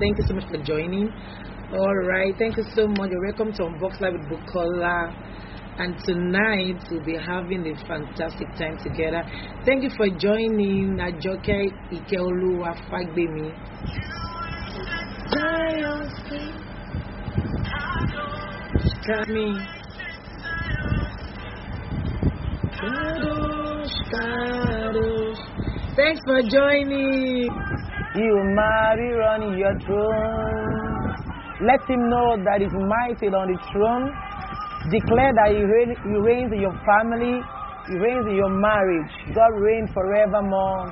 Thank 0.00 0.18
you 0.18 0.24
so 0.28 0.34
much 0.34 0.44
for 0.48 0.58
joining. 0.62 1.08
All 1.72 1.96
right, 2.06 2.32
thank 2.38 2.56
you 2.56 2.62
so 2.72 2.86
much. 2.86 3.10
You're 3.10 3.20
welcome 3.26 3.52
to 3.54 3.62
Unbox 3.64 4.00
Live 4.00 4.12
with 4.12 4.28
Bukola. 4.30 5.10
And 5.80 5.98
tonight 6.04 6.76
we'll 6.88 7.04
be 7.04 7.16
having 7.16 7.66
a 7.66 7.74
fantastic 7.84 8.46
time 8.54 8.78
together. 8.78 9.24
Thank 9.66 9.82
you 9.82 9.90
for 9.96 10.08
joining 10.08 10.98
Ajoke 10.98 11.72
Ikeolu 11.90 12.62
Afagbemi. 12.62 13.50
Me. 19.26 19.48
Kadosh, 22.70 23.98
Kadosh. 24.14 25.42
Thanks 25.96 26.20
for 26.24 26.40
joining. 26.42 27.87
You 28.18 28.34
marry 28.50 29.14
on 29.22 29.56
your 29.56 29.78
throne. 29.86 30.88
Let 31.62 31.86
him 31.88 32.10
know 32.10 32.34
that 32.42 32.58
he's 32.60 32.74
mighty 32.74 33.30
on 33.30 33.46
the 33.46 33.58
throne. 33.70 34.10
Declare 34.90 35.34
that 35.38 35.54
he, 35.54 35.62
reign, 35.62 35.94
reigns 36.26 36.50
in 36.52 36.60
your 36.66 36.74
family, 36.82 37.38
he 37.86 37.94
reigns 37.94 38.26
in 38.26 38.34
your 38.34 38.50
marriage. 38.50 39.10
God 39.34 39.54
reigns 39.62 39.90
forevermore. 39.94 40.90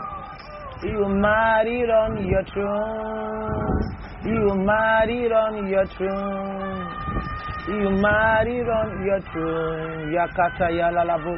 You 0.84 1.02
marry 1.18 1.82
on 1.90 2.22
your 2.30 2.44
throne. 2.54 3.74
You 4.22 4.54
marry 4.62 5.26
on 5.26 5.66
your 5.66 5.86
throne. 5.98 6.86
You 7.66 7.90
marry 7.90 8.60
on 8.62 9.02
your 9.04 9.20
throne. 9.32 10.14
Yakata 10.14 10.70
yalalabo. 10.70 11.34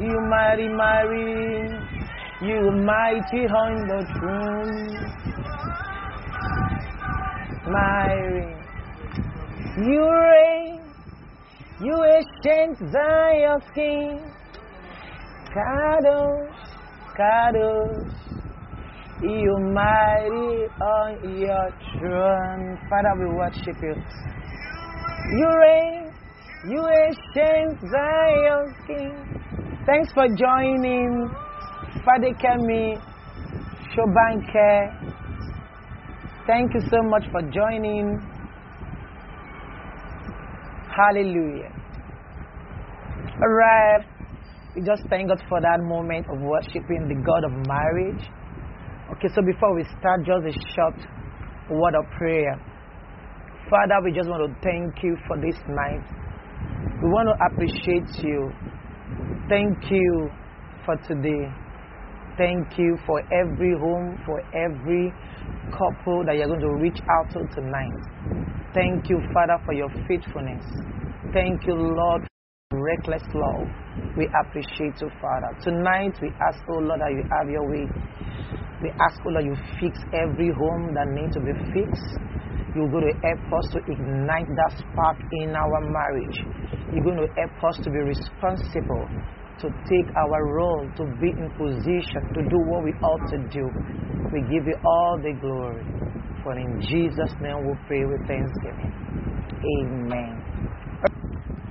You 0.00 0.18
mighty, 0.28 0.68
mighty. 0.68 1.99
You 2.42 2.70
mighty 2.72 3.44
on 3.52 3.86
the 3.86 4.00
throne. 4.16 4.96
Mighty. 7.68 8.60
You 9.84 10.08
reign. 10.10 10.80
You 11.82 12.02
ancient 12.02 12.78
Zion's 12.90 13.64
king. 13.74 14.24
Kadosh, 15.54 16.48
Kadosh. 17.14 18.08
You 19.20 19.58
mighty 19.74 20.64
on 20.80 21.10
your 21.38 21.68
throne. 21.98 22.78
Father, 22.88 23.14
we 23.18 23.26
worship 23.36 23.76
you. 23.82 23.94
You 25.36 25.48
reign. 25.60 26.10
You 26.70 26.88
ancient 26.88 27.80
Zion's 27.90 28.74
king. 28.86 29.14
Thanks 29.84 30.10
for 30.14 30.26
joining. 30.28 31.30
Father 32.04 32.32
Kemi, 32.40 32.96
Shobanke. 33.92 34.70
Thank 36.46 36.72
you 36.72 36.80
so 36.90 36.96
much 37.02 37.24
for 37.30 37.42
joining. 37.42 38.18
Hallelujah. 40.96 41.70
All 43.42 43.52
right. 43.52 44.04
We 44.74 44.82
just 44.82 45.02
thank 45.10 45.28
God 45.28 45.42
for 45.48 45.60
that 45.60 45.78
moment 45.82 46.26
of 46.30 46.40
worshiping 46.40 47.08
the 47.08 47.20
God 47.20 47.44
of 47.44 47.52
marriage. 47.68 48.24
Okay, 49.12 49.28
so 49.34 49.42
before 49.42 49.74
we 49.74 49.84
start, 49.98 50.24
just 50.24 50.46
a 50.46 50.54
short 50.74 50.96
word 51.68 51.94
of 51.96 52.06
prayer. 52.16 52.56
Father, 53.68 54.00
we 54.04 54.12
just 54.12 54.28
want 54.28 54.48
to 54.48 54.60
thank 54.62 55.02
you 55.02 55.16
for 55.28 55.36
this 55.36 55.56
night. 55.68 56.00
We 57.02 57.08
want 57.10 57.28
to 57.28 57.36
appreciate 57.52 58.24
you. 58.24 58.50
Thank 59.48 59.90
you 59.90 60.30
for 60.86 60.96
today. 61.06 61.69
Thank 62.40 62.78
you 62.78 62.96
for 63.04 63.20
every 63.28 63.76
home, 63.76 64.16
for 64.24 64.40
every 64.56 65.12
couple 65.76 66.24
that 66.24 66.40
you're 66.40 66.48
going 66.48 66.64
to 66.64 66.72
reach 66.80 66.96
out 67.04 67.28
to 67.36 67.44
tonight. 67.52 67.92
Thank 68.72 69.10
you, 69.10 69.20
Father, 69.36 69.60
for 69.66 69.74
your 69.74 69.90
faithfulness. 70.08 70.64
Thank 71.34 71.66
you, 71.66 71.74
Lord, 71.76 72.24
for 72.70 72.80
reckless 72.80 73.20
love. 73.34 73.68
We 74.16 74.24
appreciate 74.40 74.96
you, 75.04 75.12
Father. 75.20 75.52
Tonight, 75.60 76.16
we 76.22 76.32
ask, 76.40 76.64
oh 76.72 76.80
Lord, 76.80 77.04
that 77.04 77.12
you 77.12 77.28
have 77.28 77.44
your 77.52 77.68
way. 77.68 77.84
We 78.80 78.88
ask, 78.88 79.20
oh 79.28 79.36
Lord, 79.36 79.44
you 79.44 79.56
fix 79.76 80.00
every 80.16 80.48
home 80.48 80.96
that 80.96 81.12
needs 81.12 81.36
to 81.36 81.44
be 81.44 81.52
fixed. 81.76 82.24
You're 82.72 82.88
going 82.88 83.04
to 83.04 83.16
help 83.20 83.52
us 83.52 83.68
to 83.76 83.84
ignite 83.84 84.48
that 84.48 84.80
spark 84.80 85.20
in 85.44 85.52
our 85.52 85.80
marriage. 85.92 86.40
You're 86.88 87.04
going 87.04 87.20
to 87.20 87.28
help 87.36 87.52
us 87.68 87.76
to 87.84 87.90
be 87.92 88.00
responsible 88.00 89.04
to 89.60 89.68
take 89.88 90.08
our 90.16 90.56
role, 90.56 90.88
to 90.96 91.04
be 91.20 91.28
in 91.28 91.50
position 91.56 92.22
to 92.34 92.42
do 92.48 92.58
what 92.66 92.84
we 92.84 92.92
ought 93.02 93.28
to 93.30 93.38
do. 93.48 93.68
We 94.32 94.40
give 94.42 94.66
you 94.66 94.76
all 94.84 95.18
the 95.22 95.32
glory. 95.40 95.84
For 96.42 96.56
in 96.56 96.80
Jesus' 96.80 97.34
name 97.40 97.66
we 97.66 97.74
pray 97.86 98.04
with 98.06 98.26
thanksgiving. 98.26 98.92
Amen. 99.80 100.42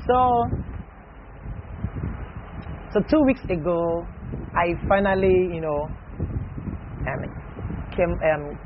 So, 0.07 0.45
so 2.94 3.00
two 3.09 3.22
weeks 3.25 3.41
ago, 3.50 4.06
I 4.56 4.73
finally, 4.88 5.50
you 5.53 5.61
know, 5.61 5.88
um, 7.07 7.21
came 7.95 8.13
um, 8.29 8.57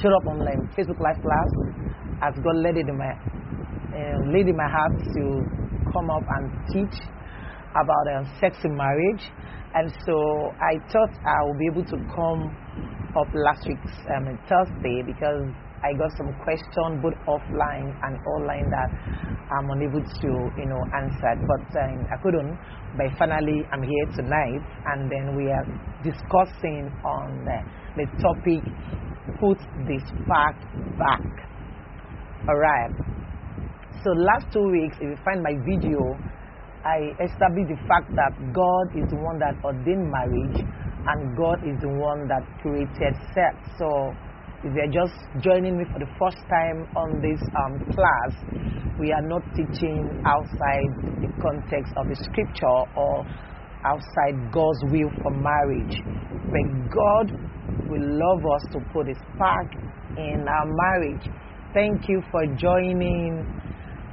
showed 0.00 0.12
up 0.12 0.26
on 0.28 0.38
like, 0.38 0.58
Facebook 0.76 1.00
Live 1.00 1.20
class 1.22 1.50
as 2.22 2.34
God 2.44 2.56
led 2.56 2.76
it 2.76 2.88
in 2.88 2.96
my 2.96 3.10
uh, 3.92 4.22
in 4.30 4.56
my 4.56 4.68
heart 4.68 4.92
to 5.14 5.22
come 5.92 6.10
up 6.10 6.22
and 6.38 6.52
teach 6.72 7.00
about 7.72 8.06
um, 8.16 8.24
sex 8.40 8.56
in 8.64 8.76
marriage. 8.76 9.22
And 9.74 9.92
so 10.06 10.16
I 10.58 10.78
thought 10.90 11.10
I 11.22 11.38
would 11.46 11.58
be 11.58 11.66
able 11.70 11.84
to 11.84 11.98
come 12.14 12.50
up 13.16 13.28
last 13.34 13.66
week 13.66 13.78
um, 14.14 14.26
Thursday 14.48 15.02
because 15.06 15.46
I 15.82 15.94
got 15.94 16.10
some 16.18 16.34
questions 16.44 17.00
both 17.02 17.16
offline 17.26 17.88
and 18.02 18.14
online 18.36 18.68
that 18.70 18.90
I'm 19.50 19.70
unable 19.70 20.02
to, 20.02 20.30
you 20.58 20.66
know, 20.66 20.82
answer. 20.94 21.34
But 21.46 21.66
um, 21.78 22.06
I 22.10 22.16
couldn't. 22.22 22.58
But 22.96 23.06
finally, 23.18 23.62
I'm 23.72 23.82
here 23.82 24.06
tonight, 24.14 24.62
and 24.86 25.10
then 25.10 25.36
we 25.36 25.50
are 25.50 25.66
discussing 26.02 26.90
on 27.04 27.46
the, 27.46 27.58
the 27.96 28.06
topic 28.20 28.62
"Put 29.40 29.58
the 29.86 29.98
spark 30.06 30.56
back." 30.98 31.24
All 32.48 32.58
right. 32.58 32.90
So 34.02 34.10
last 34.10 34.52
two 34.52 34.68
weeks, 34.70 34.96
if 35.00 35.10
you 35.10 35.16
find 35.24 35.42
my 35.42 35.54
video, 35.64 36.00
I 36.84 37.12
established 37.20 37.68
the 37.68 37.80
fact 37.86 38.08
that 38.16 38.32
God 38.56 38.86
is 38.96 39.04
the 39.10 39.20
one 39.20 39.38
that 39.38 39.56
ordained 39.64 40.08
marriage 40.08 40.64
and 41.06 41.36
God 41.36 41.60
is 41.60 41.76
the 41.80 41.92
one 41.92 42.28
that 42.28 42.40
created 42.62 43.12
sex. 43.36 43.56
So 43.76 43.88
if 44.64 44.72
you're 44.72 44.92
just 44.92 45.16
joining 45.40 45.76
me 45.76 45.84
for 45.92 45.98
the 46.00 46.10
first 46.20 46.40
time 46.48 46.88
on 46.96 47.20
this 47.20 47.40
um, 47.52 47.84
class, 47.92 48.32
we 48.98 49.12
are 49.12 49.24
not 49.24 49.42
teaching 49.56 50.08
outside 50.24 50.90
the 51.20 51.28
context 51.40 51.92
of 51.96 52.08
the 52.08 52.16
scripture 52.16 52.80
or 52.96 53.24
outside 53.84 54.36
God's 54.52 54.80
will 54.88 55.12
for 55.20 55.32
marriage. 55.36 55.96
But 56.48 56.64
God 56.92 57.26
will 57.88 58.04
love 58.04 58.40
us 58.56 58.64
to 58.72 58.78
put 58.92 59.08
a 59.08 59.14
spark 59.34 59.68
in 60.16 60.44
our 60.48 60.66
marriage. 60.66 61.28
Thank 61.72 62.08
you 62.08 62.22
for 62.30 62.44
joining 62.56 63.44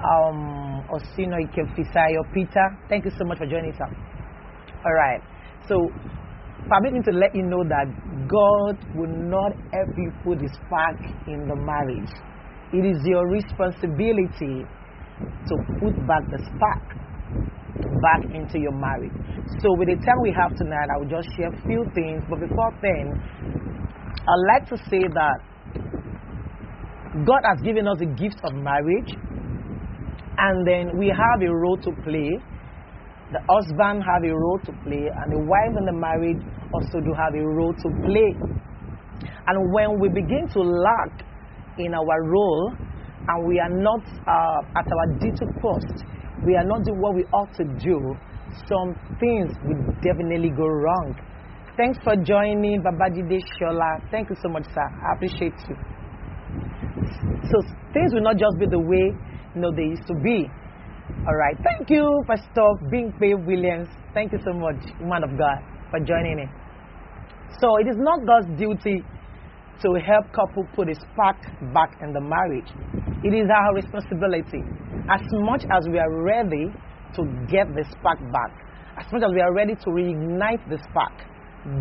um, 0.04 0.84
Osino 0.94 1.38
Ikefisayo 1.42 2.22
Peter. 2.34 2.78
Thank 2.90 3.06
you 3.06 3.12
so 3.12 3.26
much 3.26 3.40
for 3.40 3.46
joining 3.48 3.72
us. 3.74 3.82
All 4.86 4.94
right. 4.94 5.22
So, 5.68 5.76
permit 6.70 6.94
me 6.94 7.02
to 7.06 7.12
let 7.12 7.34
you 7.36 7.44
know 7.44 7.64
that 7.64 7.88
God 8.28 8.78
will 8.96 9.16
not 9.30 9.54
ever 9.74 10.12
put 10.24 10.40
the 10.40 10.50
spark 10.54 10.98
in 11.28 11.48
the 11.48 11.56
marriage. 11.56 12.12
It 12.74 12.86
is 12.86 12.98
your 13.06 13.28
responsibility 13.28 14.66
to 15.48 15.54
put 15.80 15.96
back 16.08 16.24
the 16.30 16.40
spark 16.46 16.84
back 18.02 18.24
into 18.34 18.60
your 18.60 18.74
marriage. 18.74 19.14
So, 19.62 19.74
with 19.78 19.90
the 19.90 19.96
time 20.06 20.22
we 20.22 20.32
have 20.32 20.56
tonight, 20.56 20.88
I 20.94 20.98
will 21.00 21.10
just 21.10 21.28
share 21.36 21.50
a 21.50 21.58
few 21.66 21.84
things. 21.96 22.24
But 22.30 22.40
before 22.40 22.72
then, 22.82 23.14
I'd 24.14 24.46
like 24.54 24.70
to 24.70 24.78
say 24.90 25.02
that 25.10 25.38
God 27.26 27.42
has 27.50 27.60
given 27.64 27.88
us 27.88 27.98
the 27.98 28.06
gift 28.06 28.38
of 28.44 28.54
marriage 28.54 29.10
and 30.38 30.68
then 30.68 30.98
we 30.98 31.08
have 31.08 31.42
a 31.42 31.52
role 31.54 31.78
to 31.78 31.92
play. 32.04 32.38
The 33.32 33.42
husband 33.50 34.04
have 34.04 34.24
a 34.24 34.34
role 34.34 34.60
to 34.66 34.72
play, 34.84 35.10
and 35.12 35.28
the 35.34 35.42
wife 35.44 35.74
and 35.76 35.88
the 35.88 35.94
married 35.94 36.40
also 36.74 37.00
do 37.02 37.12
have 37.18 37.34
a 37.36 37.44
role 37.44 37.74
to 37.74 37.90
play. 38.06 38.32
And 39.48 39.74
when 39.74 40.00
we 40.00 40.10
begin 40.10 40.48
to 40.54 40.60
lack 40.60 41.26
in 41.78 41.94
our 41.94 42.24
role, 42.24 42.74
and 43.28 43.48
we 43.48 43.60
are 43.60 43.70
not 43.70 44.00
uh, 44.28 44.80
at 44.80 44.88
our 44.88 45.08
duty 45.20 45.46
post, 45.60 46.06
we 46.46 46.56
are 46.56 46.64
not 46.64 46.84
doing 46.86 47.02
what 47.02 47.16
we 47.16 47.24
ought 47.34 47.52
to 47.56 47.66
do, 47.84 48.16
some 48.70 48.96
things 49.20 49.52
will 49.66 49.84
definitely 50.02 50.50
go 50.50 50.66
wrong. 50.68 51.16
Thanks 51.76 52.00
for 52.04 52.16
joining, 52.16 52.82
Babajide 52.82 53.40
Shola. 53.60 54.00
Thank 54.10 54.30
you 54.30 54.36
so 54.42 54.50
much, 54.50 54.66
sir. 54.74 54.82
I 54.82 55.16
appreciate 55.16 55.54
you. 55.68 55.76
So 57.52 57.62
things 57.94 58.14
will 58.14 58.24
not 58.24 58.38
just 58.38 58.58
be 58.58 58.66
the 58.66 58.80
way 58.80 59.14
know 59.58 59.72
they 59.76 59.90
used 59.96 60.08
to 60.08 60.16
be. 60.24 60.48
All 61.28 61.36
right. 61.36 61.58
Thank 61.64 61.90
you, 61.90 62.06
Pastor 62.28 62.68
Bingpe 62.92 63.46
Williams. 63.46 63.90
Thank 64.14 64.32
you 64.32 64.40
so 64.46 64.54
much, 64.54 64.80
man 65.02 65.24
of 65.24 65.38
God, 65.38 65.60
for 65.92 66.00
joining 66.00 66.38
me. 66.38 66.46
So 67.60 67.78
it 67.78 67.88
is 67.88 67.98
not 67.98 68.26
God's 68.26 68.48
duty 68.58 69.04
to 69.82 69.90
help 70.02 70.26
couple 70.34 70.66
put 70.76 70.90
a 70.90 70.96
spark 70.96 71.38
back 71.74 71.98
in 72.02 72.14
the 72.14 72.22
marriage. 72.22 72.70
It 73.24 73.34
is 73.34 73.48
our 73.50 73.76
responsibility. 73.76 74.64
As 75.10 75.22
much 75.46 75.64
as 75.70 75.88
we 75.90 76.00
are 76.00 76.24
ready 76.24 76.68
to 77.16 77.22
get 77.50 77.68
the 77.76 77.86
spark 77.92 78.20
back, 78.32 78.52
as 78.98 79.06
much 79.12 79.22
as 79.24 79.32
we 79.34 79.42
are 79.42 79.54
ready 79.54 79.76
to 79.76 79.90
reignite 79.90 80.68
the 80.70 80.78
spark, 80.90 81.14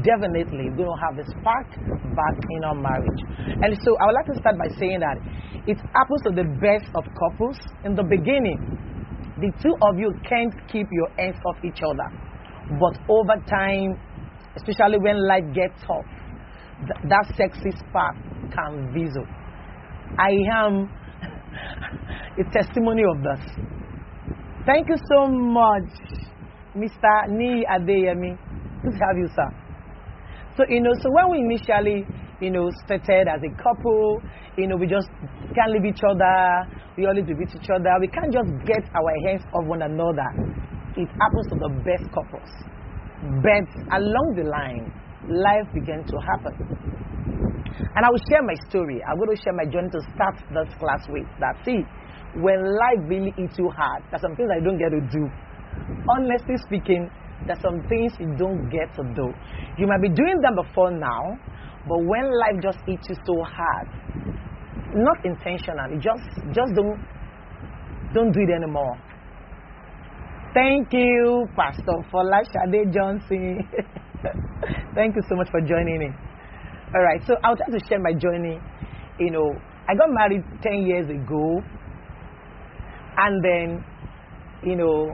definitely 0.02 0.66
going 0.74 0.90
to 0.90 0.98
have 0.98 1.14
the 1.16 1.24
spark 1.38 1.68
back 2.14 2.36
in 2.50 2.64
our 2.64 2.74
marriage. 2.74 3.20
And 3.62 3.70
so 3.82 3.94
I 4.02 4.06
would 4.06 4.16
like 4.18 4.26
to 4.34 4.36
start 4.40 4.58
by 4.58 4.68
saying 4.78 5.00
that 5.00 5.18
it 5.66 5.78
happens 5.94 6.22
to 6.26 6.30
the 6.34 6.46
best 6.58 6.90
of 6.94 7.04
couples 7.14 7.58
in 7.84 7.94
the 7.94 8.02
beginning. 8.02 8.58
The 9.38 9.52
two 9.62 9.74
of 9.82 9.98
you 9.98 10.10
can't 10.28 10.54
keep 10.72 10.86
your 10.90 11.08
hands 11.18 11.36
off 11.46 11.56
each 11.62 11.80
other. 11.84 12.08
But 12.80 12.98
over 13.08 13.36
time, 13.46 13.94
especially 14.56 14.98
when 14.98 15.22
life 15.28 15.46
gets 15.54 15.78
tough, 15.86 16.06
th- 16.82 17.02
that 17.06 17.26
sexy 17.36 17.70
spark 17.78 18.16
can 18.50 18.90
visit. 18.92 19.28
I 20.18 20.34
am 20.50 20.90
a 22.40 22.44
testimony 22.50 23.02
of 23.06 23.22
this. 23.22 23.42
Thank 24.66 24.88
you 24.88 24.96
so 25.14 25.28
much, 25.28 25.90
Mr. 26.74 27.28
Ni 27.30 27.64
Adeyemi. 27.70 28.34
Good 28.82 28.92
to 28.92 28.98
have 28.98 29.16
you, 29.16 29.28
sir. 29.34 29.65
So, 30.56 30.64
you 30.68 30.80
know, 30.80 30.92
so 31.04 31.12
when 31.12 31.30
we 31.30 31.38
initially, 31.44 32.06
you 32.40 32.50
know, 32.50 32.70
started 32.84 33.28
as 33.28 33.40
a 33.44 33.52
couple, 33.60 34.20
you 34.56 34.66
know, 34.66 34.76
we 34.76 34.86
just 34.86 35.08
can't 35.52 35.72
leave 35.72 35.84
each 35.84 36.00
other, 36.00 36.64
we 36.96 37.04
always 37.04 37.28
with 37.28 37.52
each 37.52 37.68
other, 37.68 37.92
we 38.00 38.08
can't 38.08 38.32
just 38.32 38.48
get 38.64 38.80
our 38.96 39.12
hands 39.28 39.44
off 39.52 39.68
one 39.68 39.82
another. 39.82 40.24
It 40.96 41.12
happens 41.12 41.46
to 41.52 41.56
the 41.60 41.72
best 41.84 42.08
couples. 42.08 42.48
But 43.44 43.68
along 43.92 44.40
the 44.40 44.48
line, 44.48 44.88
life 45.28 45.68
began 45.76 46.04
to 46.08 46.16
happen. 46.24 46.56
And 47.96 48.00
I 48.04 48.08
will 48.08 48.24
share 48.32 48.40
my 48.40 48.56
story. 48.68 49.04
I'm 49.04 49.20
going 49.20 49.36
to 49.36 49.42
share 49.42 49.52
my 49.52 49.68
journey 49.68 49.92
to 49.92 50.00
start 50.16 50.40
this 50.56 50.72
class 50.80 51.04
with. 51.12 51.28
That 51.40 51.60
see, 51.64 51.84
when 52.40 52.64
life 52.64 53.04
really 53.04 53.32
hits 53.36 53.58
you 53.58 53.68
hard, 53.68 54.04
there's 54.08 54.22
some 54.24 54.36
things 54.36 54.48
I 54.48 54.64
don't 54.64 54.80
get 54.80 54.88
to 54.88 55.00
do. 55.12 55.28
Honestly 56.08 56.56
speaking, 56.64 57.10
there's 57.46 57.60
some 57.60 57.82
things 57.88 58.12
you 58.18 58.34
don't 58.38 58.68
get 58.70 58.94
to 58.96 59.02
do. 59.14 59.28
You 59.78 59.86
might 59.86 60.00
be 60.00 60.08
doing 60.08 60.40
them 60.40 60.56
before 60.56 60.90
now, 60.90 61.36
but 61.86 61.98
when 62.04 62.24
life 62.40 62.62
just 62.62 62.78
hits 62.86 63.08
you 63.08 63.16
so 63.26 63.42
hard, 63.44 63.88
not 64.94 65.24
intentionally, 65.24 65.98
just 66.00 66.24
just 66.52 66.72
don't 66.74 66.98
don't 68.14 68.32
do 68.32 68.40
it 68.40 68.50
anymore. 68.50 68.96
Thank 70.54 70.92
you, 70.92 71.46
Pastor 71.54 72.00
Folashade 72.10 72.92
Johnson. 72.92 73.60
Thank 74.94 75.14
you 75.16 75.22
so 75.28 75.36
much 75.36 75.50
for 75.50 75.60
joining 75.60 75.98
me. 75.98 76.08
All 76.94 77.02
right, 77.02 77.20
so 77.26 77.34
I'll 77.44 77.56
try 77.56 77.66
to 77.66 77.80
share 77.88 78.00
my 78.00 78.12
journey. 78.14 78.58
You 79.18 79.30
know, 79.32 79.50
I 79.88 79.94
got 79.94 80.08
married 80.08 80.42
10 80.62 80.86
years 80.86 81.10
ago, 81.10 81.60
and 83.18 83.44
then, 83.44 83.84
you 84.62 84.76
know, 84.76 85.10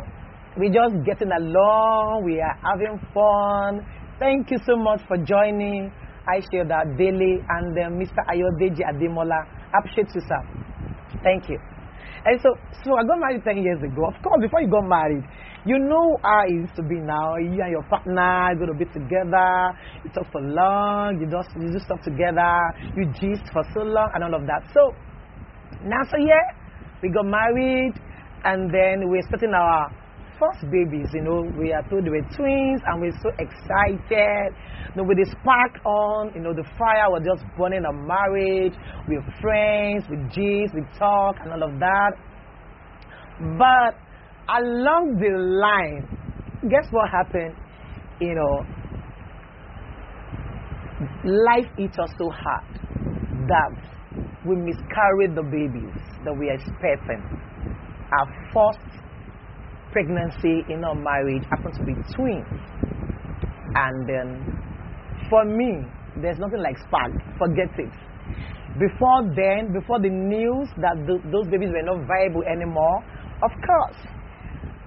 we're 0.56 0.72
just 0.72 1.04
getting 1.04 1.32
along, 1.32 2.25
we 2.25 2.40
are 2.40 2.56
having 2.60 3.00
fun. 3.14 3.87
Thank 4.19 4.50
you 4.50 4.58
so 4.66 4.76
much 4.76 5.00
for 5.08 5.16
joining. 5.16 5.90
I 6.28 6.40
share 6.52 6.64
that 6.69 6.96
daily, 6.99 7.40
and 7.40 7.72
uh, 7.72 7.75
then 7.75 7.99
Mr. 7.99 8.20
Ayodeji 8.28 8.84
Ademola. 8.84 9.40
Appreciate 9.75 10.14
you, 10.14 10.20
sir. 10.20 10.40
Thank 11.25 11.49
you. 11.49 11.58
And 12.25 12.38
so, 12.40 12.54
so 12.84 12.94
I 12.94 13.02
got 13.02 13.19
married 13.19 13.43
10 13.43 13.56
years 13.58 13.82
ago. 13.82 14.06
Of 14.06 14.22
course, 14.22 14.38
before 14.40 14.60
you 14.60 14.69
got 14.70 14.87
married, 14.87 15.25
you 15.64 15.78
know 15.78 16.19
how 16.22 16.44
it 16.46 16.52
used 16.52 16.76
to 16.76 16.82
be 16.82 17.00
now. 17.00 17.34
You 17.37 17.58
and 17.58 17.72
your 17.72 17.82
partner 17.88 18.20
are 18.20 18.55
going 18.55 18.70
to 18.70 18.78
be 18.78 18.87
together. 18.93 19.72
You 20.05 20.10
talk 20.14 20.31
for 20.31 20.43
long. 20.43 21.19
You 21.19 21.26
just 21.26 21.50
you 21.58 21.72
do 21.72 21.78
stuff 21.81 22.02
together. 22.05 22.55
You 22.94 23.10
gist 23.19 23.50
for 23.52 23.64
so 23.75 23.82
long 23.82 24.10
and 24.14 24.22
all 24.22 24.34
of 24.34 24.46
that. 24.46 24.62
So, 24.75 24.94
now, 25.82 26.02
so 26.10 26.19
yeah, 26.19 26.46
we 27.02 27.10
got 27.10 27.26
married 27.26 27.94
and 28.44 28.70
then 28.70 29.08
we're 29.10 29.22
starting 29.26 29.55
our 29.55 29.90
first 30.42 30.66
babies. 30.70 31.06
You 31.14 31.22
know, 31.22 31.46
we 31.58 31.72
are 31.72 31.82
told 31.88 32.04
they 32.04 32.10
were 32.10 32.26
twins 32.34 32.82
and 32.86 33.00
we're 33.00 33.14
so 33.22 33.30
excited. 33.38 34.50
The 34.94 35.26
spark 35.30 35.78
on, 35.86 36.32
you 36.34 36.42
know, 36.42 36.52
the 36.52 36.66
fire 36.76 37.08
was 37.08 37.22
just 37.24 37.44
burning 37.56 37.84
our 37.86 37.94
marriage. 37.94 38.74
We're 39.08 39.24
friends, 39.40 40.04
we 40.10 40.16
gist, 40.34 40.74
we 40.74 40.82
talk 40.98 41.36
and 41.42 41.52
all 41.52 41.62
of 41.62 41.78
that. 41.78 42.12
But 43.58 43.94
along 44.48 45.16
the 45.18 45.32
line, 45.38 46.06
guess 46.68 46.90
what 46.90 47.08
happened? 47.10 47.54
You 48.20 48.34
know, 48.34 48.54
life 51.24 51.66
hit 51.76 51.98
us 51.98 52.10
so 52.18 52.30
hard 52.30 52.80
that 53.48 53.72
we 54.46 54.56
miscarried 54.56 55.34
the 55.34 55.42
babies 55.42 55.94
that 56.24 56.34
we 56.38 56.50
are 56.50 56.54
expecting. 56.54 57.22
Our 58.12 58.28
first 58.52 59.01
pregnancy 59.92 60.64
in 60.72 60.82
our 60.84 60.94
marriage 60.94 61.44
happened 61.50 61.74
to 61.76 61.84
be 61.84 61.94
twins. 62.16 62.48
And 63.74 64.08
then, 64.08 64.28
for 65.30 65.44
me, 65.44 65.84
there's 66.20 66.38
nothing 66.38 66.60
like 66.60 66.76
spark. 66.78 67.12
Forget 67.38 67.72
it. 67.78 67.92
Before 68.80 69.20
then, 69.36 69.72
before 69.72 70.00
the 70.00 70.08
news 70.08 70.68
that 70.80 70.96
th- 71.06 71.24
those 71.30 71.46
babies 71.48 71.68
were 71.72 71.84
not 71.84 72.08
viable 72.08 72.42
anymore, 72.48 73.04
of 73.44 73.52
course, 73.60 74.00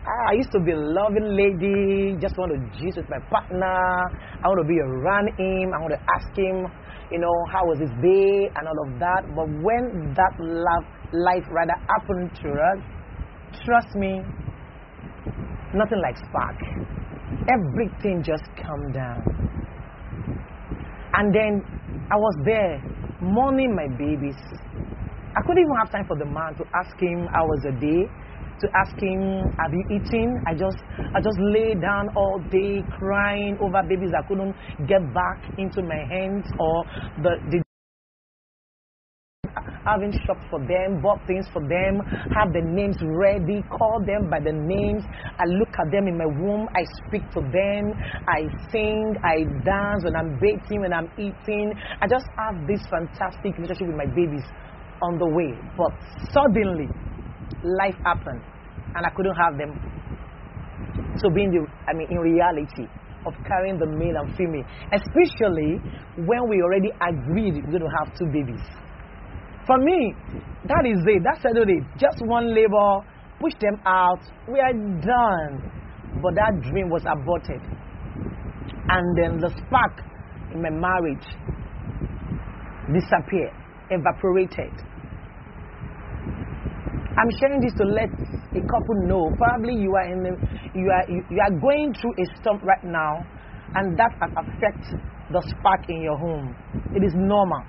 I 0.06 0.34
used 0.34 0.52
to 0.54 0.60
be 0.60 0.72
a 0.72 0.78
loving 0.78 1.34
lady, 1.34 2.14
just 2.22 2.38
want 2.38 2.54
to 2.54 2.60
gist 2.78 2.98
with 2.98 3.10
my 3.10 3.18
partner. 3.30 3.66
I 3.66 4.46
want 4.46 4.62
to 4.62 4.70
be 4.70 4.78
around 4.78 5.34
him. 5.38 5.74
I 5.74 5.82
want 5.82 5.94
to 5.98 6.02
ask 6.14 6.30
him, 6.38 6.62
you 7.10 7.18
know, 7.18 7.34
how 7.50 7.66
was 7.66 7.80
his 7.82 7.90
day 8.02 8.50
and 8.54 8.70
all 8.70 8.80
of 8.86 9.00
that. 9.02 9.26
But 9.34 9.50
when 9.66 10.14
that 10.14 10.34
love, 10.38 10.86
life 11.14 11.46
rather 11.50 11.74
happened 11.90 12.30
to 12.42 12.50
us, 12.54 12.80
trust 13.66 13.96
me, 13.96 14.22
nothing 15.74 16.02
like 16.02 16.18
spark. 16.18 16.58
Everything 17.52 18.24
just 18.24 18.44
calmed 18.56 18.94
down. 18.94 19.24
And 21.14 21.34
then 21.34 21.62
I 22.12 22.16
was 22.16 22.36
there 22.44 22.82
mourning 23.22 23.76
my 23.76 23.88
babies. 23.98 24.36
I 25.36 25.42
couldn't 25.46 25.64
even 25.64 25.76
have 25.80 25.92
time 25.92 26.06
for 26.08 26.18
the 26.18 26.26
man 26.26 26.56
to 26.56 26.64
ask 26.76 26.96
him 27.00 27.28
how 27.34 27.46
was 27.46 27.62
the 27.64 27.72
day 27.72 28.08
to 28.62 28.68
ask 28.76 28.96
him, 29.00 29.44
"Have 29.60 29.74
you 29.74 29.84
eaten?" 29.92 30.42
I 30.48 30.54
just, 30.54 30.78
I 31.14 31.20
just 31.20 31.40
lay 31.40 31.76
down 31.76 32.08
all 32.16 32.40
day 32.50 32.84
crying 32.98 33.58
over 33.60 33.84
babies 33.84 34.12
I 34.16 34.24
couldn't 34.28 34.56
get 34.88 35.04
back 35.14 35.44
into 35.58 35.84
my 35.84 36.02
hands, 36.08 36.48
or 36.60 36.86
the 37.22 37.36
the 37.52 37.64
having 39.86 40.12
shop 40.26 40.38
for 40.50 40.60
them, 40.66 41.02
bought 41.02 41.22
things 41.28 41.46
for 41.54 41.62
them, 41.62 42.02
have 42.34 42.52
the 42.52 42.62
names 42.62 42.98
ready, 43.02 43.62
call 43.70 44.02
them 44.06 44.30
by 44.30 44.40
the 44.42 44.52
names. 44.52 45.06
I 45.38 45.46
look 45.46 45.70
at 45.70 45.88
them 45.94 46.08
in 46.10 46.18
my 46.18 46.26
womb, 46.26 46.68
I 46.74 46.84
speak 47.06 47.24
to 47.38 47.42
them, 47.42 47.94
I 48.28 48.50
sing, 48.74 49.16
I 49.24 49.46
dance 49.64 50.04
when 50.04 50.16
I'm 50.16 50.38
baking, 50.42 50.82
when 50.82 50.94
I'm 50.94 51.10
eating. 51.18 51.74
I 52.02 52.08
just 52.08 52.26
have 52.38 52.66
this 52.68 52.82
fantastic 52.90 53.58
relationship 53.58 53.94
with 53.94 53.98
my 54.02 54.10
babies 54.10 54.44
on 55.02 55.18
the 55.22 55.30
way. 55.30 55.54
But 55.78 55.94
suddenly, 56.34 56.90
life 57.64 57.96
happened, 58.04 58.42
and 58.96 59.06
I 59.06 59.10
couldn't 59.14 59.38
have 59.38 59.58
them. 59.58 59.72
So 61.22 61.30
being 61.30 61.52
the, 61.52 61.62
I 61.88 61.94
mean, 61.94 62.08
in 62.10 62.18
reality 62.18 62.90
of 63.26 63.34
carrying 63.48 63.78
the 63.78 63.88
male 63.88 64.18
and 64.22 64.36
female, 64.38 64.66
especially 64.94 65.82
when 66.26 66.48
we 66.50 66.62
already 66.62 66.90
agreed 67.02 67.56
we're 67.66 67.80
going 67.80 67.86
to 67.86 67.96
have 68.00 68.14
two 68.18 68.28
babies. 68.32 68.62
For 69.68 69.78
me, 69.78 70.14
that 70.68 70.86
is 70.86 71.02
it. 71.06 71.24
That 71.24 71.42
settled 71.42 71.70
it. 71.70 71.84
Just 71.98 72.22
one 72.26 72.54
labor, 72.54 73.02
push 73.40 73.54
them 73.60 73.82
out. 73.86 74.22
We 74.48 74.60
are 74.60 74.74
done. 74.74 75.72
But 76.22 76.36
that 76.36 76.54
dream 76.62 76.90
was 76.90 77.04
aborted. 77.06 77.62
And 78.88 79.18
then 79.18 79.40
the 79.42 79.50
spark 79.66 80.02
in 80.54 80.62
my 80.62 80.70
marriage 80.70 81.26
disappeared, 82.94 83.54
evaporated. 83.90 84.74
I'm 87.18 87.32
sharing 87.40 87.62
this 87.62 87.74
to 87.80 87.86
let 87.86 88.10
a 88.12 88.62
couple 88.62 88.96
know. 89.08 89.32
Probably 89.38 89.76
you 89.82 89.96
are 89.96 90.08
in 90.12 90.22
the, 90.22 90.34
you 90.76 90.92
are 90.92 91.06
you, 91.10 91.40
are 91.42 91.60
going 91.60 91.94
through 92.00 92.14
a 92.22 92.26
storm 92.42 92.60
right 92.62 92.84
now, 92.84 93.24
and 93.76 93.98
that 93.98 94.12
has 94.20 94.32
affected 94.36 95.00
the 95.32 95.42
spark 95.50 95.90
in 95.90 96.02
your 96.02 96.18
home. 96.18 96.56
It 96.94 97.04
is 97.04 97.14
normal. 97.16 97.64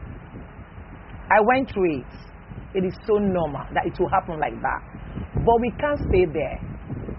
I 1.31 1.41
went 1.43 1.73
through 1.73 2.01
it. 2.01 2.13
It 2.75 2.85
is 2.85 2.95
so 3.07 3.19
normal 3.19 3.65
that 3.75 3.87
it 3.87 3.95
will 3.99 4.11
happen 4.11 4.39
like 4.39 4.55
that. 4.61 4.83
But 5.43 5.57
we 5.61 5.71
can't 5.81 5.99
stay 6.09 6.27
there. 6.27 6.59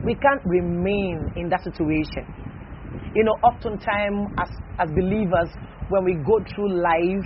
We 0.06 0.16
can't 0.16 0.42
remain 0.46 1.28
in 1.36 1.50
that 1.50 1.64
situation. 1.64 2.24
You 3.16 3.24
know, 3.24 3.36
oftentimes 3.44 4.32
as, 4.38 4.50
as 4.80 4.90
believers, 4.94 5.50
when 5.90 6.04
we 6.06 6.16
go 6.24 6.40
through 6.54 6.72
life, 6.80 7.26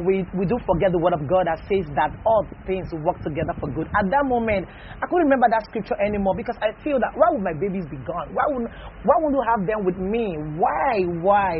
we, 0.00 0.24
we 0.32 0.48
do 0.48 0.56
forget 0.64 0.88
the 0.88 1.00
word 1.04 1.12
of 1.12 1.28
God 1.28 1.44
that 1.44 1.60
says 1.68 1.84
that 2.00 2.16
all 2.24 2.48
things 2.64 2.88
work 3.04 3.20
together 3.20 3.52
for 3.60 3.68
good. 3.76 3.84
At 3.92 4.08
that 4.08 4.24
moment, 4.24 4.64
I 4.96 5.04
couldn't 5.04 5.28
remember 5.28 5.52
that 5.52 5.68
scripture 5.68 5.98
anymore 6.00 6.32
because 6.32 6.56
I 6.64 6.72
feel 6.80 6.96
that 6.96 7.12
why 7.12 7.28
would 7.28 7.44
my 7.44 7.52
babies 7.52 7.84
be 7.92 8.00
gone? 8.00 8.32
Why 8.32 8.46
would 8.56 8.64
why 9.04 9.16
would 9.20 9.34
you 9.36 9.44
have 9.44 9.62
them 9.68 9.84
with 9.84 10.00
me? 10.00 10.32
Why? 10.56 11.04
Why? 11.20 11.52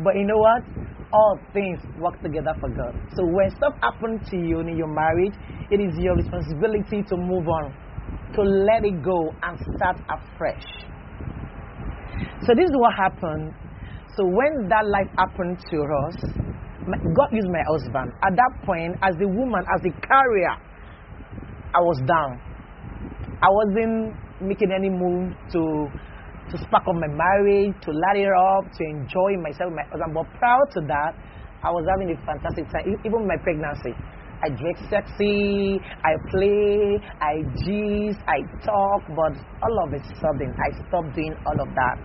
But 0.00 0.16
you 0.16 0.24
know 0.24 0.40
what? 0.40 0.64
All 1.14 1.38
things 1.52 1.78
work 1.98 2.20
together 2.20 2.54
for 2.58 2.68
good. 2.68 2.94
So 3.14 3.22
when 3.30 3.50
stuff 3.54 3.74
happens 3.80 4.28
to 4.30 4.36
you 4.36 4.58
in 4.60 4.76
your 4.76 4.92
marriage, 4.92 5.34
it 5.70 5.78
is 5.78 5.94
your 5.96 6.16
responsibility 6.16 7.02
to 7.08 7.16
move 7.16 7.46
on, 7.46 7.72
to 8.34 8.42
let 8.42 8.84
it 8.84 9.02
go 9.02 9.30
and 9.42 9.54
start 9.76 9.96
afresh. 10.10 10.66
So 12.42 12.52
this 12.58 12.66
is 12.66 12.74
what 12.74 12.94
happened. 12.98 13.54
So 14.16 14.26
when 14.26 14.68
that 14.68 14.84
life 14.90 15.10
happened 15.16 15.58
to 15.70 15.76
us, 15.78 16.16
God 16.84 17.28
used 17.32 17.48
my 17.48 17.62
husband. 17.70 18.12
At 18.22 18.34
that 18.34 18.66
point, 18.66 18.98
as 19.02 19.14
a 19.22 19.28
woman, 19.28 19.64
as 19.74 19.80
a 19.86 19.92
carrier, 20.06 20.54
I 21.74 21.80
was 21.80 21.98
down. 22.06 22.42
I 23.40 23.48
wasn't 23.50 24.14
making 24.42 24.70
any 24.72 24.90
move 24.90 25.32
to 25.52 25.86
to 26.50 26.58
spark 26.58 26.84
up 26.84 26.96
my 26.96 27.08
marriage, 27.08 27.74
to 27.82 27.90
light 27.90 28.20
it 28.20 28.28
up, 28.28 28.64
to 28.68 28.82
enjoy 28.84 29.32
myself 29.40 29.72
my 29.72 29.84
husband. 29.88 30.12
But 30.12 30.26
prior 30.38 30.66
to 30.76 30.80
that, 30.88 31.12
I 31.64 31.70
was 31.72 31.84
having 31.88 32.12
a 32.12 32.18
fantastic 32.26 32.68
time, 32.68 32.84
even 33.04 33.26
my 33.26 33.36
pregnancy. 33.40 33.96
I 34.44 34.52
dress 34.52 34.76
sexy, 34.90 35.80
I 36.04 36.12
play, 36.28 37.00
I 37.22 37.40
gist, 37.64 38.20
I 38.28 38.44
talk, 38.60 39.00
but 39.08 39.32
all 39.64 39.76
of 39.88 39.94
a 39.94 40.00
sudden 40.20 40.52
I 40.52 40.68
stopped 40.84 41.16
doing 41.16 41.32
all 41.46 41.58
of 41.64 41.68
that. 41.72 41.96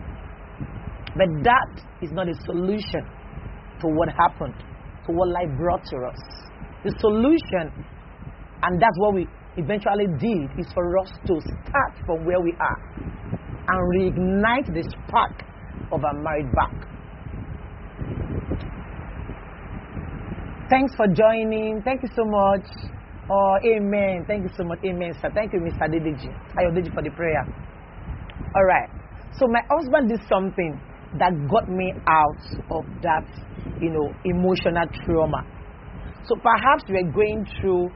But 1.18 1.28
that 1.44 1.84
is 2.02 2.12
not 2.14 2.30
a 2.30 2.36
solution 2.46 3.04
to 3.82 3.88
what 3.92 4.08
happened, 4.16 4.56
to 4.56 5.12
what 5.12 5.28
life 5.30 5.52
brought 5.58 5.84
to 5.84 5.98
us. 6.08 6.22
The 6.86 6.96
solution, 7.00 7.76
and 8.64 8.82
that's 8.82 8.98
what 9.00 9.16
we 9.16 9.28
eventually 9.58 10.08
did, 10.18 10.48
is 10.60 10.72
for 10.74 10.98
us 11.00 11.12
to 11.28 11.42
start 11.42 11.94
from 12.06 12.24
where 12.26 12.40
we 12.40 12.54
are 12.56 13.10
and 13.70 13.80
reignite 13.94 14.68
the 14.74 14.84
spark 14.90 15.44
of 15.92 16.04
our 16.04 16.14
married 16.22 16.50
back. 16.56 16.90
Thanks 20.70 20.94
for 20.96 21.08
joining. 21.08 21.82
Thank 21.84 22.04
you 22.04 22.10
so 22.16 22.26
much. 22.26 22.66
Oh, 23.30 23.58
amen. 23.66 24.26
Thank 24.28 24.44
you 24.44 24.50
so 24.58 24.64
much. 24.64 24.80
Amen, 24.86 25.14
sir. 25.22 25.30
Thank 25.34 25.54
you, 25.54 25.60
Mr. 25.60 25.86
Adedeji. 25.86 26.30
Ayodeji 26.58 26.94
for 26.94 27.02
the 27.02 27.12
prayer. 27.12 27.46
All 28.56 28.66
right. 28.66 28.90
So 29.38 29.46
my 29.50 29.62
husband 29.70 30.10
did 30.10 30.22
something 30.28 30.80
that 31.18 31.34
got 31.50 31.70
me 31.70 31.94
out 32.08 32.42
of 32.70 32.86
that, 33.02 33.26
you 33.82 33.90
know, 33.90 34.14
emotional 34.26 34.86
trauma. 35.06 35.46
So 36.26 36.36
perhaps 36.42 36.84
we're 36.90 37.12
going 37.12 37.46
through, 37.62 37.90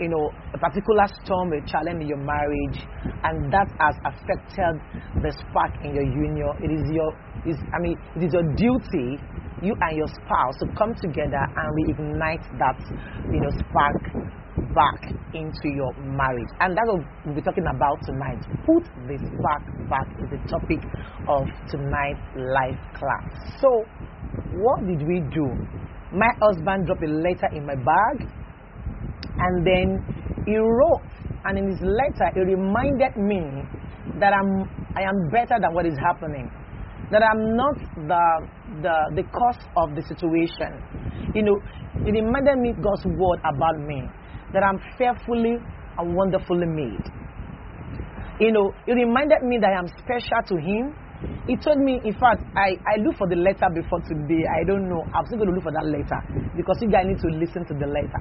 you 0.00 0.08
know, 0.08 0.30
a 0.52 0.58
particular 0.58 1.06
storm, 1.22 1.52
a 1.52 1.60
challenge 1.66 2.02
in 2.02 2.08
your 2.08 2.22
marriage, 2.22 2.78
and 3.22 3.52
that 3.52 3.68
has 3.78 3.94
affected 4.04 4.74
the 5.22 5.30
spark 5.30 5.72
in 5.84 5.94
your 5.94 6.04
union. 6.04 6.50
It 6.62 6.70
is 6.70 6.84
your, 6.90 7.10
is, 7.46 7.58
I 7.72 7.78
mean, 7.80 7.96
it 8.16 8.24
is 8.26 8.32
your 8.32 8.46
duty, 8.54 9.18
you 9.62 9.72
and 9.80 9.96
your 9.96 10.08
spouse, 10.08 10.56
to 10.60 10.66
come 10.76 10.94
together 10.98 11.40
and 11.40 11.66
reignite 11.78 12.44
that, 12.58 12.78
you 13.32 13.40
know, 13.40 13.50
spark 13.54 14.34
back 14.74 15.10
into 15.34 15.68
your 15.74 15.92
marriage. 16.02 16.50
And 16.60 16.76
that's 16.76 16.86
what 16.86 17.02
we'll 17.26 17.34
be 17.34 17.42
talking 17.42 17.66
about 17.66 17.98
tonight. 18.06 18.42
Put 18.66 18.84
the 19.06 19.18
spark 19.18 19.62
back 19.90 20.06
is 20.22 20.30
the 20.30 20.40
topic 20.50 20.82
of 21.28 21.46
tonight's 21.70 22.22
live 22.34 22.78
class. 22.98 23.26
So, 23.60 23.84
what 24.58 24.86
did 24.86 25.06
we 25.06 25.20
do? 25.32 25.46
My 26.12 26.30
husband 26.40 26.86
dropped 26.86 27.02
a 27.02 27.10
letter 27.10 27.50
in 27.54 27.66
my 27.66 27.74
bag, 27.74 28.28
and 29.38 29.66
then 29.66 29.88
he 30.46 30.56
wrote, 30.56 31.02
and 31.44 31.58
in 31.58 31.68
his 31.70 31.80
letter, 31.80 32.32
he 32.34 32.40
reminded 32.40 33.16
me 33.16 33.40
that 34.20 34.32
I'm, 34.32 34.68
I 34.96 35.02
am 35.02 35.28
better 35.30 35.56
than 35.60 35.72
what 35.74 35.86
is 35.86 35.96
happening. 35.98 36.50
That 37.10 37.22
I'm 37.22 37.56
not 37.56 37.76
the, 38.08 38.24
the, 38.82 38.96
the 39.16 39.22
cause 39.28 39.60
of 39.76 39.94
the 39.94 40.02
situation. 40.02 40.80
You 41.34 41.42
know, 41.42 41.58
he 42.04 42.12
reminded 42.12 42.58
me 42.58 42.72
God's 42.72 43.04
word 43.04 43.40
about 43.44 43.78
me 43.86 44.08
that 44.52 44.62
I'm 44.62 44.78
fearfully 44.96 45.56
and 45.98 46.14
wonderfully 46.14 46.66
made. 46.66 47.04
You 48.40 48.52
know, 48.52 48.72
he 48.86 48.92
reminded 48.92 49.42
me 49.42 49.58
that 49.60 49.70
I 49.70 49.78
am 49.78 49.88
special 49.98 50.42
to 50.48 50.56
Him. 50.56 50.94
He 51.46 51.56
told 51.60 51.78
me, 51.78 52.00
in 52.04 52.14
fact, 52.16 52.40
I, 52.56 52.76
I 52.88 52.96
look 53.04 53.16
for 53.20 53.28
the 53.28 53.36
letter 53.36 53.68
before 53.74 54.00
today. 54.08 54.42
I 54.48 54.64
don't 54.64 54.88
know. 54.88 55.04
I'm 55.12 55.24
still 55.28 55.38
going 55.38 55.52
to 55.52 55.56
look 55.56 55.64
for 55.68 55.76
that 55.76 55.86
letter 55.86 56.20
because 56.56 56.80
you 56.80 56.88
guys 56.88 57.04
need 57.04 57.20
to 57.20 57.30
listen 57.36 57.64
to 57.68 57.74
the 57.76 57.88
letter. 57.88 58.20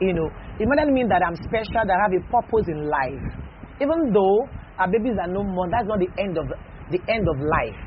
You 0.00 0.14
know, 0.14 0.30
it 0.58 0.66
doesn't 0.66 0.94
mean 0.94 1.08
that 1.10 1.22
I'm 1.26 1.34
special, 1.36 1.82
that 1.82 1.94
I 1.94 2.02
have 2.06 2.14
a 2.14 2.22
purpose 2.30 2.66
in 2.70 2.86
life. 2.86 3.22
Even 3.82 4.14
though 4.14 4.46
our 4.78 4.86
babies 4.90 5.18
are 5.18 5.30
no 5.30 5.42
more, 5.42 5.66
that's 5.70 5.86
not 5.86 5.98
the 5.98 6.10
end 6.18 6.38
of 6.38 6.46
the 6.90 7.00
end 7.10 7.26
of 7.26 7.36
life. 7.38 7.78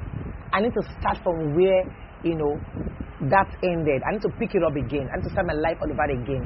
I 0.52 0.62
need 0.62 0.74
to 0.74 0.84
start 1.00 1.20
from 1.24 1.56
where 1.56 1.84
you 2.24 2.36
know 2.36 2.56
that 3.32 3.48
ended. 3.64 4.02
I 4.04 4.16
need 4.16 4.24
to 4.24 4.32
pick 4.40 4.56
it 4.56 4.64
up 4.64 4.76
again. 4.76 5.08
I 5.12 5.18
need 5.18 5.28
to 5.28 5.32
start 5.32 5.48
my 5.48 5.56
life 5.60 5.78
all 5.80 5.92
over 5.92 6.08
again. 6.12 6.44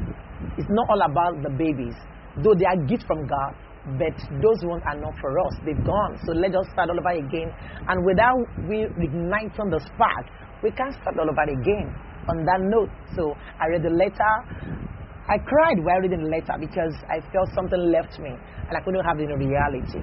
It's 0.58 0.70
not 0.70 0.86
all 0.90 1.02
about 1.02 1.34
the 1.42 1.52
babies, 1.54 1.96
though 2.42 2.54
they 2.58 2.66
are 2.66 2.78
gifts 2.86 3.06
from 3.06 3.26
God. 3.26 3.54
But 3.98 4.16
those 4.44 4.60
ones 4.68 4.84
are 4.86 5.00
not 5.00 5.16
for 5.22 5.40
us. 5.40 5.56
They've 5.66 5.86
gone. 5.86 6.20
So 6.26 6.34
let 6.34 6.54
us 6.56 6.68
start 6.74 6.90
all 6.90 7.00
over 7.00 7.16
again. 7.16 7.50
And 7.88 8.06
without 8.06 8.44
we 8.68 8.84
igniting 8.86 9.70
the 9.72 9.80
spark, 9.80 10.26
we 10.62 10.72
can't 10.72 10.94
start 11.02 11.18
all 11.18 11.30
over 11.30 11.48
again. 11.48 11.88
On 12.28 12.46
that 12.46 12.62
note, 12.62 12.92
so 13.16 13.34
I 13.60 13.68
read 13.72 13.82
the 13.82 13.90
letter. 13.90 14.34
I 15.30 15.38
cried 15.38 15.80
while 15.82 16.02
reading 16.02 16.24
the 16.24 16.30
letter 16.30 16.54
because 16.60 16.94
I 17.10 17.22
felt 17.32 17.50
something 17.56 17.80
left 17.92 18.20
me 18.20 18.30
and 18.30 18.78
I 18.78 18.82
couldn't 18.82 19.06
have 19.06 19.18
it 19.20 19.30
in 19.30 19.38
reality. 19.40 20.02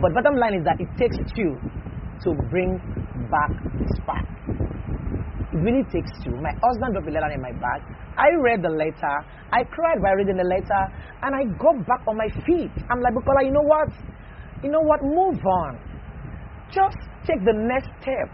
But 0.00 0.14
bottom 0.14 0.36
line 0.36 0.54
is 0.54 0.64
that 0.64 0.78
it 0.78 0.90
takes 0.98 1.16
two 1.34 1.54
to 2.22 2.28
bring 2.50 2.78
back 3.30 3.50
the 3.78 3.86
spark. 4.02 4.26
It 5.52 5.60
really 5.62 5.84
takes 5.90 6.10
two. 6.22 6.34
My 6.38 6.54
husband 6.62 6.94
dropped 6.94 7.08
a 7.08 7.12
letter 7.12 7.30
in 7.34 7.42
my 7.42 7.52
bag. 7.52 7.82
I 8.18 8.28
read 8.40 8.62
the 8.62 8.70
letter. 8.70 9.16
I 9.52 9.64
cried 9.64 10.00
while 10.00 10.14
reading 10.14 10.36
the 10.36 10.48
letter, 10.48 10.82
and 11.22 11.34
I 11.34 11.44
got 11.58 11.76
back 11.86 12.02
on 12.08 12.16
my 12.16 12.28
feet. 12.46 12.72
I'm 12.88 13.00
like, 13.00 13.14
Bukola, 13.14 13.44
you 13.44 13.52
know 13.52 13.64
what? 13.64 13.88
You 14.62 14.70
know 14.70 14.80
what? 14.84 15.00
Move 15.02 15.40
on. 15.44 15.78
Just 16.72 16.96
take 17.26 17.44
the 17.44 17.52
next 17.52 17.90
step 18.00 18.28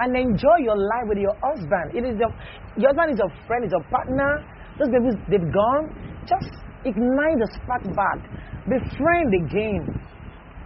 and 0.00 0.16
enjoy 0.16 0.64
your 0.64 0.76
life 0.76 1.06
with 1.08 1.18
your 1.18 1.36
husband. 1.44 1.92
It 1.94 2.04
is 2.08 2.16
your, 2.18 2.32
your 2.76 2.90
husband 2.96 3.12
is 3.12 3.18
your 3.20 3.32
friend, 3.46 3.64
is 3.64 3.72
your 3.72 3.84
partner. 3.92 4.40
Those 4.78 4.88
babies, 4.88 5.18
they've 5.28 5.52
gone. 5.52 5.92
Just 6.24 6.48
ignite 6.84 7.36
the 7.38 7.48
spark 7.60 7.84
back. 7.94 8.20
Befriend 8.64 9.30
again. 9.46 10.02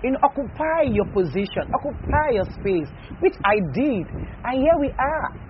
Know, 0.04 0.18
occupy 0.22 0.82
your 0.92 1.06
position, 1.10 1.66
occupy 1.74 2.30
your 2.38 2.44
space, 2.44 2.86
which 3.18 3.34
I 3.42 3.58
did. 3.74 4.06
And 4.44 4.62
here 4.62 4.78
we 4.78 4.92
are. 4.92 5.45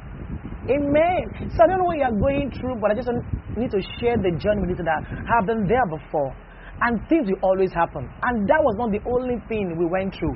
Amen. 0.66 1.50
So 1.54 1.62
I 1.62 1.66
don't 1.70 1.78
know 1.78 1.86
what 1.86 1.98
you 1.98 2.04
are 2.04 2.18
going 2.18 2.50
through, 2.50 2.76
but 2.80 2.90
I 2.90 2.94
just 2.94 3.08
need 3.56 3.70
to 3.70 3.80
share 4.00 4.18
the 4.18 4.34
journey 4.34 4.66
with 4.66 4.78
you 4.78 4.84
that 4.84 5.02
have 5.06 5.46
been 5.46 5.66
there 5.66 5.86
before. 5.86 6.34
And 6.82 7.00
things 7.08 7.30
will 7.30 7.40
always 7.42 7.72
happen. 7.72 8.04
And 8.22 8.48
that 8.48 8.60
was 8.60 8.74
not 8.76 8.90
the 8.90 9.00
only 9.08 9.38
thing 9.48 9.78
we 9.78 9.86
went 9.86 10.12
through. 10.14 10.34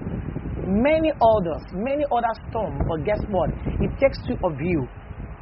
Many 0.64 1.10
others, 1.10 1.62
many 1.74 2.04
other 2.14 2.32
storms. 2.48 2.80
But 2.88 3.04
guess 3.04 3.20
what? 3.28 3.50
It 3.82 3.90
takes 3.98 4.16
two 4.24 4.38
of 4.44 4.54
you 4.60 4.86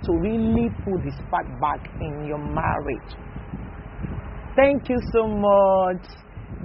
to 0.05 0.11
really 0.19 0.71
put 0.85 1.05
the 1.05 1.13
spark 1.21 1.47
back 1.61 1.85
in 2.01 2.27
your 2.27 2.39
marriage. 2.39 3.13
Thank 4.57 4.89
you 4.89 4.99
so 5.13 5.29
much, 5.29 6.03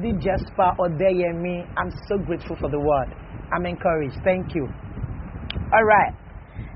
the 0.01 0.13
Jasper 0.17 0.71
Odeyemi. 0.79 1.67
I'm 1.77 1.91
so 2.07 2.17
grateful 2.25 2.55
for 2.55 2.69
the 2.71 2.79
word. 2.79 3.13
I'm 3.53 3.65
encouraged. 3.65 4.17
Thank 4.23 4.55
you. 4.55 4.65
All 5.73 5.83
right. 5.83 6.13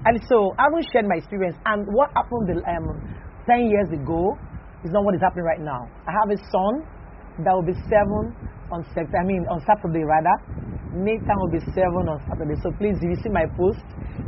And 0.05 0.19
so 0.29 0.53
I 0.57 0.69
will 0.69 0.83
share 0.93 1.03
my 1.03 1.17
experience. 1.17 1.57
And 1.65 1.85
what 1.93 2.11
happened 2.13 2.61
um, 2.67 2.85
10 3.47 3.69
years 3.69 3.89
ago 3.93 4.37
is 4.83 4.91
not 4.91 5.03
what 5.03 5.15
is 5.15 5.21
happening 5.21 5.45
right 5.45 5.61
now. 5.61 5.81
I 6.05 6.11
have 6.11 6.29
a 6.29 6.39
son 6.51 6.85
that 7.43 7.53
will 7.53 7.65
be 7.65 7.77
seven 7.89 8.33
on 8.71 8.83
Saturday, 8.93 9.17
I 9.17 9.25
mean 9.25 9.45
on 9.49 9.61
Saturday 9.65 10.03
rather. 10.03 10.35
Nathan 10.93 11.35
will 11.37 11.51
be 11.51 11.63
seven 11.73 12.07
on 12.07 12.19
Saturday. 12.29 12.55
So 12.63 12.71
please, 12.77 12.95
if 13.01 13.09
you 13.09 13.19
see 13.23 13.29
my 13.29 13.45
post, 13.57 13.83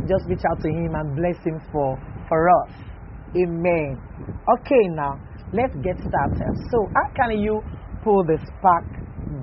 just 0.07 0.27
reach 0.27 0.43
out 0.49 0.61
to 0.61 0.69
him 0.69 0.95
and 0.95 1.15
bless 1.15 1.37
him 1.43 1.59
for, 1.71 1.97
for 2.27 2.49
us. 2.63 2.71
Amen. 3.35 3.99
Okay, 4.47 4.83
now 4.95 5.19
let's 5.53 5.75
get 5.83 5.97
started. 6.01 6.51
So, 6.71 6.77
how 6.93 7.07
can 7.15 7.39
you 7.39 7.61
pull 8.03 8.23
the 8.25 8.37
spark 8.41 8.85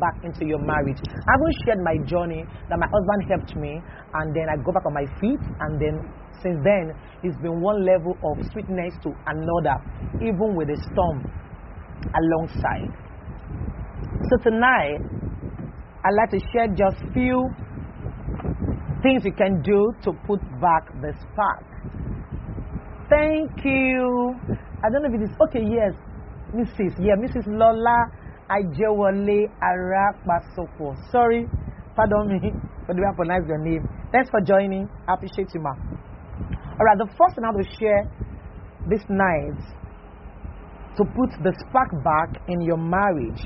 back 0.01 0.19
into 0.23 0.45
your 0.47 0.59
marriage? 0.59 0.99
I 1.07 1.35
will 1.39 1.55
share 1.65 1.81
my 1.83 1.97
journey 2.07 2.45
that 2.69 2.79
my 2.79 2.87
husband 2.87 3.21
helped 3.29 3.57
me, 3.57 3.81
and 4.15 4.27
then 4.35 4.47
I 4.51 4.57
go 4.63 4.73
back 4.73 4.87
on 4.87 4.95
my 4.95 5.07
feet, 5.21 5.41
and 5.61 5.81
then 5.81 5.95
since 6.43 6.59
then, 6.63 6.93
it's 7.23 7.37
been 7.41 7.61
one 7.61 7.85
level 7.85 8.17
of 8.23 8.37
sweetness 8.53 8.95
to 9.03 9.11
another, 9.27 9.77
even 10.21 10.55
with 10.55 10.69
a 10.69 10.77
storm 10.93 11.25
alongside. 12.15 12.93
So 14.29 14.37
tonight, 14.43 15.01
I'd 16.05 16.15
like 16.15 16.31
to 16.31 16.41
share 16.53 16.69
just 16.69 16.99
few 17.15 17.49
things 19.03 19.25
you 19.25 19.33
can 19.33 19.63
do 19.63 19.93
to 20.03 20.13
put 20.27 20.41
back 20.61 20.87
the 21.01 21.13
spark. 21.21 21.65
Thank 23.09 23.65
you. 23.65 24.35
I 24.83 24.91
don't 24.91 25.03
know 25.03 25.09
if 25.15 25.21
it 25.21 25.25
is 25.31 25.37
okay. 25.49 25.63
Yes, 25.63 25.95
Mrs. 26.55 26.95
Yeah, 26.99 27.15
Mrs. 27.15 27.47
Lola 27.47 28.07
Ajewole 28.51 29.51
Arakpasoko. 29.63 30.97
Sorry, 31.11 31.49
pardon 31.95 32.29
me 32.29 32.53
for 32.87 32.95
the 32.95 33.01
way 33.03 33.09
I 33.11 33.15
pronounce 33.17 33.45
your 33.49 33.59
name. 33.59 33.85
Thanks 34.13 34.31
for 34.31 34.41
joining. 34.41 34.89
I 35.09 35.15
appreciate 35.15 35.49
you, 35.55 35.61
ma. 35.61 35.71
All 35.71 36.85
right, 36.85 36.99
the 36.99 37.09
first 37.19 37.35
thing 37.35 37.45
I 37.45 37.51
to 37.51 37.67
share 37.79 38.03
this 38.87 39.03
night 39.09 39.59
to 40.97 41.03
put 41.05 41.31
the 41.43 41.53
spark 41.67 41.91
back 42.05 42.41
in 42.49 42.61
your 42.63 42.79
marriage. 42.79 43.43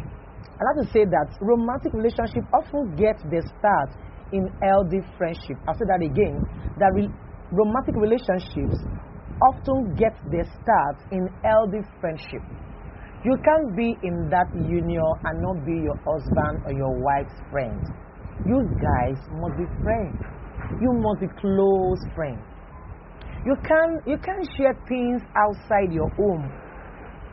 I 0.60 0.60
like 0.68 0.86
to 0.86 0.92
say 0.92 1.04
that 1.08 1.28
romantic 1.40 1.92
relationship 1.94 2.44
often 2.52 2.94
get 2.96 3.16
their 3.30 3.42
start 3.58 3.90
in 4.32 4.46
healthy 4.62 5.00
friendship. 5.16 5.56
I'll 5.66 5.74
say 5.74 5.88
that 5.88 6.04
again. 6.04 6.36
That 6.78 6.92
re- 6.94 7.10
romantic 7.50 7.96
relationships 7.96 8.76
often 9.40 9.96
get 9.96 10.12
their 10.30 10.44
start 10.60 10.96
in 11.10 11.26
healthy 11.42 11.80
friendship. 12.00 12.44
You 13.20 13.36
can't 13.44 13.76
be 13.76 13.92
in 14.00 14.32
that 14.32 14.48
union 14.56 15.04
and 15.28 15.42
not 15.44 15.60
be 15.68 15.76
your 15.76 15.96
husband 16.08 16.64
or 16.64 16.72
your 16.72 16.88
wife's 17.04 17.36
friend. 17.52 17.76
You 18.48 18.64
guys 18.80 19.20
must 19.36 19.60
be 19.60 19.68
friends. 19.84 20.16
You 20.80 20.88
must 20.96 21.20
be 21.20 21.28
close 21.36 22.00
friends. 22.16 22.40
You 23.44 23.60
can 23.60 24.00
you 24.08 24.16
can't 24.24 24.48
share 24.56 24.72
things 24.88 25.20
outside 25.36 25.92
your 25.92 26.08
home. 26.16 26.48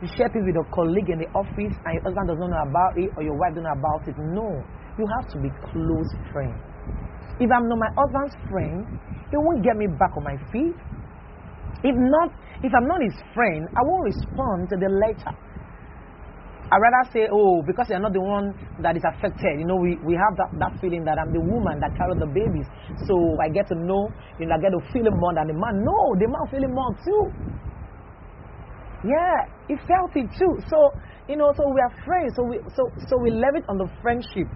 You 0.04 0.08
share 0.12 0.28
things 0.28 0.44
with 0.44 0.60
your 0.60 0.68
colleague 0.76 1.08
in 1.08 1.24
the 1.24 1.30
office 1.32 1.72
and 1.72 1.92
your 1.96 2.04
husband 2.04 2.36
doesn't 2.36 2.50
know 2.52 2.64
about 2.68 2.92
it 3.00 3.08
or 3.16 3.24
your 3.24 3.40
wife 3.40 3.56
doesn't 3.56 3.64
know 3.64 3.80
about 3.80 4.04
it. 4.04 4.16
No. 4.20 4.48
You 5.00 5.08
have 5.08 5.32
to 5.32 5.40
be 5.40 5.48
close 5.72 6.12
friends. 6.36 6.60
If 7.40 7.48
I'm 7.48 7.64
not 7.64 7.80
my 7.80 7.92
husband's 7.96 8.36
friend, 8.52 8.84
he 9.32 9.40
won't 9.40 9.64
get 9.64 9.80
me 9.80 9.88
back 9.96 10.12
on 10.20 10.24
my 10.28 10.36
feet. 10.52 10.76
If 11.80 11.96
not, 11.96 12.28
if 12.60 12.72
I'm 12.76 12.84
not 12.84 13.00
his 13.00 13.16
friend, 13.32 13.64
I 13.72 13.80
won't 13.88 14.04
respond 14.04 14.68
to 14.68 14.76
the 14.76 14.92
letter. 14.92 15.32
I'd 16.68 16.84
rather 16.84 17.04
say, 17.12 17.24
oh, 17.32 17.64
because 17.64 17.88
you're 17.88 18.00
not 18.00 18.12
the 18.12 18.20
one 18.20 18.52
that 18.84 18.92
is 18.92 19.02
affected. 19.08 19.56
You 19.56 19.64
know, 19.64 19.80
we, 19.80 19.96
we 20.04 20.12
have 20.20 20.36
that, 20.36 20.52
that 20.60 20.72
feeling 20.84 21.00
that 21.08 21.16
I'm 21.16 21.32
the 21.32 21.40
woman 21.40 21.80
that 21.80 21.96
carried 21.96 22.20
the 22.20 22.28
babies. 22.28 22.68
So 23.08 23.16
I 23.40 23.48
get 23.48 23.72
to 23.72 23.76
know, 23.76 24.12
you 24.36 24.44
know, 24.44 24.56
I 24.56 24.60
get 24.60 24.76
to 24.76 24.82
feel 24.92 25.08
it 25.08 25.16
more 25.16 25.32
than 25.32 25.48
the 25.48 25.56
man. 25.56 25.80
No, 25.80 25.96
the 26.20 26.28
man 26.28 26.44
feel 26.52 26.60
it 26.60 26.68
more 26.68 26.92
too. 27.00 27.24
Yeah, 29.08 29.48
he 29.64 29.80
felt 29.88 30.12
it 30.12 30.28
too. 30.36 30.60
So, 30.68 30.92
you 31.24 31.36
know, 31.40 31.56
so 31.56 31.64
we 31.72 31.80
are 31.80 31.94
friends. 32.04 32.36
So 32.36 32.44
we 32.44 32.60
so 32.76 32.90
so 33.08 33.16
we 33.16 33.30
leverage 33.30 33.64
on 33.68 33.78
the 33.78 33.88
friendship 34.02 34.48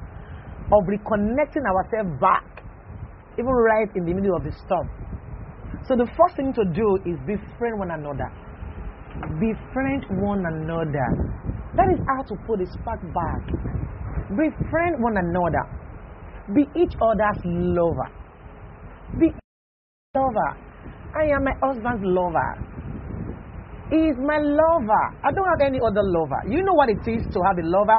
of 0.68 0.84
reconnecting 0.84 1.64
ourselves 1.64 2.12
back, 2.20 2.44
even 3.38 3.52
right 3.56 3.88
in 3.94 4.04
the 4.04 4.12
middle 4.12 4.36
of 4.36 4.44
the 4.44 4.52
storm. 4.66 4.90
So 5.88 5.96
the 5.96 6.08
first 6.12 6.36
thing 6.36 6.52
to 6.52 6.64
do 6.76 6.98
is 7.08 7.16
befriend 7.24 7.78
one 7.78 7.90
another. 7.90 8.28
Befriend 9.40 10.04
one 10.20 10.44
another. 10.44 11.08
That 11.76 11.88
is 11.92 12.00
how 12.06 12.22
to 12.22 12.34
put 12.46 12.58
the 12.60 12.66
spark 12.66 13.00
back. 13.14 13.42
Befriend 14.28 15.02
one 15.02 15.16
another. 15.16 15.64
Be 16.54 16.62
each 16.76 16.92
other's 17.00 17.40
lover. 17.44 18.08
Be 19.18 19.32
lover. 20.14 20.50
I 21.16 21.24
am 21.32 21.44
my 21.44 21.52
husband's 21.62 22.04
lover. 22.04 22.72
He 23.90 23.96
is 24.08 24.16
my 24.18 24.38
lover. 24.38 25.04
I 25.24 25.30
don't 25.32 25.48
have 25.48 25.60
any 25.64 25.78
other 25.80 26.02
lover. 26.02 26.42
You 26.48 26.62
know 26.62 26.72
what 26.74 26.88
it 26.88 27.00
is 27.06 27.24
to 27.32 27.40
have 27.46 27.58
a 27.58 27.64
lover? 27.64 27.98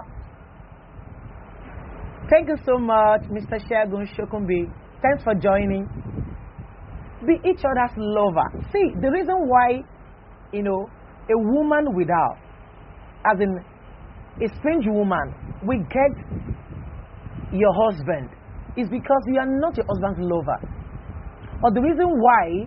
Thank 2.30 2.50
you 2.50 2.58
so 2.66 2.78
much, 2.78 3.22
Mr. 3.30 3.62
Shagun 3.70 4.08
Shokumbi. 4.16 4.72
Thanks 5.02 5.24
for 5.24 5.36
joining. 5.36 5.86
Be 7.26 7.36
each 7.48 7.62
other's 7.66 7.96
lover. 7.98 8.50
See, 8.72 8.90
the 9.02 9.10
reason 9.10 9.36
why, 9.48 9.82
you 10.52 10.64
know, 10.64 10.88
a 11.30 11.38
woman 11.38 11.96
without, 11.96 12.38
as 13.26 13.40
in 13.40 13.52
a 14.44 14.48
strange 14.60 14.86
woman, 14.88 15.34
we 15.66 15.78
get 15.90 16.14
your 17.54 17.74
husband 17.86 18.30
is 18.76 18.90
because 18.90 19.22
you 19.28 19.38
are 19.38 19.50
not 19.60 19.78
your 19.78 19.86
husband's 19.86 20.20
lover. 20.20 20.60
Or 21.64 21.72
the 21.72 21.82
reason 21.82 22.10
why 22.20 22.66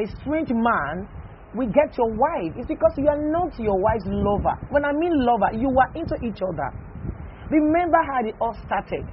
a 0.00 0.06
strange 0.20 0.50
man 0.50 1.06
we 1.54 1.66
get 1.66 1.92
your 2.00 2.08
wife 2.08 2.56
is 2.56 2.64
because 2.64 2.96
you 2.96 3.08
are 3.08 3.20
not 3.20 3.52
your 3.60 3.76
wife's 3.76 4.08
lover. 4.08 4.56
When 4.72 4.84
I 4.84 4.92
mean 4.92 5.12
lover, 5.20 5.52
you 5.52 5.68
are 5.68 5.92
into 5.92 6.16
each 6.24 6.40
other. 6.40 6.68
Remember 7.52 8.00
how 8.08 8.24
it 8.24 8.34
all 8.40 8.56
started. 8.64 9.04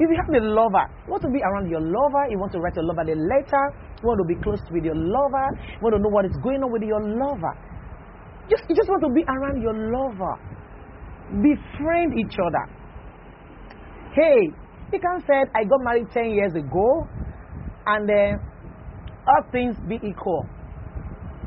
If 0.00 0.08
you 0.08 0.16
have 0.16 0.32
a 0.32 0.40
lover, 0.40 0.88
you 1.04 1.12
want 1.12 1.22
to 1.22 1.28
be 1.28 1.44
around 1.44 1.68
your 1.68 1.84
lover, 1.84 2.24
you 2.32 2.40
want 2.40 2.52
to 2.56 2.58
write 2.58 2.74
your 2.74 2.88
lover 2.88 3.04
a 3.04 3.12
letter, 3.12 3.64
you 4.00 4.08
want 4.08 4.18
to 4.24 4.26
be 4.26 4.40
close 4.40 4.64
with 4.72 4.88
your 4.88 4.96
lover, 4.96 5.46
you 5.60 5.84
want 5.84 5.92
to 5.92 6.00
know 6.00 6.08
what 6.08 6.24
is 6.24 6.32
going 6.40 6.64
on 6.64 6.72
with 6.72 6.80
your 6.82 7.04
lover. 7.04 7.52
Just, 8.52 8.68
you 8.68 8.76
just 8.76 8.88
want 8.88 9.00
to 9.00 9.12
be 9.16 9.24
around 9.24 9.62
your 9.64 9.72
lover. 9.72 10.36
Befriend 11.40 12.12
each 12.20 12.36
other. 12.36 12.64
Hey, 14.12 14.52
you 14.92 15.00
can 15.00 15.24
say, 15.24 15.48
I 15.56 15.64
got 15.64 15.80
married 15.80 16.12
10 16.12 16.36
years 16.36 16.52
ago, 16.52 17.08
and 17.86 18.06
then 18.06 18.36
all 19.26 19.42
things 19.50 19.74
be 19.88 19.96
equal. 19.96 20.44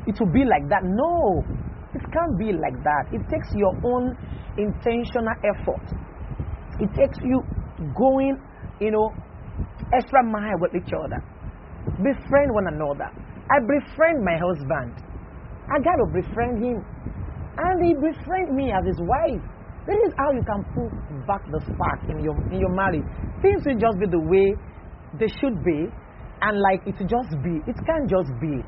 It 0.06 0.18
will 0.18 0.32
be 0.32 0.42
like 0.42 0.66
that. 0.68 0.82
No, 0.82 1.46
it 1.94 2.02
can't 2.10 2.34
be 2.38 2.50
like 2.50 2.74
that. 2.82 3.14
It 3.14 3.22
takes 3.30 3.54
your 3.54 3.70
own 3.86 4.18
intentional 4.58 5.34
effort. 5.46 5.86
It 6.80 6.90
takes 6.98 7.18
you 7.22 7.38
going, 7.94 8.34
you 8.80 8.90
know, 8.90 9.10
extra 9.94 10.24
mile 10.26 10.58
with 10.58 10.74
each 10.74 10.90
other. 10.90 11.22
Befriend 12.02 12.50
one 12.50 12.66
another. 12.66 13.14
I 13.46 13.62
befriend 13.62 14.24
my 14.24 14.38
husband. 14.42 15.06
I 15.66 15.82
got 15.82 15.96
to 15.98 16.06
befriend 16.14 16.62
him. 16.62 16.78
And 17.58 17.76
he 17.84 17.94
befriend 17.94 18.54
me 18.54 18.70
as 18.70 18.84
his 18.86 19.00
wife. 19.00 19.42
This 19.86 19.98
is 20.06 20.12
how 20.18 20.30
you 20.32 20.42
can 20.42 20.62
put 20.74 20.90
back 21.26 21.42
the 21.50 21.60
spark 21.62 22.00
in 22.10 22.22
your 22.22 22.36
in 22.50 22.58
your 22.58 22.74
marriage. 22.74 23.06
Things 23.40 23.62
will 23.64 23.78
just 23.78 23.98
be 23.98 24.06
the 24.06 24.18
way 24.18 24.54
they 25.18 25.30
should 25.40 25.62
be, 25.64 25.86
and 26.42 26.54
like 26.60 26.82
it 26.86 26.98
just 26.98 27.32
be. 27.42 27.62
It 27.70 27.78
can't 27.86 28.06
just 28.10 28.30
be. 28.40 28.62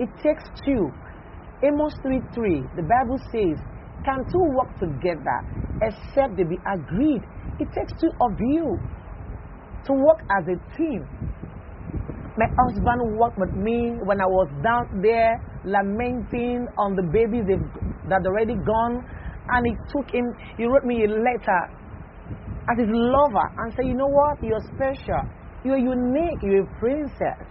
It 0.00 0.08
takes 0.24 0.44
two. 0.64 0.88
Amos 1.62 1.94
3 2.02 2.18
3, 2.34 2.62
the 2.74 2.82
Bible 2.82 3.18
says, 3.30 3.54
Can 4.04 4.18
two 4.26 4.44
work 4.58 4.72
together 4.82 5.38
except 5.78 6.34
they 6.36 6.42
be 6.42 6.58
agreed? 6.66 7.22
It 7.60 7.68
takes 7.70 7.92
two 8.00 8.10
of 8.18 8.32
you 8.40 8.74
to 9.86 9.92
work 9.92 10.26
as 10.26 10.42
a 10.50 10.58
team. 10.74 11.06
My 12.34 12.48
husband 12.58 13.14
worked 13.16 13.38
with 13.38 13.54
me 13.54 13.94
when 14.02 14.20
I 14.20 14.26
was 14.26 14.48
down 14.64 15.02
there 15.02 15.38
lamenting 15.64 16.66
on 16.78 16.94
the 16.94 17.06
babies 17.12 17.44
that 18.08 18.22
already 18.26 18.54
gone, 18.54 19.04
and 19.48 19.66
he 19.66 19.74
took 19.90 20.10
him, 20.10 20.26
he 20.56 20.64
wrote 20.64 20.84
me 20.84 21.04
a 21.04 21.08
letter 21.08 21.62
as 22.70 22.78
his 22.78 22.88
lover 22.90 23.46
and 23.58 23.74
said, 23.74 23.86
You 23.86 23.94
know 23.94 24.10
what? 24.10 24.42
You're 24.42 24.62
special. 24.74 25.22
You're 25.64 25.78
unique. 25.78 26.38
You're 26.42 26.64
a 26.64 26.78
princess. 26.78 27.42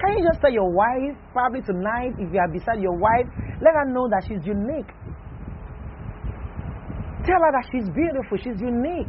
Can 0.00 0.18
you 0.18 0.24
just 0.28 0.40
tell 0.40 0.52
your 0.52 0.70
wife, 0.70 1.16
probably 1.32 1.62
tonight, 1.62 2.12
if 2.18 2.32
you 2.32 2.38
are 2.38 2.50
beside 2.50 2.80
your 2.80 2.96
wife, 2.98 3.26
let 3.62 3.72
her 3.72 3.86
know 3.88 4.08
that 4.10 4.24
she's 4.26 4.44
unique. 4.44 4.90
Tell 7.24 7.40
her 7.40 7.52
that 7.56 7.64
she's 7.72 7.88
beautiful, 7.88 8.36
she's 8.36 8.60
unique. 8.60 9.08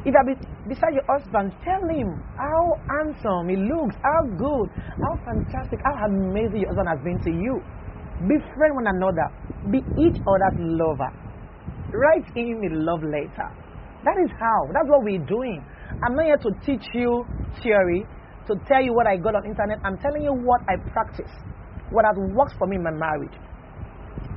If 0.00 0.14
you 0.14 0.16
are 0.16 0.32
beside 0.64 0.94
your 0.96 1.04
husband, 1.04 1.52
tell 1.60 1.84
him 1.84 2.08
how 2.32 2.72
handsome 2.88 3.52
he 3.52 3.56
looks, 3.60 3.96
how 4.00 4.24
good, 4.32 4.72
how 4.96 5.12
fantastic, 5.28 5.78
how 5.84 5.92
amazing 6.08 6.64
your 6.64 6.72
husband 6.72 6.88
has 6.88 7.00
been 7.04 7.20
to 7.20 7.30
you. 7.30 7.60
Befriend 8.24 8.80
one 8.80 8.88
another, 8.88 9.28
be 9.68 9.84
each 10.00 10.16
other's 10.24 10.56
lover. 10.56 11.12
Write 11.92 12.24
him 12.32 12.64
a 12.64 12.70
love 12.80 13.04
letter. 13.04 13.48
That 14.00 14.16
is 14.24 14.32
how, 14.40 14.72
that's 14.72 14.88
what 14.88 15.04
we're 15.04 15.24
doing. 15.28 15.60
I'm 16.00 16.16
not 16.16 16.24
here 16.24 16.40
to 16.48 16.50
teach 16.64 16.86
you 16.94 17.26
theory, 17.62 18.06
to 18.48 18.56
tell 18.64 18.80
you 18.80 18.94
what 18.94 19.06
I 19.06 19.18
got 19.20 19.36
on 19.36 19.44
internet. 19.44 19.84
I'm 19.84 19.98
telling 19.98 20.22
you 20.22 20.32
what 20.32 20.62
I 20.64 20.80
practice, 20.96 21.28
what 21.92 22.06
has 22.08 22.16
worked 22.32 22.56
for 22.56 22.66
me 22.66 22.76
in 22.76 22.84
my 22.84 22.96
marriage. 22.96 23.36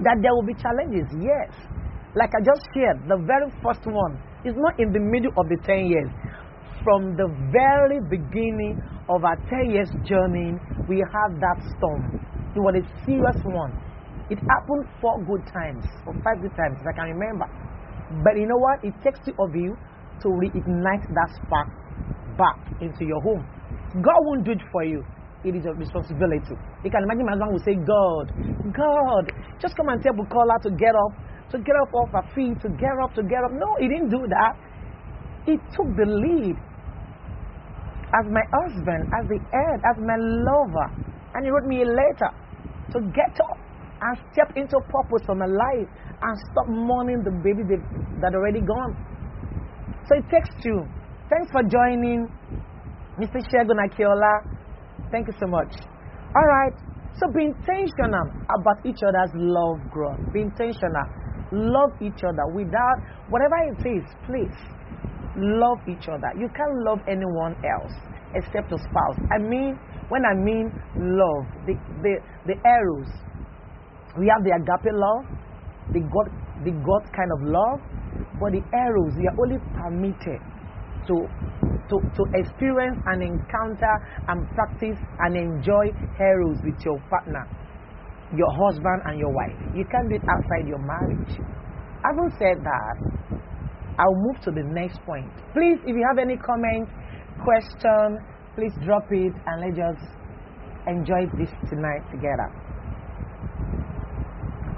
That 0.03 0.19
there 0.19 0.35
will 0.35 0.43
be 0.43 0.59
challenges, 0.59 1.07
yes. 1.23 1.55
Like 2.19 2.35
I 2.35 2.43
just 2.43 2.67
shared, 2.75 3.07
the 3.07 3.15
very 3.23 3.47
first 3.63 3.87
one 3.87 4.19
is 4.45 4.55
not 4.57 4.79
in 4.79 4.91
the 4.91 4.99
middle 4.99 5.31
of 5.37 5.47
the 5.49 5.57
10 5.65 5.87
years. 5.87 6.09
From 6.83 7.15
the 7.15 7.27
very 7.51 7.99
beginning 8.09 8.81
of 9.07 9.23
our 9.23 9.37
10 9.49 9.71
years 9.71 9.89
journey, 10.03 10.59
we 10.87 10.99
have 10.99 11.39
that 11.39 11.59
storm. 11.77 12.19
It 12.55 12.59
was 12.59 12.75
a 12.75 12.85
serious 13.05 13.39
one. 13.43 13.71
It 14.29 14.39
happened 14.39 14.87
four 15.01 15.19
good 15.23 15.43
times, 15.51 15.83
or 16.07 16.13
five 16.23 16.41
good 16.41 16.55
times, 16.55 16.77
if 16.79 16.87
I 16.87 16.93
can 16.95 17.15
remember. 17.15 17.47
But 18.23 18.35
you 18.35 18.47
know 18.47 18.59
what? 18.59 18.83
It 18.83 18.93
takes 19.03 19.19
two 19.25 19.33
of 19.39 19.55
you 19.55 19.75
to 20.21 20.27
reignite 20.27 21.07
that 21.07 21.29
spark 21.43 21.67
back 22.37 22.59
into 22.81 23.05
your 23.05 23.21
home. 23.21 23.43
God 24.01 24.19
won't 24.27 24.43
do 24.43 24.51
it 24.51 24.63
for 24.71 24.83
you. 24.83 25.03
It 25.43 25.55
is 25.55 25.63
your 25.65 25.75
responsibility. 25.75 26.55
You 26.83 26.91
can 26.91 27.03
imagine 27.03 27.25
my 27.25 27.35
son 27.35 27.51
will 27.51 27.63
say, 27.63 27.75
God, 27.75 28.31
God, 28.71 29.25
just 29.59 29.75
come 29.75 29.89
and 29.89 30.01
tell 30.01 30.13
Bukola 30.13 30.61
to 30.63 30.71
get 30.71 30.95
up, 30.95 31.11
to 31.53 31.57
get 31.61 31.77
up 31.77 31.93
off 31.93 32.09
her 32.17 32.25
feet, 32.33 32.57
to 32.65 32.69
get 32.81 32.97
up, 32.97 33.13
to 33.13 33.21
get 33.23 33.45
up. 33.45 33.53
No, 33.53 33.77
he 33.79 33.87
didn't 33.87 34.09
do 34.09 34.25
that. 34.25 34.53
He 35.45 35.53
took 35.71 35.85
the 35.93 36.09
lead 36.09 36.57
as 38.13 38.25
my 38.29 38.41
husband, 38.49 39.05
as 39.13 39.23
the 39.29 39.37
head, 39.53 39.77
as 39.85 39.97
my 40.01 40.17
lover. 40.17 40.89
And 41.37 41.45
he 41.45 41.49
wrote 41.53 41.69
me 41.69 41.81
a 41.81 41.89
letter 41.89 42.31
to 42.93 42.97
get 43.13 43.37
up 43.49 43.57
and 44.01 44.17
step 44.33 44.49
into 44.57 44.77
purpose 44.89 45.23
for 45.25 45.35
my 45.35 45.45
life 45.45 45.89
and 46.21 46.33
stop 46.51 46.67
mourning 46.67 47.21
the 47.23 47.31
baby 47.45 47.61
that 48.21 48.33
already 48.33 48.61
gone. 48.61 48.97
So 50.09 50.17
it 50.17 50.25
takes 50.33 50.49
two. 50.61 50.81
Thanks 51.29 51.51
for 51.51 51.61
joining. 51.63 52.27
Mr. 53.21 53.37
Shegun 53.53 53.77
Akiola, 53.77 54.41
thank 55.11 55.27
you 55.27 55.33
so 55.39 55.45
much. 55.47 55.69
All 56.35 56.47
right, 56.49 56.73
So 57.19 57.29
be 57.31 57.45
intentional 57.45 58.25
about 58.49 58.83
each 58.85 59.01
other's 59.05 59.29
love 59.35 59.77
growth. 59.91 60.17
Be 60.33 60.41
intentional. 60.41 61.05
Love 61.53 61.91
each 62.01 62.23
other 62.25 62.45
without 62.53 62.97
whatever 63.29 63.55
it 63.69 63.79
is, 63.85 64.05
please. 64.25 64.57
Love 65.37 65.77
each 65.87 66.09
other. 66.09 66.33
You 66.37 66.49
can't 66.49 66.81
love 66.83 66.99
anyone 67.07 67.55
else 67.61 67.93
except 68.33 68.69
your 68.69 68.79
spouse. 68.79 69.17
I 69.31 69.37
mean, 69.37 69.77
when 70.09 70.25
I 70.25 70.33
mean 70.33 70.73
love, 70.97 71.45
the 71.65 71.73
the, 72.01 72.17
the 72.45 72.55
eros. 72.65 73.09
We 74.17 74.29
have 74.29 74.43
the 74.43 74.53
agape 74.53 74.93
love, 74.93 75.25
the 75.93 76.01
God 76.01 76.29
the 76.65 76.71
God 76.85 77.03
kind 77.13 77.31
of 77.33 77.41
love, 77.49 77.79
but 78.39 78.51
the 78.53 78.61
eros, 78.73 79.13
we 79.17 79.25
are 79.25 79.37
only 79.41 79.57
permitted 79.77 80.41
to 81.07 81.15
to, 81.89 81.95
to 81.99 82.23
experience 82.33 82.99
and 83.05 83.21
encounter 83.23 83.93
and 84.27 84.47
practice 84.55 84.97
and 85.19 85.35
enjoy 85.35 85.89
eros 86.19 86.57
with 86.63 86.77
your 86.85 86.99
partner, 87.09 87.45
your 88.37 88.51
husband 88.65 89.01
and 89.05 89.19
your 89.19 89.31
wife. 89.33 89.55
You 89.75 89.85
can't 89.85 90.09
do 90.09 90.15
it 90.15 90.25
outside 90.25 90.67
your 90.67 90.81
marriage. 90.81 91.37
Having 92.03 92.31
said 92.37 92.57
that, 92.65 92.95
I'll 93.97 94.17
move 94.25 94.41
to 94.43 94.51
the 94.51 94.65
next 94.73 94.99
point. 95.05 95.29
Please, 95.53 95.77
if 95.85 95.93
you 95.95 96.03
have 96.09 96.17
any 96.17 96.37
comment, 96.37 96.89
question, 97.45 98.17
please 98.55 98.73
drop 98.85 99.05
it 99.11 99.33
and 99.33 99.55
let's 99.61 99.77
just 99.77 100.05
enjoy 100.87 101.29
this 101.37 101.49
tonight 101.69 102.01
together. 102.11 102.49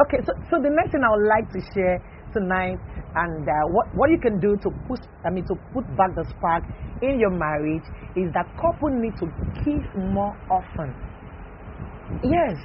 Okay, 0.03 0.19
so, 0.27 0.33
so 0.51 0.59
the 0.59 0.69
next 0.69 0.91
thing 0.91 1.01
I 1.03 1.09
would 1.15 1.27
like 1.27 1.47
to 1.55 1.61
share 1.71 2.03
tonight 2.33 2.77
and 3.15 3.47
uh, 3.47 3.53
what, 3.71 3.87
what 3.95 4.09
you 4.11 4.19
can 4.19 4.39
do 4.39 4.57
to 4.59 4.69
push, 4.87 4.99
I 5.23 5.29
mean, 5.31 5.45
to 5.47 5.55
put 5.71 5.87
back 5.95 6.11
the 6.15 6.25
spark 6.35 6.63
in 7.01 7.19
your 7.19 7.31
marriage 7.31 7.87
is 8.15 8.27
that 8.35 8.43
couple 8.59 8.91
need 8.91 9.15
to 9.23 9.27
kiss 9.63 9.83
more 9.95 10.35
often. 10.51 10.91
Yes, 12.23 12.59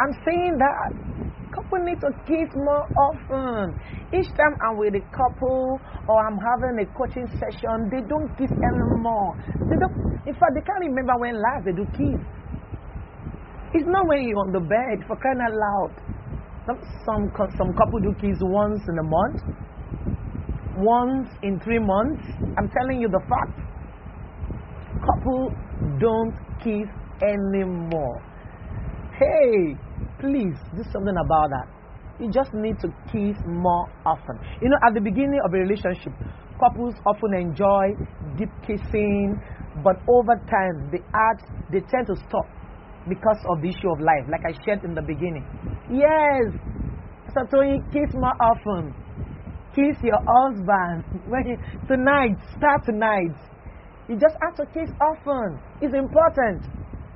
I'm 0.00 0.12
saying 0.24 0.56
that 0.58 1.32
couple 1.52 1.84
need 1.84 2.00
to 2.00 2.10
kiss 2.24 2.48
more 2.56 2.88
often. 2.96 3.76
Each 4.12 4.28
time 4.36 4.56
I'm 4.64 4.76
with 4.80 4.96
a 4.96 5.04
couple 5.12 5.78
or 6.08 6.16
I'm 6.26 6.38
having 6.40 6.80
a 6.80 6.86
coaching 6.96 7.28
session, 7.36 7.92
they 7.92 8.00
don't 8.08 8.28
kiss 8.40 8.50
anymore. 8.50 9.36
They 9.68 9.76
don't, 9.76 9.92
in 10.26 10.34
fact, 10.34 10.56
they 10.56 10.64
can't 10.64 10.80
remember 10.80 11.12
when 11.20 11.36
last 11.36 11.64
they 11.68 11.76
do 11.76 11.84
kiss. 11.92 12.20
It's 13.74 13.88
not 13.88 14.08
when 14.08 14.24
you're 14.24 14.40
on 14.40 14.52
the 14.52 14.60
bed 14.60 15.04
for 15.06 15.16
crying 15.16 15.40
out 15.40 15.52
loud. 15.52 15.92
Some, 16.66 16.80
some, 17.04 17.48
some 17.56 17.72
couple 17.76 18.00
do 18.00 18.12
kiss 18.20 18.36
once 18.40 18.80
in 18.88 18.96
a 18.98 19.04
month, 19.04 19.40
once 20.76 21.28
in 21.42 21.60
three 21.60 21.80
months. 21.80 22.22
I'm 22.56 22.68
telling 22.68 23.00
you 23.00 23.08
the 23.08 23.22
fact. 23.28 23.60
Couple 25.04 25.52
don't 25.98 26.36
kiss 26.62 26.88
anymore. 27.22 28.31
Hey, 29.18 29.76
please 30.20 30.56
do 30.74 30.82
something 30.90 31.16
about 31.24 31.50
that. 31.50 31.68
You 32.18 32.30
just 32.30 32.54
need 32.54 32.78
to 32.80 32.88
kiss 33.12 33.36
more 33.46 33.86
often. 34.06 34.38
You 34.60 34.68
know, 34.70 34.78
at 34.86 34.94
the 34.94 35.00
beginning 35.00 35.40
of 35.44 35.52
a 35.52 35.58
relationship, 35.58 36.12
couples 36.58 36.94
often 37.06 37.34
enjoy 37.34 37.92
deep 38.38 38.50
kissing, 38.66 39.36
but 39.84 39.96
over 40.08 40.36
time, 40.48 40.88
they 40.90 41.00
add, 41.12 41.38
they 41.72 41.80
tend 41.80 42.06
to 42.08 42.16
stop 42.28 42.46
because 43.08 43.40
of 43.50 43.60
the 43.60 43.68
issue 43.68 43.90
of 43.90 44.00
life, 44.00 44.24
like 44.30 44.42
I 44.46 44.52
shared 44.64 44.84
in 44.84 44.94
the 44.94 45.02
beginning. 45.02 45.44
Yes, 45.90 46.54
so 47.50 47.60
you 47.62 47.82
kiss 47.92 48.14
more 48.14 48.36
often. 48.40 48.94
Kiss 49.74 49.96
your 50.02 50.20
husband. 50.24 51.04
Tonight, 51.88 52.36
start 52.56 52.84
tonight. 52.84 53.34
You 54.08 54.16
just 54.16 54.36
have 54.42 54.54
to 54.56 54.66
kiss 54.72 54.90
often. 55.00 55.60
It's 55.80 55.94
important. 55.94 56.62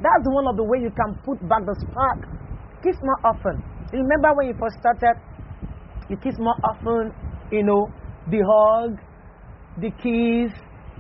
That's 0.03 0.25
one 0.29 0.47
of 0.47 0.57
the 0.57 0.65
ways 0.65 0.83
you 0.85 0.93
can 0.93 1.17
put 1.25 1.41
back 1.49 1.65
the 1.65 1.75
spark. 1.81 2.29
Kiss 2.85 2.97
more 3.03 3.21
often. 3.25 3.63
Remember 3.93 4.35
when 4.37 4.49
you 4.49 4.55
first 4.61 4.77
started, 4.79 5.17
you 6.09 6.17
kiss 6.17 6.37
more 6.39 6.57
often, 6.65 7.13
you 7.51 7.63
know, 7.65 7.89
the 8.31 8.45
hug, 8.45 8.99
the 9.81 9.91
kiss, 10.03 10.53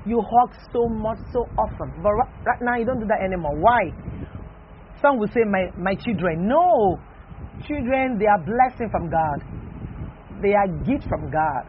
you 0.07 0.23
hug 0.23 0.51
so 0.73 0.89
much, 0.89 1.19
so 1.33 1.45
often. 1.59 1.93
But 2.03 2.13
right 2.47 2.63
now, 2.63 2.77
you 2.77 2.87
don't 2.87 3.01
do 3.01 3.07
that 3.07 3.21
anymore. 3.21 3.59
Why? 3.59 3.91
Some 5.03 5.19
will 5.19 5.29
say, 5.29 5.45
my, 5.45 5.69
my 5.77 5.95
children. 5.95 6.49
No. 6.49 6.97
Children, 7.67 8.17
they 8.19 8.27
are 8.27 8.41
blessing 8.41 8.89
from 8.91 9.11
God. 9.11 9.45
They 10.43 10.55
are 10.55 10.69
gift 10.85 11.05
from 11.09 11.31
God. 11.31 11.65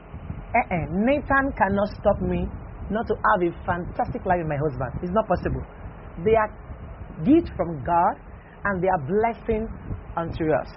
Uh-uh. 0.55 0.85
Nathan 0.91 1.51
cannot 1.57 1.89
stop 1.99 2.21
me 2.21 2.47
not 2.89 3.07
to 3.07 3.15
have 3.15 3.41
a 3.43 3.51
fantastic 3.65 4.25
life 4.25 4.39
with 4.39 4.47
my 4.47 4.55
husband. 4.55 5.03
It's 5.03 5.11
not 5.11 5.27
possible. 5.27 5.63
They 6.23 6.35
are 6.35 6.49
gift 7.25 7.49
from 7.55 7.83
God 7.83 8.15
and 8.65 8.83
they 8.83 8.89
are 8.89 9.03
blessing 9.07 9.67
unto 10.17 10.51
us. 10.51 10.69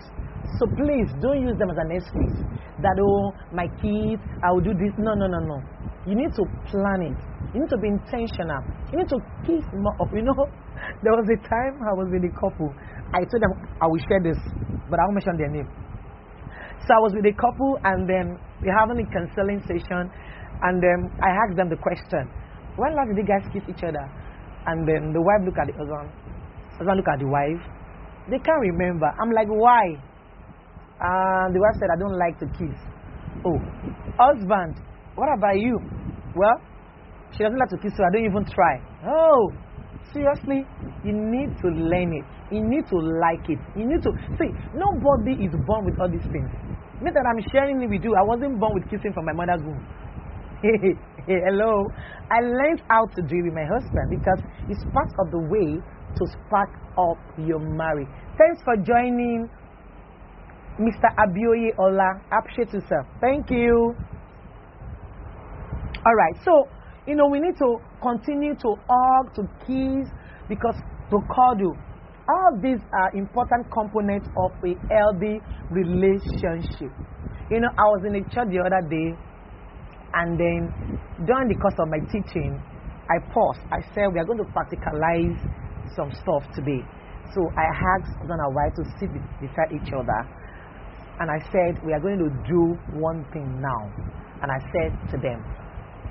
So 0.58 0.66
please 0.76 1.08
don't 1.20 1.40
use 1.40 1.56
them 1.58 1.70
as 1.70 1.78
an 1.78 1.90
excuse 1.92 2.38
that, 2.82 2.96
oh, 3.00 3.32
my 3.52 3.68
kids, 3.80 4.20
I 4.42 4.52
will 4.52 4.64
do 4.64 4.72
this. 4.72 4.92
No, 4.96 5.12
no, 5.14 5.26
no, 5.28 5.40
no. 5.40 5.58
You 6.08 6.16
need 6.16 6.32
to 6.36 6.44
plan 6.72 7.12
it. 7.12 7.18
You 7.52 7.60
need 7.60 7.72
to 7.72 7.78
be 7.78 7.88
intentional. 7.88 8.60
You 8.92 9.04
need 9.04 9.10
to 9.12 9.18
kiss 9.44 9.64
more 9.72 9.96
of, 10.00 10.08
you 10.12 10.24
know, 10.24 10.36
there 11.04 11.12
was 11.12 11.28
a 11.28 11.38
time 11.44 11.76
I 11.84 11.92
was 11.92 12.08
with 12.08 12.24
a 12.24 12.32
couple. 12.36 12.72
I 13.12 13.24
told 13.28 13.42
them 13.42 13.52
I 13.82 13.86
will 13.86 14.00
share 14.08 14.22
this, 14.22 14.38
but 14.88 14.96
I 14.96 15.04
won't 15.08 15.20
mention 15.20 15.36
their 15.36 15.52
name. 15.52 15.68
So 16.88 16.96
I 16.96 17.00
was 17.04 17.12
with 17.12 17.26
a 17.28 17.36
couple, 17.36 17.76
and 17.84 18.08
then 18.08 18.40
we're 18.64 18.72
having 18.72 18.96
a 19.04 19.06
counseling 19.12 19.60
session, 19.68 20.08
and 20.64 20.80
then 20.80 21.12
I 21.20 21.30
asked 21.36 21.56
them 21.56 21.68
the 21.68 21.76
question, 21.76 22.24
when 22.76 22.96
last 22.96 23.12
did 23.12 23.20
you 23.20 23.28
guys 23.28 23.44
kiss 23.52 23.64
each 23.68 23.84
other? 23.84 24.04
And 24.66 24.88
then 24.88 25.12
the 25.12 25.20
wife 25.20 25.44
looked 25.44 25.60
at 25.60 25.68
the 25.68 25.76
husband, 25.76 26.08
husband 26.80 26.96
looked 26.96 27.12
at 27.12 27.20
the 27.20 27.28
wife. 27.28 27.60
They 28.32 28.40
can't 28.40 28.60
remember. 28.60 29.06
I'm 29.20 29.30
like, 29.36 29.48
why? 29.48 30.00
And 31.00 31.54
the 31.54 31.60
wife 31.60 31.76
said, 31.76 31.92
I 31.92 31.98
don't 32.00 32.16
like 32.16 32.40
to 32.40 32.46
kiss. 32.56 32.76
Oh, 33.44 33.56
husband, 34.16 34.80
what 35.14 35.28
about 35.36 35.60
you? 35.60 35.76
Well, 36.34 36.56
she 37.32 37.44
doesn't 37.44 37.58
like 37.58 37.68
to 37.70 37.78
kiss, 37.78 37.92
so 37.96 38.04
I 38.04 38.10
don't 38.12 38.24
even 38.24 38.44
try. 38.48 38.80
Oh, 39.04 39.52
seriously, 40.12 40.64
you 41.04 41.12
need 41.12 41.56
to 41.60 41.68
learn 41.68 42.12
it. 42.16 42.24
You 42.52 42.64
need 42.64 42.88
to 42.88 42.96
like 42.96 43.44
it. 43.48 43.60
You 43.76 43.86
need 43.86 44.02
to 44.02 44.12
see. 44.40 44.50
Nobody 44.72 45.44
is 45.44 45.52
born 45.66 45.84
with 45.84 46.00
all 46.00 46.08
these 46.10 46.26
things. 46.32 46.48
Me 47.00 47.10
that 47.12 47.24
I'm 47.24 47.40
sharing 47.52 47.80
it 47.80 47.88
with 47.88 48.04
you. 48.04 48.12
I 48.16 48.24
wasn't 48.24 48.60
born 48.60 48.74
with 48.74 48.84
kissing 48.90 49.12
from 49.12 49.24
my 49.24 49.32
mother's 49.32 49.64
womb. 49.64 49.80
Hey, 50.60 50.92
hello. 51.48 51.84
I 52.30 52.40
learned 52.40 52.82
how 52.88 53.06
to 53.16 53.22
do 53.22 53.36
it 53.40 53.44
with 53.48 53.54
my 53.54 53.64
husband 53.64 54.10
because 54.10 54.40
it's 54.68 54.84
part 54.92 55.08
of 55.18 55.30
the 55.32 55.40
way 55.48 55.80
to 56.16 56.26
spark 56.26 56.70
up 56.98 57.18
your 57.38 57.58
marriage. 57.58 58.08
Thanks 58.38 58.62
for 58.64 58.76
joining, 58.76 59.48
Mr. 60.78 61.08
Abioye 61.18 61.78
Ola. 61.78 62.20
Appreciate 62.32 62.72
you, 62.72 62.80
yourself. 62.80 63.06
Thank 63.20 63.50
you. 63.50 63.94
All 66.06 66.14
right. 66.14 66.34
So 66.44 66.68
you 67.06 67.16
know, 67.16 67.26
we 67.26 67.40
need 67.40 67.56
to 67.58 67.76
continue 68.02 68.54
to 68.54 68.74
hug, 68.88 69.34
to 69.34 69.42
kiss, 69.66 70.06
because 70.48 70.76
to 71.10 71.18
cuddle. 71.34 71.76
All 72.28 72.52
these 72.62 72.78
are 72.94 73.10
important 73.16 73.66
components 73.72 74.28
of 74.38 74.52
a 74.62 74.78
healthy 74.86 75.40
relationship. 75.70 76.92
You 77.50 77.58
know, 77.58 77.70
I 77.74 77.82
was 77.90 78.04
in 78.06 78.14
a 78.14 78.22
church 78.30 78.54
the 78.54 78.62
other 78.62 78.86
day, 78.86 79.10
and 80.14 80.38
then 80.38 80.70
during 81.26 81.48
the 81.48 81.58
course 81.58 81.74
of 81.82 81.88
my 81.90 81.98
teaching, 82.12 82.62
I 83.10 83.18
paused. 83.34 83.58
I 83.72 83.82
said, 83.94 84.14
We 84.14 84.20
are 84.20 84.24
going 84.24 84.38
to 84.38 84.46
practicalize 84.54 85.34
some 85.96 86.10
stuff 86.12 86.42
today. 86.54 86.82
So 87.34 87.46
I 87.56 87.64
asked 87.70 88.10
husband 88.18 88.40
and 88.42 88.54
wife 88.54 88.74
to 88.76 88.84
sit 88.98 89.10
beside 89.40 89.70
each 89.70 89.92
other. 89.94 90.20
And 91.20 91.30
I 91.30 91.38
said, 91.52 91.78
We 91.84 91.92
are 91.92 92.00
going 92.00 92.18
to 92.18 92.30
do 92.48 92.74
one 92.98 93.24
thing 93.32 93.60
now. 93.60 93.82
And 94.42 94.50
I 94.50 94.58
said 94.72 94.90
to 95.12 95.16
them, 95.20 95.44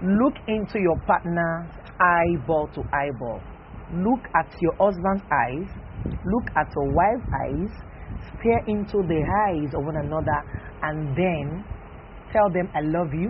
Look 0.01 0.35
into 0.47 0.79
your 0.79 0.95
partner's 1.05 1.67
eyeball 1.99 2.69
to 2.75 2.81
eyeball. 2.93 3.41
Look 3.91 4.23
at 4.35 4.47
your 4.61 4.73
husband's 4.79 5.23
eyes. 5.27 5.67
Look 6.23 6.47
at 6.55 6.67
your 6.71 6.87
wife's 6.93 7.27
eyes. 7.43 7.73
Stare 8.39 8.63
into 8.67 9.03
the 9.03 9.19
eyes 9.49 9.73
of 9.75 9.83
one 9.83 9.97
another 9.97 10.39
and 10.83 11.15
then 11.17 11.65
tell 12.31 12.49
them, 12.49 12.69
I 12.73 12.81
love 12.81 13.13
you. 13.13 13.29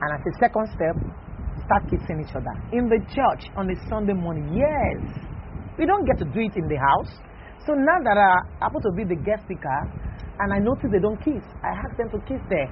And 0.00 0.08
as 0.12 0.20
a 0.20 0.38
second 0.38 0.68
step, 0.76 0.94
start 1.64 1.82
kissing 1.90 2.22
each 2.22 2.34
other. 2.36 2.52
In 2.72 2.88
the 2.88 3.00
church 3.10 3.50
on 3.56 3.70
a 3.70 3.76
Sunday 3.88 4.12
morning, 4.12 4.54
yes. 4.54 5.25
We 5.78 5.86
don't 5.86 6.04
get 6.06 6.18
to 6.18 6.26
do 6.26 6.40
it 6.40 6.56
in 6.56 6.66
the 6.68 6.76
house. 6.80 7.12
So 7.66 7.74
now 7.74 7.98
that 8.04 8.16
I 8.16 8.32
happen 8.60 8.80
to 8.82 8.92
be 8.96 9.04
the 9.04 9.18
guest 9.20 9.44
speaker 9.44 9.80
and 10.40 10.52
I 10.52 10.58
notice 10.58 10.88
they 10.92 11.00
don't 11.02 11.18
kiss, 11.22 11.42
I 11.62 11.74
ask 11.76 11.96
them 11.96 12.10
to 12.10 12.18
kiss 12.26 12.40
there. 12.48 12.70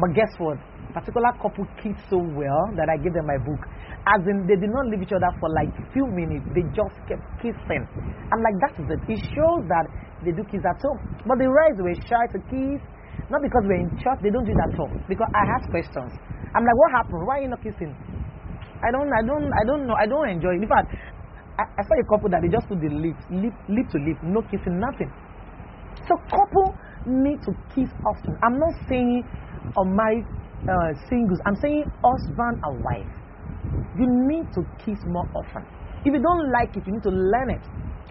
But 0.00 0.14
guess 0.14 0.30
what? 0.38 0.58
particular 0.96 1.28
couple 1.44 1.68
kiss 1.84 1.92
so 2.08 2.16
well 2.16 2.64
that 2.72 2.88
I 2.88 2.96
gave 2.96 3.12
them 3.12 3.28
my 3.28 3.36
book. 3.36 3.60
As 4.08 4.24
in, 4.24 4.48
they 4.48 4.56
did 4.56 4.72
not 4.72 4.88
leave 4.88 5.04
each 5.04 5.12
other 5.12 5.28
for 5.36 5.52
like 5.52 5.68
few 5.92 6.08
minutes. 6.08 6.48
They 6.56 6.64
just 6.72 6.96
kept 7.04 7.20
kissing. 7.44 7.84
I'm 8.32 8.40
like, 8.40 8.56
that 8.64 8.72
is 8.80 8.88
it. 8.88 9.00
It 9.04 9.20
shows 9.36 9.68
that 9.68 9.84
they 10.24 10.32
do 10.32 10.40
kiss 10.48 10.64
at 10.64 10.80
home. 10.80 10.96
But 11.28 11.36
the 11.36 11.52
rest 11.52 11.76
were 11.84 11.92
shy 12.08 12.24
to 12.32 12.40
kiss. 12.48 12.80
Not 13.28 13.44
because 13.44 13.66
we're 13.68 13.82
in 13.84 13.92
church, 14.00 14.24
they 14.24 14.32
don't 14.32 14.46
do 14.48 14.56
that 14.56 14.72
at 14.72 14.76
home. 14.80 14.94
Because 15.04 15.28
I 15.36 15.44
ask 15.58 15.68
questions. 15.68 16.16
I'm 16.56 16.64
like, 16.64 16.78
what 16.80 16.90
happened? 16.96 17.22
Why 17.28 17.34
are 17.36 17.44
you 17.44 17.50
not 17.52 17.60
kissing? 17.60 17.92
I 18.80 18.88
don't, 18.94 19.10
I 19.12 19.22
don't, 19.26 19.50
I 19.52 19.64
don't 19.68 19.84
know. 19.84 19.96
I 20.00 20.06
don't 20.08 20.28
enjoy 20.32 20.56
it. 20.56 20.64
In 20.64 20.68
fact, 20.70 20.88
I, 21.58 21.64
I 21.78 21.82
saw 21.82 21.94
a 21.96 22.04
couple 22.04 22.28
that 22.30 22.42
they 22.42 22.48
just 22.48 22.68
put 22.68 22.80
the 22.80 22.88
lips, 22.92 23.22
lip, 23.30 23.54
lip 23.68 23.86
to 23.92 23.98
lip, 23.98 24.18
no 24.22 24.42
kissing, 24.42 24.78
nothing. 24.78 25.10
So 26.06 26.14
couple 26.28 26.76
need 27.06 27.40
to 27.42 27.52
kiss 27.74 27.88
often. 28.04 28.36
I'm 28.42 28.58
not 28.58 28.74
saying 28.88 29.24
unmarried 29.76 30.26
uh, 30.68 30.92
singles. 31.08 31.40
I'm 31.46 31.56
saying 31.56 31.84
husband 32.02 32.60
and 32.62 32.84
wife. 32.84 33.12
You 33.98 34.06
need 34.28 34.52
to 34.54 34.62
kiss 34.84 34.98
more 35.06 35.26
often. 35.34 35.64
If 36.04 36.12
you 36.12 36.20
don't 36.20 36.52
like 36.52 36.76
it, 36.76 36.86
you 36.86 36.92
need 36.92 37.02
to 37.02 37.10
learn 37.10 37.50
it. 37.50 37.64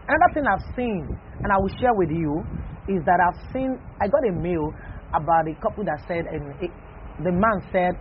Another 0.08 0.34
thing 0.34 0.43
I've 0.47 0.65
seen, 0.75 1.08
and 1.43 1.51
I 1.51 1.58
will 1.58 1.71
share 1.79 1.93
with 1.93 2.10
you, 2.10 2.43
is 2.88 3.03
that 3.05 3.19
I've 3.21 3.39
seen. 3.53 3.77
I 4.01 4.08
got 4.08 4.27
a 4.27 4.34
mail 4.34 4.73
about 5.13 5.47
a 5.47 5.55
couple 5.62 5.84
that 5.86 6.01
said, 6.08 6.25
and 6.25 6.53
it, 6.62 6.71
the 7.23 7.31
man 7.31 7.62
said, 7.71 7.93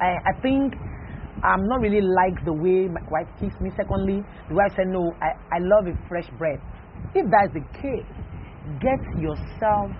I, 0.00 0.16
I 0.26 0.32
think 0.40 0.74
I'm 1.44 1.66
not 1.68 1.80
really 1.80 2.02
like 2.02 2.44
the 2.44 2.52
way 2.52 2.88
my 2.88 3.02
wife 3.10 3.28
kissed 3.38 3.60
me. 3.60 3.70
Secondly, 3.76 4.22
the 4.48 4.54
wife 4.54 4.72
said, 4.74 4.88
No, 4.88 5.12
I, 5.22 5.34
I 5.54 5.58
love 5.62 5.86
a 5.86 5.94
fresh 6.08 6.26
breath. 6.38 6.60
If 7.14 7.26
that's 7.30 7.54
the 7.54 7.62
case, 7.78 8.10
get 8.82 8.98
yourself, 9.16 9.94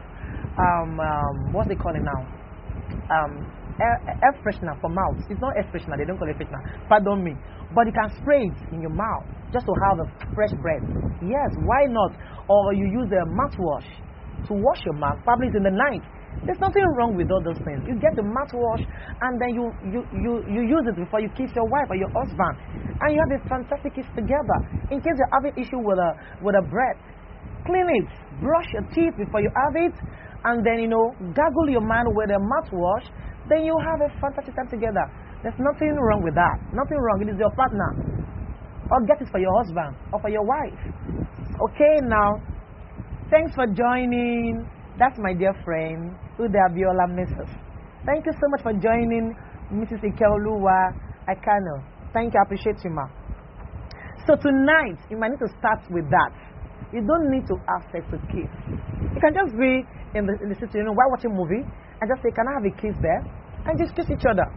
um, 0.59 0.99
um, 0.99 1.53
what's 1.53 1.69
they 1.69 1.79
call 1.79 1.95
it 1.95 2.03
now? 2.03 2.21
Um, 3.09 3.47
air, 3.81 3.97
air 4.23 4.35
freshener 4.43 4.75
for 4.81 4.91
mouth. 4.91 5.23
It's 5.31 5.41
not 5.41 5.55
air 5.57 5.65
freshener, 5.71 5.97
they 5.97 6.05
don't 6.05 6.19
call 6.19 6.29
it 6.29 6.37
freshener. 6.37 6.61
Pardon 6.89 7.23
me. 7.23 7.35
But 7.75 7.87
you 7.87 7.93
can 7.93 8.11
spray 8.21 8.43
it 8.43 8.59
in 8.75 8.81
your 8.81 8.93
mouth 8.93 9.25
just 9.53 9.67
to 9.67 9.75
have 9.89 9.97
a 10.03 10.07
fresh 10.35 10.53
breath. 10.61 10.83
Yes, 11.23 11.51
why 11.65 11.87
not? 11.87 12.13
Or 12.49 12.75
you 12.75 12.87
use 12.91 13.09
a 13.13 13.23
mouthwash 13.31 13.87
to 14.49 14.55
wash 14.55 14.81
your 14.85 14.95
mouth, 14.95 15.19
probably 15.25 15.49
it's 15.49 15.57
in 15.57 15.63
the 15.63 15.71
night. 15.71 16.03
There's 16.47 16.61
nothing 16.65 16.85
wrong 16.97 17.13
with 17.13 17.29
all 17.29 17.45
those 17.45 17.61
things. 17.61 17.85
You 17.85 17.99
get 18.01 18.17
the 18.17 18.25
mouthwash 18.25 18.81
and 19.21 19.37
then 19.37 19.53
you, 19.53 19.69
you, 19.93 20.01
you, 20.17 20.33
you 20.49 20.63
use 20.65 20.85
it 20.89 20.97
before 20.97 21.21
you 21.21 21.29
kiss 21.37 21.53
your 21.53 21.69
wife 21.69 21.93
or 21.93 21.97
your 22.01 22.09
husband. 22.15 22.57
And 23.05 23.13
you 23.13 23.21
have 23.21 23.33
a 23.37 23.41
fantastic 23.47 23.95
kiss 23.95 24.09
together. 24.17 24.59
In 24.89 25.05
case 25.05 25.13
you're 25.13 25.35
having 25.37 25.55
issue 25.61 25.77
with 25.77 26.01
a, 26.01 26.11
with 26.41 26.57
a 26.57 26.65
breath, 26.65 26.99
clean 27.69 27.85
it. 28.01 28.09
Brush 28.41 28.69
your 28.73 28.87
teeth 28.97 29.15
before 29.21 29.45
you 29.45 29.53
have 29.53 29.75
it. 29.77 29.95
And 30.49 30.65
then, 30.65 30.81
you 30.81 30.89
know, 30.89 31.13
gargle 31.37 31.69
your 31.69 31.85
man 31.85 32.09
with 32.17 32.31
a 32.33 32.41
mouthwash. 32.41 33.07
Then 33.53 33.69
you 33.69 33.77
have 33.85 34.01
a 34.01 34.11
fantastic 34.17 34.57
time 34.57 34.73
together. 34.73 35.05
There's 35.43 35.59
nothing 35.59 35.95
wrong 36.01 36.23
with 36.25 36.35
that. 36.35 36.57
Nothing 36.73 36.99
wrong. 36.99 37.21
It 37.23 37.29
is 37.29 37.39
your 37.39 37.53
partner. 37.53 37.93
Or 38.91 39.05
get 39.05 39.21
it 39.21 39.29
for 39.31 39.39
your 39.39 39.53
husband 39.61 39.95
or 40.13 40.21
for 40.21 40.31
your 40.31 40.47
wife. 40.49 40.81
Okay, 41.71 42.01
now. 42.09 42.41
Thanks 43.31 43.53
for 43.55 43.67
joining. 43.67 44.65
That's 44.99 45.15
my 45.17 45.31
dear 45.33 45.55
friend, 45.65 46.11
Ude 46.43 46.59
Abiola 46.59 47.07
Mrs. 47.15 47.47
Thank 48.05 48.27
you 48.27 48.33
so 48.35 48.47
much 48.51 48.63
for 48.67 48.73
joining 48.83 49.31
Mrs. 49.71 50.03
Ikeoluwa 50.03 50.91
Akano. 51.31 51.87
Thank 52.13 52.35
you, 52.35 52.41
I 52.41 52.43
appreciate 52.43 52.83
you, 52.83 52.91
ma. 52.91 53.07
So 54.27 54.35
tonight, 54.35 54.99
you 55.09 55.17
might 55.17 55.31
need 55.31 55.39
to 55.39 55.55
start 55.57 55.87
with 55.95 56.11
that. 56.11 56.35
You 56.93 57.07
don't 57.07 57.31
need 57.31 57.47
to 57.47 57.55
have 57.71 57.87
sex 57.95 58.11
to 58.11 58.19
kiss. 58.35 58.51
You 59.15 59.21
can 59.23 59.39
just 59.39 59.55
be 59.55 59.87
in 60.19 60.27
the, 60.27 60.35
in 60.43 60.49
the 60.51 60.59
situation 60.59 60.91
while 60.91 61.11
watching 61.15 61.31
a 61.31 61.35
movie 61.39 61.63
and 61.63 62.05
just 62.11 62.19
say, 62.19 62.35
Can 62.35 62.51
I 62.51 62.59
have 62.59 62.67
a 62.67 62.75
kiss 62.75 62.99
there? 62.99 63.23
And 63.71 63.79
just 63.79 63.95
kiss 63.95 64.11
each 64.11 64.27
other. 64.27 64.51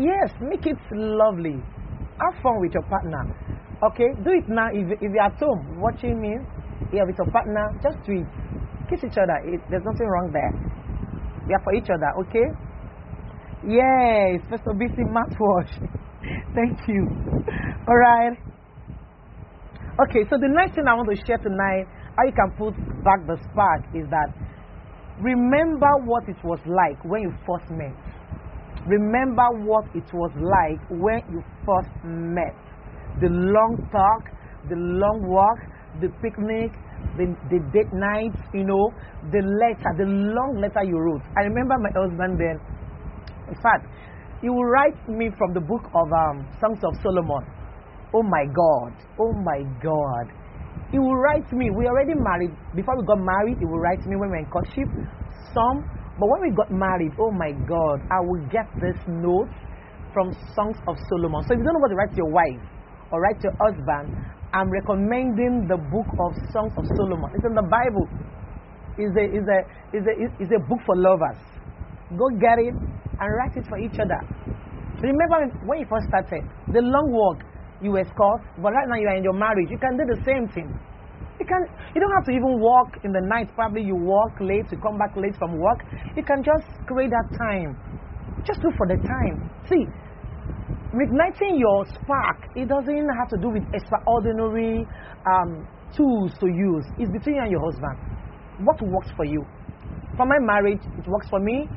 Yes, 0.00 0.32
make 0.40 0.64
it 0.64 0.80
lovely. 0.96 1.60
Have 2.16 2.40
fun 2.40 2.64
with 2.64 2.72
your 2.72 2.88
partner. 2.88 3.28
Okay, 3.92 4.08
do 4.24 4.30
it 4.40 4.48
now. 4.48 4.72
If, 4.72 4.88
if 5.04 5.12
you're 5.12 5.20
at 5.20 5.36
home 5.36 5.76
watching 5.84 6.16
me, 6.16 6.32
yeah, 6.96 7.04
with 7.04 7.18
your 7.20 7.28
partner, 7.28 7.68
just 7.84 8.00
do 8.08 8.24
it. 8.24 8.30
Kiss 8.92 9.08
each 9.08 9.16
other. 9.16 9.40
It, 9.48 9.60
there's 9.70 9.84
nothing 9.88 10.04
wrong 10.04 10.28
there. 10.36 10.52
We 11.48 11.54
are 11.54 11.64
for 11.64 11.72
each 11.72 11.88
other, 11.88 12.12
okay? 12.28 12.44
Yes, 13.64 14.44
first 14.52 14.68
of 14.68 14.76
BC 14.76 15.00
mouthwash. 15.08 15.72
Thank 16.54 16.76
you. 16.88 17.08
All 17.88 17.96
right. 17.96 18.36
Okay, 20.04 20.28
so 20.28 20.36
the 20.36 20.48
next 20.52 20.74
thing 20.74 20.84
I 20.86 20.92
want 20.92 21.08
to 21.08 21.16
share 21.24 21.38
tonight, 21.38 21.88
how 22.16 22.24
you 22.28 22.36
can 22.36 22.52
put 22.60 22.76
back 23.02 23.24
the 23.24 23.40
spark, 23.48 23.80
is 23.96 24.04
that 24.12 24.28
remember 25.20 25.88
what 26.04 26.28
it 26.28 26.36
was 26.44 26.60
like 26.68 27.02
when 27.04 27.22
you 27.22 27.32
first 27.48 27.70
met. 27.72 27.96
Remember 28.84 29.46
what 29.64 29.84
it 29.94 30.04
was 30.12 30.32
like 30.36 30.80
when 30.90 31.22
you 31.32 31.40
first 31.64 31.88
met. 32.04 32.56
The 33.20 33.28
long 33.28 33.88
talk, 33.92 34.28
the 34.68 34.76
long 34.76 35.24
walk, 35.28 35.58
the 36.00 36.08
picnic, 36.20 36.72
the, 37.16 37.26
the 37.50 37.60
date 37.72 37.92
night, 37.92 38.34
you 38.54 38.64
know, 38.64 38.90
the 39.30 39.42
letter, 39.44 39.90
the 39.98 40.08
long 40.08 40.58
letter 40.60 40.84
you 40.84 40.98
wrote. 40.98 41.22
I 41.36 41.44
remember 41.44 41.76
my 41.78 41.92
husband 41.94 42.40
then. 42.40 42.56
In 43.48 43.56
fact, 43.60 43.86
he 44.40 44.48
would 44.48 44.68
write 44.68 44.98
me 45.08 45.30
from 45.38 45.54
the 45.54 45.60
book 45.60 45.84
of 45.94 46.06
um, 46.10 46.46
Songs 46.58 46.82
of 46.82 46.94
Solomon. 47.02 47.46
Oh 48.14 48.22
my 48.22 48.44
God, 48.50 48.92
oh 49.20 49.32
my 49.44 49.62
God. 49.82 50.26
He 50.90 50.98
would 50.98 51.18
write 51.24 51.48
me, 51.52 51.70
we 51.70 51.86
already 51.86 52.12
married. 52.14 52.52
Before 52.74 52.96
we 52.98 53.06
got 53.06 53.20
married, 53.20 53.56
he 53.58 53.64
would 53.64 53.80
write 53.80 54.04
me 54.04 54.16
when 54.16 54.28
we 54.28 54.36
were 54.36 54.44
in 54.44 54.50
courtship, 54.50 54.88
some. 55.54 55.84
But 56.20 56.28
when 56.28 56.42
we 56.42 56.50
got 56.52 56.70
married, 56.70 57.12
oh 57.18 57.30
my 57.32 57.52
God, 57.64 58.04
I 58.12 58.20
would 58.20 58.50
get 58.50 58.68
this 58.80 59.00
note 59.08 59.48
from 60.12 60.32
Songs 60.54 60.76
of 60.88 60.96
Solomon. 61.08 61.40
So 61.48 61.54
if 61.54 61.58
you 61.58 61.64
don't 61.64 61.72
know 61.72 61.80
what 61.80 61.88
to 61.88 61.96
write 61.96 62.10
to 62.10 62.16
your 62.20 62.30
wife 62.30 62.60
or 63.10 63.20
write 63.22 63.40
to 63.40 63.48
your 63.48 63.56
husband, 63.56 64.12
I'm 64.52 64.68
recommending 64.68 65.64
the 65.64 65.80
book 65.80 66.08
of 66.20 66.30
Songs 66.52 66.72
of 66.76 66.84
Solomon. 66.96 67.32
It's 67.34 67.44
in 67.44 67.56
the 67.56 67.64
Bible. 67.64 68.04
It's 69.00 69.16
a, 69.16 69.24
it's 69.24 69.48
a, 69.48 69.58
it's 69.96 70.04
a, 70.04 70.14
it's 70.44 70.52
a 70.52 70.60
book 70.68 70.80
for 70.84 70.92
lovers. 70.92 71.40
Go 72.12 72.28
get 72.36 72.60
it 72.60 72.76
and 72.76 73.28
write 73.32 73.56
it 73.56 73.64
for 73.64 73.80
each 73.80 73.96
other. 73.96 74.20
Remember 75.00 75.48
when 75.64 75.80
you 75.80 75.86
first 75.88 76.04
started, 76.12 76.44
the 76.68 76.84
long 76.84 77.08
walk 77.10 77.40
you 77.80 77.90
were 77.96 78.04
scored, 78.04 78.44
but 78.60 78.76
right 78.76 78.86
now 78.86 79.00
you 79.00 79.08
are 79.08 79.16
in 79.16 79.24
your 79.24 79.32
marriage. 79.32 79.72
You 79.72 79.80
can 79.80 79.96
do 79.96 80.04
the 80.04 80.20
same 80.22 80.46
thing. 80.52 80.68
You 81.40 81.46
can. 81.48 81.64
You 81.96 82.00
don't 82.00 82.12
have 82.12 82.28
to 82.28 82.34
even 82.36 82.60
walk 82.60 83.02
in 83.02 83.10
the 83.10 83.24
night. 83.24 83.48
Probably 83.56 83.82
you 83.82 83.96
walk 83.96 84.36
late, 84.38 84.68
you 84.70 84.78
come 84.78 84.98
back 85.00 85.16
late 85.16 85.34
from 85.40 85.58
work. 85.58 85.80
You 86.14 86.22
can 86.22 86.44
just 86.44 86.68
create 86.86 87.10
that 87.10 87.28
time. 87.34 87.74
Just 88.46 88.60
look 88.62 88.76
for 88.76 88.86
the 88.86 89.00
time. 89.00 89.50
See, 89.66 89.82
igniting 91.00 91.56
your 91.58 91.86
spark, 91.86 92.52
it 92.56 92.68
doesn't 92.68 93.08
have 93.16 93.28
to 93.30 93.38
do 93.40 93.48
with 93.48 93.64
extraordinary 93.72 94.84
um, 95.24 95.66
tools 95.96 96.32
to 96.40 96.46
use. 96.46 96.84
It's 96.98 97.10
between 97.10 97.36
you 97.36 97.42
and 97.42 97.50
your 97.50 97.64
husband. 97.64 97.96
What 98.64 98.80
works 98.82 99.10
for 99.16 99.24
you? 99.24 99.44
For 100.16 100.26
my 100.26 100.38
marriage, 100.40 100.82
it 100.98 101.06
works 101.08 101.28
for 101.30 101.40
me. 101.40 101.68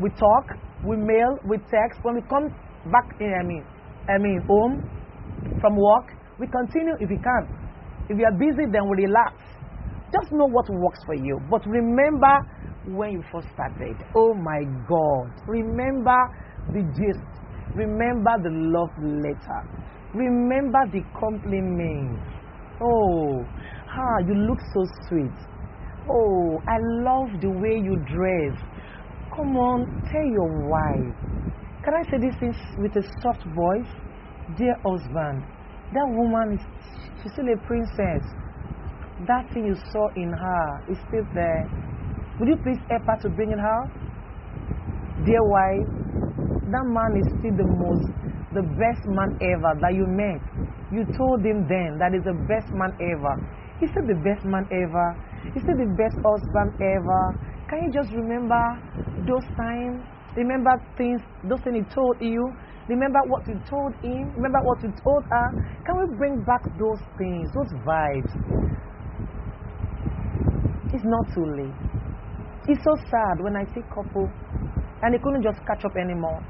We 0.00 0.10
talk, 0.10 0.56
we 0.86 0.96
mail, 0.96 1.36
we 1.48 1.58
text. 1.68 2.00
When 2.02 2.14
we 2.16 2.22
come 2.22 2.48
back 2.90 3.20
in, 3.20 3.32
I 3.32 3.44
mean, 3.44 3.64
I 4.08 4.18
mean, 4.18 4.40
home 4.48 4.88
from 5.60 5.76
work, 5.76 6.12
we 6.38 6.46
continue 6.46 6.94
if 7.00 7.10
we 7.10 7.16
can. 7.16 7.44
If 8.08 8.18
you 8.18 8.24
are 8.24 8.36
busy, 8.36 8.64
then 8.70 8.88
we 8.88 9.04
relax. 9.04 9.36
Just 10.12 10.32
know 10.32 10.46
what 10.46 10.68
works 10.70 11.00
for 11.06 11.14
you. 11.14 11.38
But 11.50 11.66
remember 11.66 12.36
when 12.88 13.12
you 13.12 13.22
first 13.32 13.48
started. 13.54 13.96
Oh 14.14 14.34
my 14.34 14.62
God. 14.88 15.32
Remember 15.48 16.16
the 16.72 16.82
gist. 16.94 17.33
Remember 17.74 18.36
the 18.42 18.50
love 18.50 18.92
letter. 19.00 19.60
Remember 20.14 20.78
the 20.92 21.02
compliment. 21.18 22.20
Oh, 22.80 23.44
ah, 23.88 24.18
you 24.26 24.34
look 24.34 24.58
so 24.72 24.84
sweet. 25.08 25.34
Oh, 26.08 26.60
I 26.68 26.78
love 27.02 27.40
the 27.40 27.50
way 27.50 27.80
you 27.82 27.96
dress. 28.06 28.54
Come 29.34 29.56
on, 29.56 29.86
tell 30.12 30.24
your 30.24 30.68
wife. 30.68 31.16
Can 31.82 31.94
I 31.94 32.02
say 32.10 32.18
this 32.20 32.36
with 32.78 32.96
a 32.96 33.02
soft 33.20 33.42
voice? 33.56 33.90
Dear 34.56 34.76
husband, 34.84 35.42
that 35.92 36.06
woman 36.06 36.54
is 36.54 36.64
she's 37.22 37.32
still 37.32 37.48
a 37.48 37.56
princess. 37.66 38.22
That 39.26 39.48
thing 39.52 39.66
you 39.66 39.74
saw 39.90 40.08
in 40.16 40.30
her 40.30 40.92
is 40.92 40.98
still 41.08 41.24
there. 41.34 41.64
Would 42.38 42.48
you 42.48 42.56
please 42.62 42.78
help 42.90 43.02
her 43.06 43.16
to 43.22 43.28
bring 43.30 43.52
it 43.52 43.58
out? 43.58 43.88
Dear 45.24 45.42
wife, 45.42 45.88
that 46.70 46.86
man 46.88 47.12
is 47.20 47.26
still 47.36 47.56
the 47.56 47.68
most, 47.68 48.08
the 48.56 48.64
best 48.80 49.04
man 49.10 49.36
ever 49.42 49.72
that 49.84 49.92
you 49.92 50.06
met. 50.08 50.40
You 50.92 51.04
told 51.12 51.44
him 51.44 51.66
then 51.68 51.98
that 52.00 52.14
is 52.16 52.24
the 52.24 52.36
best 52.48 52.72
man 52.72 52.92
ever. 53.00 53.34
He 53.80 53.86
said, 53.90 54.06
the 54.06 54.16
best 54.22 54.46
man 54.46 54.64
ever. 54.70 55.08
He 55.52 55.60
said, 55.60 55.76
the 55.76 55.90
best 55.98 56.16
husband 56.22 56.72
ever. 56.80 57.22
Can 57.68 57.84
you 57.84 57.90
just 57.92 58.14
remember 58.14 58.62
those 59.26 59.44
times? 59.58 60.06
Remember 60.36 60.72
things, 60.96 61.20
those 61.44 61.60
things 61.62 61.82
he 61.82 61.84
told 61.94 62.16
you? 62.20 62.42
Remember 62.88 63.18
what 63.28 63.46
you 63.48 63.58
told 63.68 63.92
him? 64.02 64.32
Remember 64.36 64.60
what 64.64 64.82
you 64.82 64.92
told 65.02 65.24
her? 65.30 65.46
Can 65.84 65.94
we 66.00 66.16
bring 66.16 66.42
back 66.44 66.62
those 66.78 67.00
things, 67.18 67.50
those 67.54 67.72
vibes? 67.84 68.32
It's 70.92 71.04
not 71.04 71.26
too 71.34 71.44
late. 71.58 71.74
It's 72.68 72.82
so 72.84 72.94
sad 73.10 73.42
when 73.42 73.56
I 73.56 73.64
see 73.74 73.82
couple 73.92 74.30
and 75.02 75.12
they 75.12 75.18
couldn't 75.18 75.42
just 75.42 75.60
catch 75.66 75.84
up 75.84 75.96
anymore. 75.96 76.40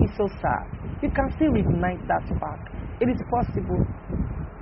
It's 0.00 0.16
so 0.16 0.26
sad. 0.42 0.64
You 1.02 1.10
can 1.10 1.28
still 1.36 1.52
reignite 1.52 2.02
that 2.08 2.22
spark. 2.26 2.60
It 3.00 3.08
is 3.10 3.20
possible. 3.30 3.82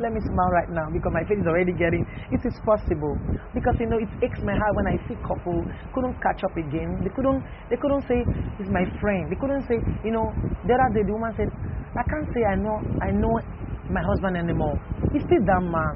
Let 0.01 0.13
me 0.13 0.21
smile 0.25 0.53
right 0.53 0.71
now 0.73 0.89
because 0.91 1.13
my 1.13 1.23
face 1.29 1.39
is 1.39 1.47
already 1.47 1.73
getting. 1.73 2.03
It 2.33 2.41
is 2.45 2.57
possible 2.65 3.17
because 3.55 3.77
you 3.79 3.87
know 3.87 4.01
it 4.01 4.09
aches 4.25 4.41
my 4.43 4.57
heart 4.57 4.75
when 4.75 4.87
I 4.89 4.97
see 5.07 5.15
couple 5.21 5.63
couldn't 5.95 6.17
catch 6.21 6.43
up 6.43 6.57
again. 6.57 7.01
They 7.05 7.13
couldn't. 7.13 7.45
They 7.71 7.77
couldn't 7.77 8.05
say 8.09 8.25
he's 8.59 8.73
my 8.73 8.85
friend. 9.01 9.29
They 9.31 9.37
couldn't 9.37 9.69
say 9.69 9.79
you 10.05 10.13
know. 10.13 10.33
The 10.65 10.75
other 10.75 10.91
day 10.97 11.05
the 11.07 11.13
woman 11.13 11.33
said, 11.37 11.51
I 11.95 12.03
can't 12.09 12.29
say 12.33 12.43
I 12.49 12.57
know. 12.57 12.79
I 13.05 13.11
know 13.13 13.35
my 13.93 14.03
husband 14.03 14.37
anymore. 14.37 14.81
He's 15.13 15.23
still 15.29 15.45
that 15.45 15.63
man. 15.63 15.95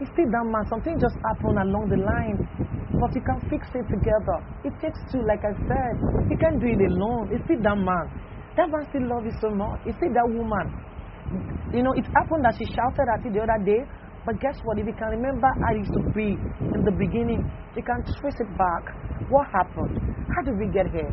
He's 0.00 0.08
still 0.16 0.32
that 0.32 0.46
man. 0.48 0.64
Something 0.72 0.96
just 0.96 1.14
happened 1.20 1.60
along 1.60 1.92
the 1.92 2.00
line. 2.00 2.40
But 2.96 3.12
you 3.12 3.20
can 3.20 3.38
fix 3.52 3.68
it 3.76 3.84
together. 3.84 4.40
It 4.64 4.72
takes 4.80 4.96
two, 5.12 5.20
like 5.28 5.44
I 5.44 5.52
said. 5.68 5.94
You 6.32 6.40
can't 6.40 6.56
do 6.56 6.72
it 6.72 6.80
alone. 6.80 7.28
It's 7.28 7.44
still 7.44 7.60
that 7.60 7.76
man. 7.76 8.06
That 8.56 8.72
man 8.72 8.88
still 8.88 9.04
loves 9.04 9.28
you 9.28 9.36
so 9.44 9.52
much. 9.52 9.84
It's 9.84 9.96
still 10.00 10.12
that 10.16 10.24
woman. 10.24 10.66
You 11.76 11.84
know, 11.84 11.92
it 11.92 12.08
happened 12.16 12.48
that 12.48 12.56
she 12.56 12.64
shouted 12.72 13.06
at 13.12 13.20
you 13.22 13.30
the 13.30 13.44
other 13.44 13.60
day. 13.60 13.84
But 14.24 14.40
guess 14.40 14.56
what? 14.64 14.80
If 14.80 14.88
you 14.88 14.96
can 14.96 15.20
remember 15.20 15.48
how 15.48 15.72
it 15.76 15.84
used 15.84 15.96
to 15.96 16.04
be 16.16 16.36
in 16.36 16.80
the 16.84 16.92
beginning, 16.96 17.44
you 17.76 17.84
can 17.84 18.00
trace 18.20 18.40
it 18.40 18.50
back. 18.56 18.84
What 19.28 19.48
happened? 19.52 20.00
How 20.32 20.42
did 20.48 20.56
we 20.56 20.68
get 20.72 20.88
here? 20.92 21.08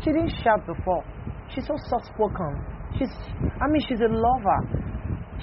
She 0.00 0.16
didn't 0.16 0.32
shout 0.40 0.64
before. 0.66 1.04
She's 1.52 1.68
so 1.68 1.76
soft 1.88 2.08
spoken. 2.08 2.56
She's, 2.98 3.12
I 3.60 3.68
mean, 3.68 3.84
she's 3.88 4.00
a 4.00 4.08
lover. 4.08 4.60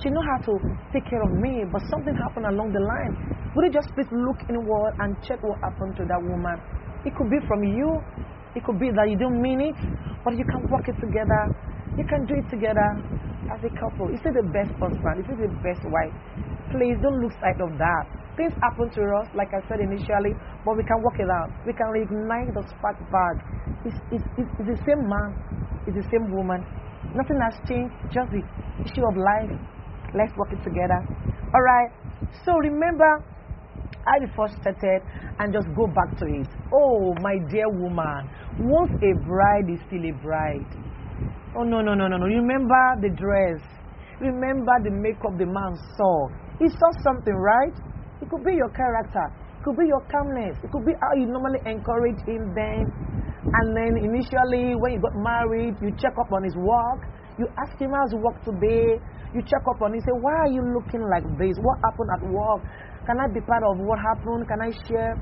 She 0.02 0.14
knew 0.14 0.22
how 0.22 0.38
to 0.46 0.54
take 0.94 1.10
care 1.10 1.22
of 1.26 1.32
me, 1.42 1.66
but 1.74 1.82
something 1.90 2.14
happened 2.14 2.46
along 2.46 2.70
the 2.70 2.84
line. 2.86 3.14
Would 3.58 3.66
you 3.66 3.74
just 3.74 3.90
please 3.98 4.06
look 4.14 4.38
inward 4.46 4.94
and 5.02 5.18
check 5.26 5.42
what 5.42 5.58
happened 5.66 5.98
to 5.98 6.06
that 6.06 6.22
woman? 6.22 6.62
It 7.02 7.18
could 7.18 7.30
be 7.34 7.42
from 7.50 7.66
you. 7.66 7.98
It 8.54 8.62
could 8.62 8.78
be 8.78 8.94
that 8.94 9.10
you 9.10 9.18
don't 9.18 9.42
mean 9.42 9.62
it, 9.62 9.78
but 10.22 10.38
you 10.38 10.46
can 10.46 10.70
work 10.70 10.86
it 10.86 10.98
together. 11.02 11.42
You 11.98 12.06
can 12.06 12.30
do 12.30 12.38
it 12.38 12.46
together 12.54 12.86
as 13.50 13.58
a 13.66 13.74
couple. 13.74 14.14
Is 14.14 14.22
it 14.22 14.38
the 14.38 14.46
best 14.54 14.70
husband? 14.78 15.26
Is 15.26 15.34
it 15.34 15.50
the 15.50 15.54
best 15.66 15.82
wife? 15.90 16.14
Please 16.70 17.02
don't 17.02 17.18
lose 17.18 17.34
sight 17.42 17.58
of 17.58 17.74
that. 17.82 18.06
Things 18.38 18.54
happen 18.62 18.94
to 18.94 19.02
us, 19.18 19.28
like 19.34 19.50
I 19.50 19.66
said 19.66 19.82
initially, 19.82 20.38
but 20.62 20.78
we 20.78 20.86
can 20.86 21.02
work 21.02 21.18
it 21.18 21.26
out. 21.26 21.50
We 21.66 21.74
can 21.74 21.90
reignite 21.90 22.54
the 22.54 22.62
spark 22.70 23.02
back. 23.10 23.42
It's, 23.82 23.98
it's, 24.14 24.28
it's, 24.38 24.52
it's 24.62 24.70
the 24.78 24.80
same 24.86 25.02
man, 25.10 25.34
it's 25.90 25.98
the 25.98 26.06
same 26.14 26.30
woman. 26.30 26.62
Nothing 27.18 27.42
has 27.42 27.58
changed, 27.66 27.98
just 28.14 28.30
the 28.30 28.46
issue 28.86 29.02
of 29.02 29.18
life. 29.18 29.58
Let's 30.16 30.36
work 30.38 30.54
it 30.54 30.64
together. 30.64 31.00
All 31.54 31.62
right. 31.62 31.90
So 32.46 32.54
remember, 32.54 33.24
I 34.08 34.24
first 34.36 34.56
started 34.62 35.02
and 35.40 35.54
just 35.54 35.68
go 35.76 35.88
back 35.88 36.18
to 36.20 36.26
it. 36.26 36.48
Oh, 36.74 37.14
my 37.22 37.36
dear 37.52 37.70
woman, 37.70 38.30
once 38.60 38.92
a 39.04 39.12
bride 39.26 39.70
is 39.70 39.80
still 39.88 40.04
a 40.06 40.14
bride. 40.24 40.72
Oh, 41.56 41.64
no, 41.64 41.82
no, 41.82 41.94
no, 41.94 42.08
no, 42.08 42.18
no. 42.18 42.26
Remember 42.26 42.96
the 43.02 43.10
dress. 43.10 43.62
Remember 44.20 44.74
the 44.84 44.92
makeup 44.92 45.38
the 45.38 45.46
man 45.46 45.76
saw. 45.96 46.28
He 46.60 46.70
saw 46.70 46.90
something, 47.04 47.34
right? 47.34 47.74
It 48.22 48.30
could 48.30 48.44
be 48.44 48.56
your 48.56 48.70
character. 48.70 49.26
It 49.60 49.64
could 49.64 49.78
be 49.78 49.86
your 49.86 50.02
calmness. 50.10 50.58
It 50.64 50.72
could 50.72 50.86
be 50.86 50.94
how 50.98 51.14
you 51.20 51.28
normally 51.28 51.60
encourage 51.66 52.18
him 52.26 52.54
then. 52.56 52.90
And 53.46 53.78
then 53.78 53.94
initially, 54.02 54.74
when 54.74 54.94
you 54.94 55.00
got 55.00 55.16
married, 55.16 55.76
you 55.82 55.92
check 56.02 56.18
up 56.18 56.32
on 56.34 56.44
his 56.44 56.56
work. 56.56 57.06
You 57.38 57.46
ask 57.62 57.78
him 57.80 57.92
how's 57.94 58.14
work 58.18 58.42
today. 58.44 58.98
You 59.36 59.42
check 59.44 59.64
up 59.68 59.82
on 59.82 59.94
him. 59.94 60.02
Say, 60.02 60.16
why 60.20 60.48
are 60.48 60.52
you 60.52 60.64
looking 60.64 61.04
like 61.10 61.26
this? 61.40 61.58
What 61.60 61.78
happened 61.84 62.12
at 62.16 62.24
work? 62.32 62.62
Can 63.08 63.20
I 63.20 63.28
be 63.32 63.42
part 63.42 63.64
of 63.64 63.80
what 63.80 64.00
happened? 64.00 64.48
Can 64.48 64.60
I 64.62 64.72
share? 64.88 65.16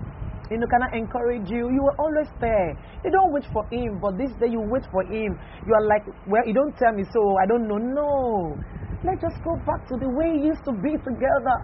You 0.50 0.62
know, 0.62 0.68
can 0.70 0.82
I 0.86 0.90
encourage 0.98 1.50
you? 1.50 1.74
You 1.74 1.82
were 1.82 1.98
always 1.98 2.30
there. 2.40 2.78
You 3.02 3.10
don't 3.10 3.34
wait 3.34 3.46
for 3.50 3.66
him, 3.74 3.98
but 3.98 4.14
this 4.18 4.30
day 4.38 4.54
you 4.54 4.62
wait 4.62 4.86
for 4.94 5.02
him. 5.02 5.34
You 5.66 5.74
are 5.74 5.86
like, 5.90 6.06
well, 6.30 6.46
you 6.46 6.54
don't 6.54 6.74
tell 6.78 6.94
me 6.94 7.02
so. 7.10 7.22
I 7.42 7.46
don't 7.50 7.66
know. 7.66 7.82
No. 7.82 8.54
Let's 9.02 9.22
just 9.22 9.42
go 9.42 9.58
back 9.66 9.86
to 9.90 9.98
the 9.98 10.10
way 10.10 10.38
you 10.38 10.54
used 10.54 10.66
to 10.66 10.74
be 10.82 10.94
together. 11.02 11.58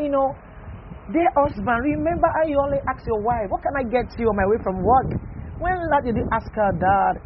You 0.00 0.08
know, 0.08 0.32
dear 1.12 1.28
husband, 1.36 1.80
remember 1.84 2.28
how 2.32 2.44
you 2.48 2.56
only 2.56 2.80
ask 2.88 3.04
your 3.04 3.20
wife, 3.20 3.48
what 3.52 3.60
can 3.60 3.76
I 3.76 3.84
get 3.84 4.08
you 4.16 4.28
on 4.28 4.36
my 4.36 4.48
way 4.48 4.56
from 4.64 4.80
work? 4.80 5.12
When 5.60 5.76
last 5.92 6.04
did 6.08 6.16
you 6.16 6.26
ask 6.32 6.48
her, 6.56 6.72
Dad, 6.72 7.20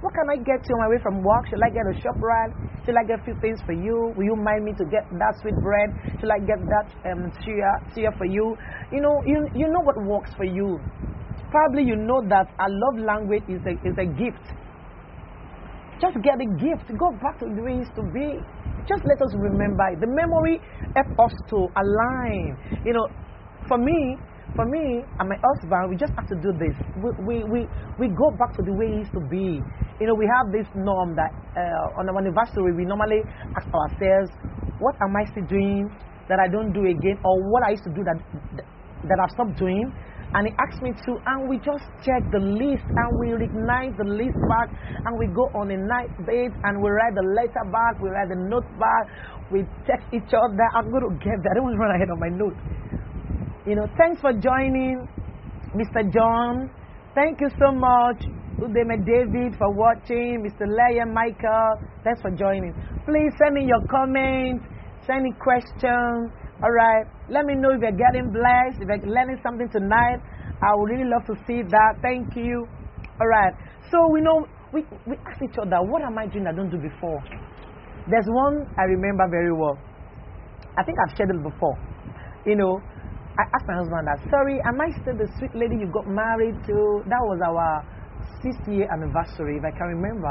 what 0.00 0.14
can 0.16 0.32
I 0.32 0.36
get 0.40 0.64
you 0.64 0.74
on 0.76 0.80
my 0.80 0.88
way 0.88 1.00
from 1.02 1.20
work? 1.22 1.44
Should 1.48 1.60
I 1.60 1.68
get 1.68 1.84
a 1.84 1.94
shop 2.00 2.16
ride? 2.16 2.52
Should 2.84 2.96
I 2.96 3.04
get 3.04 3.20
a 3.20 3.24
few 3.24 3.36
things 3.44 3.60
for 3.68 3.76
you? 3.76 4.16
Will 4.16 4.24
you 4.24 4.36
mind 4.36 4.64
me 4.64 4.72
to 4.80 4.84
get 4.88 5.04
that 5.12 5.36
sweet 5.44 5.56
bread? 5.60 5.92
Should 6.20 6.32
I 6.32 6.40
get 6.40 6.56
that 6.56 6.88
um, 7.12 7.28
chia, 7.44 7.68
chia 7.94 8.08
for 8.16 8.24
you? 8.24 8.56
You 8.92 9.00
know, 9.04 9.20
you, 9.26 9.44
you 9.54 9.68
know 9.68 9.84
what 9.84 10.00
works 10.00 10.32
for 10.36 10.44
you. 10.44 10.80
Probably 11.50 11.84
you 11.84 11.96
know 11.96 12.24
that 12.32 12.48
a 12.56 12.68
love 12.68 12.96
language 13.04 13.44
is 13.48 13.60
a, 13.68 13.76
is 13.84 13.96
a 14.00 14.08
gift. 14.08 14.40
Just 16.00 16.16
get 16.24 16.40
a 16.40 16.48
gift. 16.56 16.88
Go 16.96 17.12
back 17.20 17.36
to 17.40 17.46
the 17.52 17.60
way 17.60 17.76
it 17.76 17.84
used 17.84 17.94
to 18.00 18.04
be. 18.08 18.40
Just 18.88 19.04
let 19.04 19.20
us 19.20 19.36
remember. 19.36 19.84
The 20.00 20.08
memory 20.08 20.64
help 20.96 21.28
us 21.28 21.34
to 21.52 21.68
align. 21.76 22.56
You 22.86 22.96
know, 22.96 23.06
for 23.68 23.76
me, 23.76 24.16
for 24.56 24.66
me 24.66 25.02
and 25.18 25.26
my 25.28 25.38
husband, 25.38 25.90
we 25.90 25.96
just 25.96 26.12
have 26.14 26.26
to 26.28 26.36
do 26.38 26.50
this. 26.58 26.74
We, 26.98 27.10
we, 27.22 27.36
we, 27.44 27.60
we 27.98 28.06
go 28.14 28.30
back 28.34 28.56
to 28.56 28.62
the 28.62 28.74
way 28.74 28.90
it 28.90 29.06
used 29.06 29.14
to 29.14 29.22
be. 29.30 29.62
You 30.00 30.06
know, 30.06 30.16
we 30.16 30.26
have 30.26 30.50
this 30.52 30.66
norm 30.74 31.14
that 31.16 31.30
uh, 31.56 32.00
on 32.00 32.08
our 32.08 32.18
anniversary, 32.18 32.72
we 32.74 32.84
normally 32.84 33.22
ask 33.56 33.68
ourselves, 33.70 34.30
what 34.80 34.96
am 35.02 35.14
I 35.14 35.24
still 35.30 35.46
doing 35.46 35.90
that 36.28 36.40
I 36.40 36.48
don't 36.48 36.72
do 36.72 36.86
again? 36.86 37.20
Or 37.24 37.36
what 37.50 37.62
I 37.66 37.76
used 37.76 37.84
to 37.84 37.94
do 37.94 38.02
that, 38.04 38.18
that 39.06 39.18
I've 39.22 39.30
stopped 39.36 39.58
doing? 39.58 39.92
And 40.32 40.46
he 40.46 40.54
asked 40.62 40.80
me 40.80 40.94
to, 40.94 41.10
and 41.26 41.50
we 41.50 41.58
just 41.58 41.82
check 42.06 42.22
the 42.30 42.38
list 42.38 42.86
and 42.86 43.08
we 43.18 43.34
reignite 43.34 43.98
the 43.98 44.06
list 44.06 44.38
back 44.46 44.70
and 44.70 45.18
we 45.18 45.26
go 45.26 45.50
on 45.58 45.74
a 45.74 45.78
night 45.78 46.10
date 46.22 46.54
and 46.54 46.78
we 46.78 46.86
write 46.86 47.18
the 47.18 47.26
letter 47.34 47.66
back, 47.74 47.98
we 47.98 48.14
write 48.14 48.30
the 48.30 48.38
note 48.46 48.66
back, 48.78 49.10
we 49.50 49.66
text 49.90 50.06
each 50.14 50.30
other. 50.30 50.66
I'm 50.78 50.86
going 50.94 51.02
to 51.02 51.14
get 51.18 51.34
that. 51.42 51.50
I 51.50 51.54
don't 51.58 51.66
want 51.66 51.74
to 51.74 51.82
run 51.82 51.92
ahead 51.98 52.10
of 52.14 52.18
my 52.22 52.30
note. 52.30 52.54
You 53.66 53.76
know, 53.76 53.84
thanks 53.98 54.22
for 54.22 54.32
joining, 54.32 55.06
Mr. 55.76 56.00
John. 56.14 56.70
Thank 57.14 57.42
you 57.42 57.50
so 57.60 57.70
much, 57.70 58.24
Udeme 58.56 59.04
David, 59.04 59.52
for 59.58 59.68
watching. 59.76 60.40
Mr. 60.40 60.64
Leia 60.64 61.04
Michael, 61.04 61.76
thanks 62.02 62.22
for 62.22 62.30
joining. 62.30 62.72
Please 63.04 63.36
send 63.36 63.52
me 63.52 63.68
your 63.68 63.84
comments, 63.90 64.64
send 65.06 65.24
me 65.24 65.32
questions. 65.36 66.32
All 66.64 66.72
right, 66.72 67.04
let 67.28 67.44
me 67.44 67.54
know 67.54 67.76
if 67.76 67.82
you're 67.82 67.92
getting 68.00 68.32
blessed, 68.32 68.80
if 68.80 68.88
you're 68.88 69.12
learning 69.12 69.36
something 69.42 69.68
tonight. 69.68 70.24
I 70.64 70.72
would 70.76 70.88
really 70.96 71.04
love 71.04 71.26
to 71.28 71.36
see 71.46 71.60
that. 71.60 72.00
Thank 72.00 72.34
you. 72.36 72.64
All 73.20 73.28
right, 73.28 73.52
so 73.92 74.08
we 74.10 74.22
know 74.22 74.46
we, 74.72 74.86
we 75.06 75.16
ask 75.28 75.36
each 75.44 75.58
other, 75.60 75.84
what 75.84 76.00
am 76.00 76.16
I 76.16 76.24
doing 76.32 76.46
I 76.46 76.56
don't 76.56 76.70
do 76.70 76.78
before? 76.80 77.20
There's 78.08 78.26
one 78.28 78.64
I 78.78 78.84
remember 78.88 79.28
very 79.28 79.52
well. 79.52 79.76
I 80.78 80.82
think 80.82 80.96
I've 80.96 81.14
shared 81.14 81.28
it 81.28 81.42
before. 81.42 81.76
You 82.46 82.56
know, 82.56 82.80
I 83.40 83.48
asked 83.56 83.68
my 83.72 83.76
husband 83.80 84.04
that, 84.04 84.20
sorry, 84.28 84.60
am 84.68 84.76
I 84.76 84.92
still 85.00 85.16
the 85.16 85.24
sweet 85.40 85.56
lady 85.56 85.80
you 85.80 85.88
got 85.88 86.04
married 86.04 86.60
to? 86.68 86.76
That 87.08 87.24
was 87.24 87.40
our 87.40 87.80
sixth 88.44 88.68
year 88.68 88.84
anniversary, 88.92 89.56
if 89.56 89.64
I 89.64 89.72
can 89.72 89.96
remember. 89.96 90.28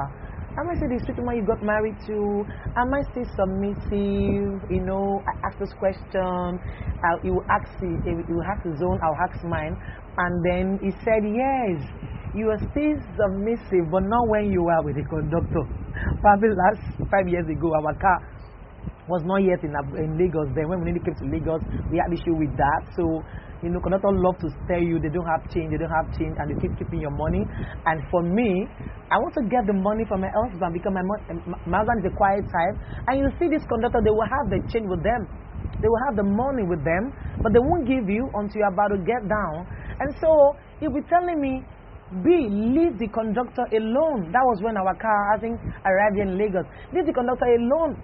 Am 0.54 0.70
I 0.70 0.78
still 0.78 0.94
the 0.94 1.02
sweet 1.02 1.18
woman 1.18 1.42
you 1.42 1.46
got 1.50 1.58
married 1.66 1.98
to? 2.06 2.46
Am 2.78 2.94
I 2.94 3.02
still 3.10 3.26
submissive? 3.34 4.62
You 4.70 4.86
know, 4.86 5.26
I 5.26 5.34
asked 5.50 5.58
this 5.58 5.74
question. 5.82 6.62
He 7.26 7.34
will 7.34 7.50
ask, 7.50 7.66
he, 7.82 7.90
he 8.06 8.14
will 8.30 8.46
ask 8.46 8.62
his 8.62 8.78
own, 8.78 9.02
I'll 9.02 9.18
ask 9.26 9.42
mine. 9.42 9.74
And 9.74 10.34
then 10.46 10.66
he 10.78 10.94
said, 11.02 11.26
yes, 11.26 11.82
you 12.38 12.54
are 12.54 12.62
still 12.62 12.94
submissive, 13.18 13.90
but 13.90 14.06
not 14.06 14.30
when 14.30 14.54
you 14.54 14.70
were 14.70 14.86
with 14.86 15.02
the 15.02 15.06
conductor. 15.10 15.66
Probably 16.22 16.54
last 16.54 16.86
five 17.10 17.26
years 17.26 17.50
ago, 17.50 17.74
our 17.74 17.98
car 17.98 18.22
was 19.10 19.26
not 19.26 19.42
yet 19.42 19.60
in, 19.66 19.74
in 19.98 20.16
Lagos 20.16 20.54
then. 20.54 20.70
When 20.70 20.86
we 20.86 20.94
came 21.02 21.18
to 21.18 21.28
Lagos, 21.28 21.66
we 21.90 21.98
had 21.98 22.14
issue 22.14 22.38
with 22.38 22.54
that. 22.56 22.82
So, 22.94 23.26
you 23.66 23.74
know, 23.74 23.82
conductor 23.82 24.14
love 24.14 24.38
to 24.46 24.48
tell 24.70 24.80
you 24.80 25.02
they 25.02 25.10
don't 25.10 25.28
have 25.28 25.44
change, 25.52 25.74
they 25.74 25.82
don't 25.82 25.92
have 25.92 26.08
change, 26.16 26.38
and 26.38 26.48
they 26.48 26.58
keep 26.62 26.78
keeping 26.78 27.02
your 27.02 27.12
money. 27.12 27.44
And 27.90 28.06
for 28.14 28.22
me, 28.22 28.70
I 29.10 29.18
want 29.18 29.34
to 29.42 29.44
get 29.50 29.66
the 29.66 29.76
money 29.76 30.06
from 30.06 30.22
my 30.22 30.32
husband 30.32 30.72
because 30.72 30.94
my, 30.94 31.04
eh, 31.28 31.42
my 31.66 31.82
husband 31.82 32.06
is 32.06 32.14
a 32.14 32.16
quiet 32.16 32.46
type. 32.48 32.76
And 33.10 33.20
you 33.20 33.28
see 33.42 33.50
this 33.50 33.66
conductor, 33.66 34.00
they 34.06 34.14
will 34.14 34.30
have 34.30 34.48
the 34.54 34.62
change 34.70 34.86
with 34.86 35.02
them. 35.02 35.26
They 35.82 35.90
will 35.90 36.04
have 36.08 36.16
the 36.16 36.28
money 36.28 36.64
with 36.64 36.86
them, 36.86 37.12
but 37.42 37.52
they 37.52 37.60
won't 37.60 37.90
give 37.90 38.08
you 38.08 38.30
until 38.38 38.64
you're 38.64 38.72
about 38.72 38.94
to 38.94 39.00
get 39.02 39.26
down. 39.26 39.66
And 40.00 40.14
so, 40.22 40.56
he'll 40.80 40.94
be 40.94 41.04
telling 41.10 41.42
me, 41.42 41.66
B, 42.10 42.50
leave 42.50 42.98
the 42.98 43.08
conductor 43.14 43.70
alone. 43.70 44.34
That 44.34 44.42
was 44.42 44.66
when 44.66 44.78
our 44.78 44.98
car, 44.98 45.20
I 45.34 45.38
think, 45.38 45.62
arrived 45.86 46.18
in 46.18 46.42
Lagos. 46.42 46.66
Leave 46.90 47.06
the 47.06 47.14
conductor 47.14 47.46
alone. 47.46 48.02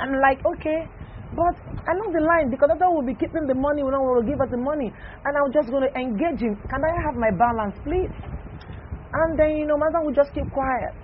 I'm 0.00 0.16
like, 0.18 0.40
okay, 0.56 0.88
but 1.36 1.54
along 1.86 2.10
the 2.10 2.24
line, 2.24 2.50
because 2.50 2.72
the 2.72 2.80
conductor 2.80 2.90
will 2.90 3.06
be 3.06 3.14
keeping 3.14 3.46
the 3.46 3.54
money, 3.54 3.84
will 3.84 3.94
not 3.94 4.02
want 4.02 4.24
to 4.24 4.26
give 4.26 4.40
us 4.40 4.50
the 4.50 4.58
money, 4.58 4.90
and 4.90 5.32
I'm 5.36 5.52
just 5.52 5.70
going 5.70 5.86
to 5.86 5.92
engage 5.94 6.40
him. 6.42 6.56
Can 6.66 6.80
I 6.82 6.92
have 7.06 7.14
my 7.14 7.30
balance, 7.30 7.76
please? 7.86 8.10
And 9.12 9.38
then, 9.38 9.58
you 9.58 9.66
know, 9.66 9.78
son 9.78 10.02
will 10.06 10.14
just 10.14 10.32
keep 10.34 10.46
quiet 10.50 10.94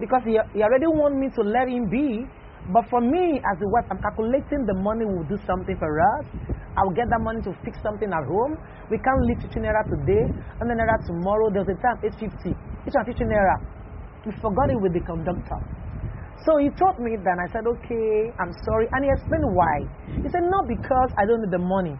because 0.00 0.22
he, 0.24 0.36
he 0.52 0.60
already 0.64 0.88
want 0.88 1.16
me 1.16 1.28
to 1.32 1.42
let 1.44 1.68
him 1.68 1.88
be. 1.88 2.24
But 2.72 2.84
for 2.92 3.00
me, 3.00 3.40
as 3.40 3.56
a 3.60 3.68
wife, 3.68 3.88
I'm 3.88 4.00
calculating 4.00 4.64
the 4.68 4.76
money 4.76 5.04
will 5.08 5.24
do 5.24 5.36
something 5.48 5.76
for 5.80 5.88
us. 5.88 6.24
I'll 6.76 6.94
get 6.94 7.08
that 7.08 7.20
money 7.24 7.40
to 7.42 7.52
fix 7.64 7.80
something 7.82 8.08
at 8.08 8.24
home. 8.28 8.54
We 8.90 8.98
can't 9.00 9.22
leave 9.24 9.40
15 9.40 9.62
naira 9.64 9.82
today 9.88 10.24
and 10.60 10.64
then 10.68 10.76
naira 10.76 11.00
tomorrow. 11.08 11.50
There's 11.50 11.68
a 11.68 11.76
time 11.80 11.98
850. 12.04 12.54
Each 12.86 12.94
one 12.94 13.04
15 13.08 13.26
naira. 13.26 13.56
We 14.24 14.32
forgot 14.38 14.68
it 14.70 14.78
with 14.80 14.92
the 14.92 15.00
conductor. 15.00 15.58
So 16.46 16.56
he 16.58 16.70
told 16.70 16.98
me 17.00 17.16
that 17.18 17.36
I 17.38 17.46
said, 17.50 17.66
okay, 17.66 18.30
I'm 18.38 18.52
sorry. 18.64 18.86
And 18.92 19.04
he 19.04 19.10
explained 19.10 19.46
why. 19.52 19.86
He 20.22 20.28
said, 20.30 20.46
not 20.46 20.68
because 20.68 21.10
I 21.18 21.26
don't 21.26 21.42
need 21.42 21.50
the 21.50 21.62
money. 21.62 21.98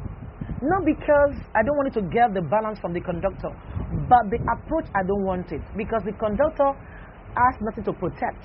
Not 0.63 0.83
because 0.87 1.39
I 1.55 1.63
don't 1.63 1.79
want 1.79 1.95
it 1.95 1.97
to 2.03 2.05
get 2.11 2.35
the 2.35 2.43
balance 2.43 2.79
from 2.79 2.93
the 2.93 3.01
conductor. 3.01 3.51
But 4.11 4.31
the 4.31 4.39
approach, 4.51 4.87
I 4.95 5.07
don't 5.07 5.23
want 5.23 5.51
it. 5.53 5.63
Because 5.77 6.03
the 6.03 6.15
conductor 6.19 6.75
has 7.39 7.55
nothing 7.63 7.85
to 7.87 7.95
protect. 7.95 8.43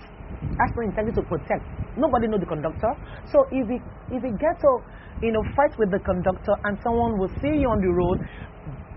Has 0.61 0.69
no 0.77 0.85
integrity 0.85 1.17
to 1.21 1.25
protect. 1.25 1.65
Nobody 1.97 2.27
know 2.27 2.37
the 2.37 2.45
conductor. 2.45 2.89
So 3.31 3.45
if 3.49 3.65
he 3.69 3.77
if 4.13 4.21
he 4.21 4.31
gets 4.37 4.61
to 4.61 4.71
you 5.21 5.31
know 5.31 5.41
fight 5.55 5.73
with 5.79 5.89
the 5.89 5.99
conductor 6.01 6.53
and 6.65 6.77
someone 6.83 7.17
will 7.17 7.31
see 7.41 7.53
you 7.57 7.69
on 7.69 7.79
the 7.81 7.89
road, 7.89 8.17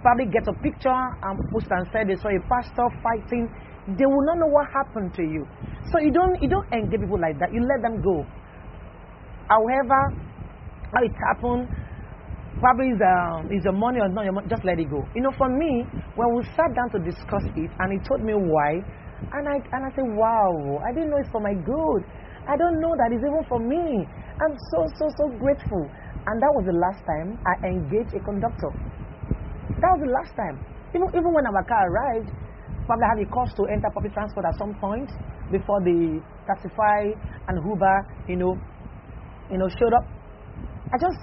probably 0.03 0.27
get 0.27 0.45
a 0.49 0.55
picture 0.61 0.93
and 0.93 1.41
post 1.53 1.69
and 1.71 1.87
say 1.93 2.05
they 2.05 2.17
saw 2.21 2.29
a 2.29 2.41
pastor 2.49 2.89
fighting, 3.01 3.49
they 3.95 4.07
will 4.07 4.27
not 4.27 4.39
know 4.39 4.51
what 4.51 4.67
happened 4.75 5.15
to 5.15 5.23
you. 5.23 5.47
So 5.93 6.01
you 6.03 6.11
don't 6.11 6.35
you 6.43 6.49
don't 6.51 6.67
engage 6.75 7.01
people 7.01 7.21
like 7.21 7.39
that. 7.39 7.55
You 7.55 7.63
let 7.63 7.83
them 7.83 8.03
go. 8.03 8.27
However, 9.47 10.01
how 10.91 11.03
it 11.07 11.15
happened, 11.15 11.71
probably 12.59 12.91
is 12.91 13.01
um, 13.01 13.47
is 13.55 13.63
your 13.63 13.79
money 13.79 14.01
or 14.03 14.09
not 14.11 14.25
your 14.25 14.35
money, 14.35 14.49
just 14.51 14.65
let 14.65 14.79
it 14.79 14.91
go. 14.91 15.07
You 15.15 15.23
know, 15.23 15.31
for 15.39 15.47
me, 15.47 15.87
when 16.19 16.29
we 16.35 16.43
sat 16.59 16.75
down 16.75 16.91
to 16.91 16.99
discuss 16.99 17.47
it, 17.55 17.71
and 17.79 17.89
he 17.95 17.99
told 18.03 18.27
me 18.27 18.35
why, 18.35 18.83
and 19.31 19.45
I 19.47 19.57
and 19.63 19.81
I 19.87 19.91
said, 19.95 20.09
wow, 20.19 20.83
I 20.83 20.91
didn't 20.91 21.11
know 21.11 21.23
it's 21.23 21.31
for 21.31 21.41
my 21.41 21.55
good. 21.55 22.03
I 22.51 22.57
don't 22.59 22.81
know 22.83 22.95
that 22.99 23.15
it's 23.15 23.23
even 23.23 23.45
for 23.47 23.59
me. 23.63 24.07
I'm 24.43 24.55
so 24.75 24.79
so 24.99 25.07
so 25.15 25.25
grateful. 25.39 25.87
And 26.27 26.43
that 26.43 26.51
was 26.59 26.67
the 26.67 26.75
last 26.75 27.07
time 27.07 27.39
I 27.47 27.55
engaged 27.71 28.11
a 28.19 28.21
conductor. 28.27 28.75
That 29.79 29.91
was 29.95 30.01
the 30.03 30.11
last 30.11 30.35
time. 30.35 30.59
Even 30.91 31.07
even 31.15 31.31
when 31.31 31.47
our 31.47 31.63
car 31.63 31.87
arrived, 31.87 32.35
probably 32.87 33.07
had 33.07 33.19
a 33.21 33.29
cost 33.31 33.57
to 33.59 33.67
enter 33.67 33.91
public 33.93 34.15
transport 34.15 34.47
at 34.47 34.57
some 34.59 34.75
point 34.81 35.11
before 35.51 35.83
the 35.83 36.23
Taxify 36.47 37.13
and 37.49 37.55
Uber, 37.67 37.97
you 38.29 38.37
know, 38.37 38.55
you 39.51 39.59
know, 39.59 39.69
showed 39.69 39.93
up. 39.95 40.07
I 40.91 40.97
just 40.99 41.19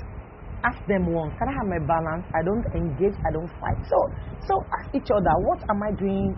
ask 0.63 0.79
them 0.87 1.11
once, 1.11 1.35
can 1.39 1.47
I 1.47 1.55
have 1.59 1.67
my 1.67 1.81
balance? 1.83 2.23
I 2.31 2.43
don't 2.43 2.63
engage, 2.75 3.15
I 3.23 3.31
don't 3.31 3.51
fight. 3.59 3.79
So, 3.87 3.97
so 4.47 4.53
ask 4.79 4.95
each 4.95 5.11
other, 5.11 5.33
what 5.43 5.59
am 5.67 5.79
I 5.83 5.91
doing 5.95 6.35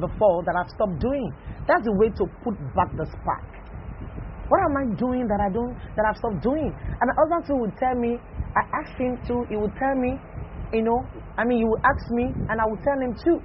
before 0.00 0.44
that 0.44 0.54
I've 0.56 0.70
stopped 0.72 1.00
doing? 1.00 1.28
That's 1.68 1.84
the 1.84 1.92
way 1.96 2.08
to 2.08 2.24
put 2.44 2.56
back 2.76 2.92
the 2.96 3.04
spark. 3.04 3.44
What 4.48 4.60
am 4.62 4.76
I 4.78 4.84
doing 4.96 5.26
that 5.26 5.40
I 5.42 5.50
don't 5.50 5.74
that 5.96 6.04
I've 6.08 6.16
stopped 6.16 6.40
doing? 6.40 6.70
And 6.70 7.04
my 7.04 7.14
husband 7.18 7.42
too 7.48 7.56
would 7.60 7.74
tell 7.76 7.96
me, 7.96 8.16
I 8.56 8.62
asked 8.80 8.96
him 8.96 9.18
to, 9.28 9.44
he 9.50 9.56
would 9.56 9.74
tell 9.76 9.96
me, 9.96 10.16
you 10.72 10.82
know, 10.82 10.98
I 11.36 11.44
mean, 11.44 11.58
he 11.58 11.66
would 11.66 11.82
ask 11.84 12.04
me, 12.10 12.32
and 12.48 12.56
I 12.60 12.64
would 12.64 12.80
tell 12.80 12.96
him 12.96 13.12
too. 13.12 13.38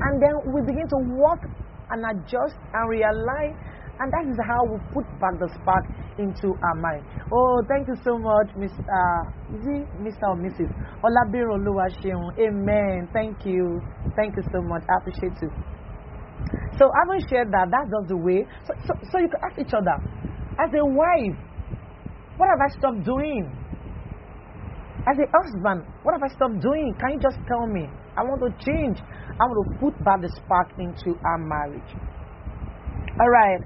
And 0.00 0.22
then 0.22 0.34
we 0.54 0.60
begin 0.62 0.86
to 0.86 0.98
work 1.18 1.42
and 1.90 2.04
adjust 2.06 2.56
and 2.72 2.84
realign. 2.90 3.56
and 4.00 4.12
that 4.14 4.24
is 4.30 4.38
how 4.46 4.62
we 4.70 4.78
put 4.94 5.06
back 5.18 5.34
the 5.42 5.50
spark 5.58 5.84
into 6.18 6.54
our 6.54 6.76
mind. 6.78 7.02
Oh, 7.32 7.62
thank 7.66 7.88
you 7.88 7.96
so 8.06 8.18
much, 8.18 8.54
Miss, 8.54 8.70
uh, 8.70 9.22
Mr. 9.98 10.22
or 10.30 10.38
Mrs. 10.38 10.70
Olabiro 11.02 11.58
Luwasheun. 11.58 12.38
Amen. 12.38 13.08
Thank 13.12 13.44
you. 13.44 13.80
Thank 14.14 14.36
you 14.36 14.42
so 14.52 14.62
much. 14.62 14.82
I 14.86 14.94
appreciate 15.02 15.34
you. 15.42 15.50
So, 16.78 16.86
having 16.94 17.26
shared 17.28 17.50
that, 17.50 17.66
that's 17.70 17.90
just 17.90 18.08
the 18.08 18.16
way. 18.16 18.46
So, 18.66 18.74
so, 18.86 18.92
so 19.10 19.18
you 19.18 19.28
can 19.28 19.40
ask 19.42 19.58
each 19.58 19.74
other, 19.74 19.98
as 20.62 20.70
a 20.70 20.84
wife, 20.86 21.38
what 22.38 22.46
have 22.46 22.62
I 22.62 22.70
stopped 22.78 23.02
doing? 23.04 23.50
As 25.10 25.16
a 25.18 25.26
husband, 25.26 25.82
what 26.02 26.14
have 26.14 26.22
I 26.22 26.30
stopped 26.34 26.60
doing? 26.62 26.94
Can 27.00 27.18
you 27.18 27.20
just 27.20 27.38
tell 27.50 27.66
me? 27.66 27.90
I 28.18 28.22
want 28.26 28.42
to 28.42 28.50
change. 28.66 28.98
I 28.98 29.44
want 29.46 29.70
to 29.70 29.78
put 29.78 29.94
back 30.04 30.20
the 30.20 30.28
spark 30.42 30.74
into 30.78 31.14
our 31.24 31.38
marriage. 31.38 31.90
All 33.20 33.30
right. 33.30 33.62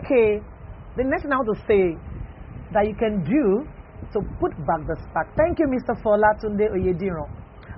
Okay. 0.00 0.40
The 0.96 1.04
next 1.04 1.22
thing 1.22 1.32
I 1.32 1.36
want 1.36 1.52
to 1.52 1.60
say 1.68 2.00
that 2.72 2.88
you 2.88 2.94
can 2.96 3.22
do 3.24 3.68
to 4.12 4.18
put 4.40 4.56
back 4.66 4.80
the 4.88 4.96
spark. 5.08 5.28
Thank 5.36 5.58
you, 5.58 5.66
Mr. 5.68 5.94
Fola 6.02 6.32
Tunde 6.40 6.66
Oyediro. 6.72 7.28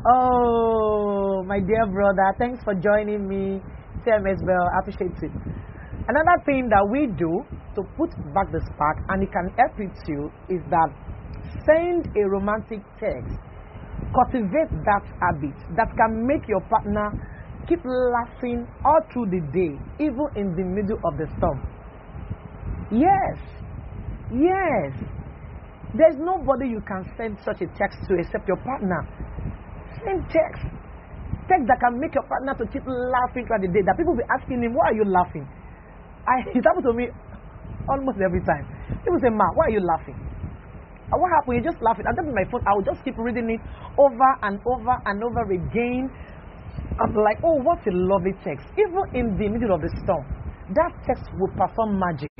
Oh, 0.06 1.42
my 1.46 1.60
dear 1.60 1.86
brother, 1.86 2.34
thanks 2.38 2.62
for 2.64 2.74
joining 2.74 3.28
me. 3.28 3.60
TMS 4.04 4.44
Bell, 4.44 4.66
I 4.74 4.78
appreciate 4.80 5.14
it. 5.22 5.30
Another 6.08 6.42
thing 6.44 6.68
that 6.70 6.84
we 6.90 7.06
do 7.06 7.44
to 7.76 7.82
put 7.96 8.10
back 8.34 8.50
the 8.50 8.60
spark, 8.74 8.98
and 9.08 9.22
it 9.22 9.30
can 9.30 9.46
help 9.56 9.78
you 9.78 9.90
too, 10.04 10.30
is 10.52 10.60
that 10.70 10.90
send 11.66 12.08
a 12.16 12.28
romantic 12.28 12.80
text. 12.98 13.36
Cultivate 14.12 14.70
that 14.84 15.04
habit 15.20 15.56
that 15.76 15.88
can 15.96 16.26
make 16.26 16.46
your 16.48 16.60
partner 16.68 17.12
keep 17.68 17.80
laughing 17.84 18.66
all 18.84 19.00
through 19.12 19.26
the 19.30 19.40
day, 19.52 19.72
even 20.00 20.26
in 20.36 20.52
the 20.56 20.64
middle 20.64 20.98
of 21.04 21.16
the 21.16 21.26
storm. 21.38 21.60
Yes, 22.90 23.38
yes. 24.30 24.92
There's 25.94 26.16
nobody 26.16 26.68
you 26.68 26.80
can 26.84 27.04
send 27.16 27.38
such 27.44 27.60
a 27.60 27.68
text 27.76 28.00
to 28.08 28.16
except 28.18 28.48
your 28.48 28.56
partner. 28.64 29.00
Send 30.04 30.24
text. 30.28 30.64
Text 31.48 31.64
that 31.68 31.78
can 31.80 32.00
make 32.00 32.14
your 32.14 32.24
partner 32.24 32.54
to 32.56 32.64
keep 32.72 32.82
laughing 32.86 33.44
throughout 33.46 33.60
the 33.60 33.68
day. 33.68 33.84
That 33.84 33.96
people 33.96 34.16
will 34.16 34.24
be 34.24 34.30
asking 34.32 34.62
him, 34.64 34.72
why 34.72 34.92
are 34.92 34.96
you 34.96 35.04
laughing? 35.04 35.44
I, 36.26 36.48
it 36.56 36.64
happens 36.64 36.84
to 36.88 36.92
me 36.92 37.08
almost 37.88 38.18
every 38.24 38.40
time. 38.44 38.64
People 39.04 39.20
say, 39.20 39.30
Ma, 39.30 39.44
why 39.54 39.68
are 39.68 39.74
you 39.74 39.84
laughing? 39.84 40.16
And 41.12 41.20
what 41.20 41.28
happened? 41.36 41.60
You 41.60 41.64
just 41.70 41.82
laughing. 41.84 42.08
I 42.08 42.16
just 42.16 42.32
my 42.32 42.48
phone. 42.48 42.64
I 42.64 42.72
will 42.72 42.88
just 42.88 43.04
keep 43.04 43.20
reading 43.20 43.52
it 43.52 43.60
over 44.00 44.30
and 44.48 44.56
over 44.64 44.96
and 45.04 45.20
over 45.20 45.44
again 45.52 46.08
I'm 47.00 47.14
like, 47.14 47.38
oh, 47.42 47.56
what 47.64 47.80
a 47.86 47.92
lovely 47.92 48.32
text. 48.44 48.68
Even 48.76 49.02
in 49.16 49.26
the 49.36 49.48
middle 49.48 49.74
of 49.74 49.80
the 49.80 49.90
storm, 50.04 50.24
that 50.76 50.92
text 51.06 51.24
will 51.40 51.50
perform 51.56 51.98
magic. 51.98 52.30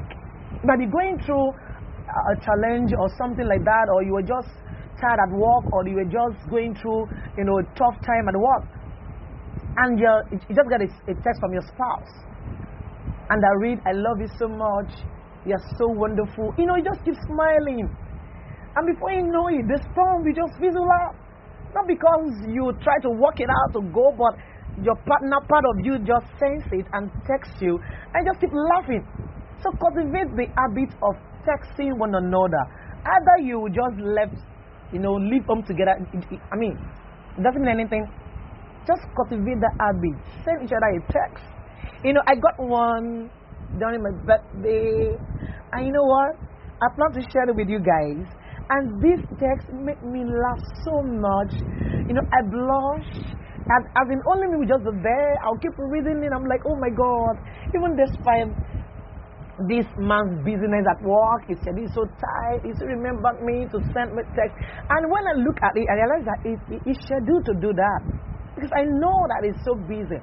You're 0.63 0.91
going 0.93 1.19
through 1.25 1.49
a 1.51 2.35
challenge 2.45 2.93
or 2.99 3.09
something 3.17 3.47
like 3.49 3.65
that, 3.65 3.89
or 3.93 4.03
you 4.05 4.13
were 4.13 4.23
just 4.23 4.53
tired 5.01 5.19
at 5.19 5.33
work, 5.33 5.65
or 5.73 5.89
you 5.89 5.97
were 5.97 6.11
just 6.11 6.39
going 6.51 6.75
through, 6.77 7.09
you 7.39 7.45
know, 7.45 7.59
a 7.59 7.67
tough 7.75 7.97
time 8.05 8.29
at 8.29 8.37
work, 8.37 8.65
and 9.83 9.99
you 9.99 10.07
you 10.31 10.55
just 10.55 10.69
get 10.69 10.85
a, 10.85 10.89
a 11.11 11.15
text 11.25 11.41
from 11.41 11.53
your 11.57 11.65
spouse, 11.67 12.13
and 13.31 13.41
I 13.41 13.53
read, 13.59 13.81
I 13.89 13.93
love 13.97 14.21
you 14.21 14.29
so 14.39 14.47
much, 14.47 14.93
you're 15.47 15.65
so 15.81 15.89
wonderful. 15.89 16.55
You 16.59 16.67
know, 16.67 16.77
you 16.77 16.85
just 16.85 17.03
keep 17.05 17.17
smiling, 17.27 17.89
and 18.77 18.83
before 18.89 19.13
you 19.13 19.25
know 19.29 19.49
it, 19.49 19.69
the 19.69 19.79
storm 19.93 20.25
will 20.25 20.33
just 20.37 20.57
fizzle 20.61 20.89
out. 21.05 21.15
Not 21.75 21.89
because 21.89 22.33
you 22.49 22.73
try 22.85 22.97
to 23.01 23.11
work 23.17 23.41
it 23.41 23.49
out 23.49 23.73
to 23.77 23.81
go, 23.93 24.13
but 24.17 24.37
your 24.81 24.97
partner, 25.05 25.41
part 25.49 25.65
of 25.65 25.85
you, 25.85 25.99
just 26.01 26.25
sense 26.41 26.65
it 26.73 26.87
and 26.93 27.11
texts 27.29 27.61
you 27.61 27.77
and 28.15 28.25
just 28.25 28.41
keep 28.41 28.53
laughing. 28.53 29.05
So 29.61 29.73
cultivate 29.77 30.33
the 30.37 30.49
habit 30.57 30.93
of 31.05 31.15
texting 31.45 31.97
one 31.99 32.15
another. 32.15 32.65
Either 33.05 33.37
you 33.45 33.69
just 33.69 34.01
left, 34.01 34.37
you 34.93 35.01
know, 35.01 35.13
leave 35.15 35.47
them 35.47 35.63
together. 35.65 35.97
I 35.97 36.57
mean, 36.57 36.77
it 37.37 37.43
doesn't 37.43 37.61
mean 37.61 37.81
anything. 37.81 38.05
Just 38.87 39.03
cultivate 39.17 39.61
the 39.61 39.71
habit. 39.79 40.17
Send 40.45 40.65
each 40.65 40.73
other 40.73 40.91
a 40.93 41.01
text. 41.13 41.45
You 42.05 42.13
know, 42.15 42.23
I 42.27 42.35
got 42.35 42.59
one 42.59 43.31
during 43.79 44.03
my 44.03 44.11
birthday, 44.27 45.17
and 45.73 45.87
you 45.87 45.93
know 45.93 46.05
what? 46.05 46.37
I 46.83 46.87
plan 46.97 47.13
to 47.15 47.23
share 47.31 47.49
it 47.49 47.55
with 47.55 47.69
you 47.69 47.79
guys. 47.79 48.27
And 48.73 49.05
this 49.05 49.21
text 49.37 49.69
made 49.69 50.01
me 50.01 50.25
laugh 50.25 50.63
so 50.89 51.05
much. 51.05 51.53
You 52.09 52.17
know, 52.17 52.25
I 52.33 52.41
blush. 52.41 53.05
And 53.69 53.83
as 54.01 54.07
in 54.09 54.17
only 54.33 54.49
me 54.49 54.65
just 54.65 54.89
there, 55.05 55.37
I'll 55.45 55.61
keep 55.61 55.77
reading 55.77 56.25
it. 56.25 56.33
I'm 56.33 56.49
like, 56.49 56.65
oh 56.65 56.77
my 56.81 56.89
God. 56.89 57.37
Even 57.77 58.01
despite 58.01 58.49
this 59.69 59.85
man's 60.01 60.41
business 60.41 60.89
at 60.89 61.05
work, 61.05 61.45
he 61.47 61.55
said 61.61 61.77
he's 61.77 61.93
so 61.93 62.09
tired. 62.17 62.65
He 62.65 62.73
remembered 62.81 63.45
me 63.45 63.69
to 63.69 63.79
send 63.93 64.17
me 64.17 64.25
text. 64.33 64.57
And 64.89 65.05
when 65.13 65.25
I 65.29 65.37
look 65.45 65.61
at 65.61 65.77
it, 65.77 65.85
I 65.93 65.95
realize 66.01 66.25
that 66.25 66.41
it, 66.49 66.59
it, 66.73 66.81
it's 66.89 67.01
scheduled 67.05 67.45
to 67.53 67.55
do 67.61 67.77
that. 67.77 68.01
Because 68.57 68.73
I 68.73 68.89
know 68.89 69.29
that 69.29 69.45
he's 69.45 69.61
so 69.69 69.77
busy. 69.77 70.17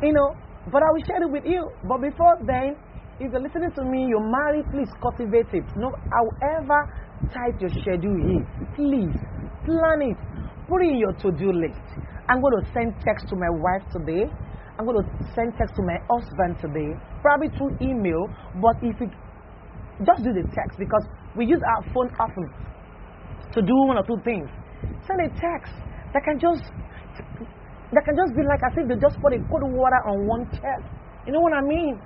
You 0.00 0.12
know, 0.16 0.32
but 0.72 0.80
I 0.80 0.88
will 0.88 1.04
share 1.04 1.20
it 1.20 1.30
with 1.30 1.44
you. 1.44 1.68
But 1.84 2.00
before 2.00 2.40
then, 2.48 2.80
if 3.20 3.32
you're 3.32 3.40
listening 3.40 3.72
to 3.76 3.84
me, 3.84 4.08
you're 4.08 4.24
married, 4.24 4.68
please 4.72 4.92
cultivate 5.00 5.48
it. 5.52 5.64
No, 5.76 5.92
however 6.12 6.84
tight 7.32 7.60
your 7.60 7.70
schedule 7.70 8.16
is, 8.16 8.44
please 8.74 9.14
plan 9.64 10.00
it. 10.02 10.18
Put 10.68 10.82
it 10.82 10.90
in 10.94 10.98
your 10.98 11.12
to-do 11.22 11.52
list. 11.52 11.86
I'm 12.28 12.40
going 12.40 12.56
to 12.60 12.64
send 12.74 12.94
text 13.04 13.28
to 13.30 13.36
my 13.36 13.50
wife 13.50 13.86
today. 13.92 14.26
I'm 14.78 14.84
going 14.84 14.98
to 14.98 15.06
send 15.34 15.54
text 15.56 15.74
to 15.76 15.82
my 15.82 15.98
husband 16.10 16.58
today, 16.60 16.92
probably 17.22 17.48
through 17.56 17.78
email. 17.80 18.26
But 18.60 18.76
if 18.82 19.00
you 19.00 19.08
just 20.04 20.20
do 20.22 20.32
the 20.32 20.44
text 20.52 20.76
because 20.78 21.04
we 21.36 21.46
use 21.46 21.60
our 21.64 21.82
phone 21.94 22.10
often 22.20 22.44
to 23.54 23.62
do 23.62 23.74
one 23.88 23.96
or 23.96 24.04
two 24.04 24.20
things. 24.24 24.48
Send 25.08 25.20
a 25.24 25.30
text 25.40 25.72
that 26.12 26.20
can 26.24 26.36
just 26.36 26.68
that 27.94 28.02
can 28.04 28.14
just 28.18 28.36
be 28.36 28.44
like 28.44 28.60
as 28.66 28.76
if 28.76 28.84
they 28.88 28.98
just 29.00 29.16
put 29.24 29.32
a 29.32 29.40
cold 29.48 29.64
water 29.72 30.00
on 30.04 30.26
one 30.26 30.44
chest. 30.52 30.84
You 31.24 31.32
know 31.32 31.40
what 31.40 31.54
I 31.54 31.62
mean? 31.64 31.96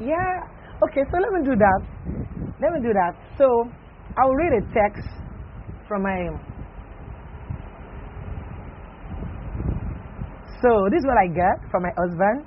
Yeah. 0.00 0.44
Okay, 0.84 1.02
so 1.08 1.16
let 1.16 1.32
me 1.32 1.40
do 1.48 1.56
that. 1.56 1.80
Let 2.60 2.70
me 2.76 2.80
do 2.84 2.92
that. 2.92 3.16
So 3.38 3.46
I'll 4.18 4.34
read 4.34 4.52
a 4.58 4.62
text 4.74 5.06
from 5.86 6.02
my. 6.02 6.26
So 10.60 10.70
this 10.90 10.98
is 10.98 11.06
what 11.06 11.18
I 11.22 11.28
got 11.30 11.70
from 11.70 11.82
my 11.86 11.94
husband. 11.94 12.38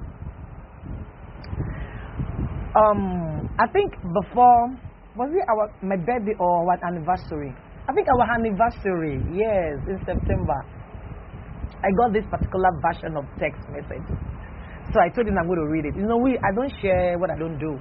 Um, 2.76 3.48
I 3.60 3.68
think 3.72 3.96
before 4.04 4.76
was 5.16 5.32
it 5.32 5.44
our 5.48 5.72
my 5.84 5.96
birthday 5.96 6.36
or 6.40 6.66
what 6.68 6.80
anniversary? 6.84 7.56
I 7.88 7.94
think 7.94 8.08
our 8.08 8.28
anniversary, 8.36 9.24
yes, 9.32 9.80
in 9.88 9.98
September. 10.06 10.60
I 11.82 11.90
got 11.98 12.14
this 12.14 12.28
particular 12.30 12.70
version 12.84 13.18
of 13.18 13.26
text 13.40 13.64
message. 13.72 14.06
So 14.94 15.00
I 15.00 15.08
told 15.16 15.26
him 15.28 15.40
I'm 15.40 15.48
going 15.48 15.58
to 15.60 15.72
read 15.72 15.86
it. 15.88 15.96
You 15.96 16.06
know, 16.06 16.20
we 16.20 16.38
I 16.44 16.52
don't 16.54 16.72
share 16.84 17.18
what 17.18 17.32
I 17.32 17.40
don't 17.40 17.58
do. 17.58 17.80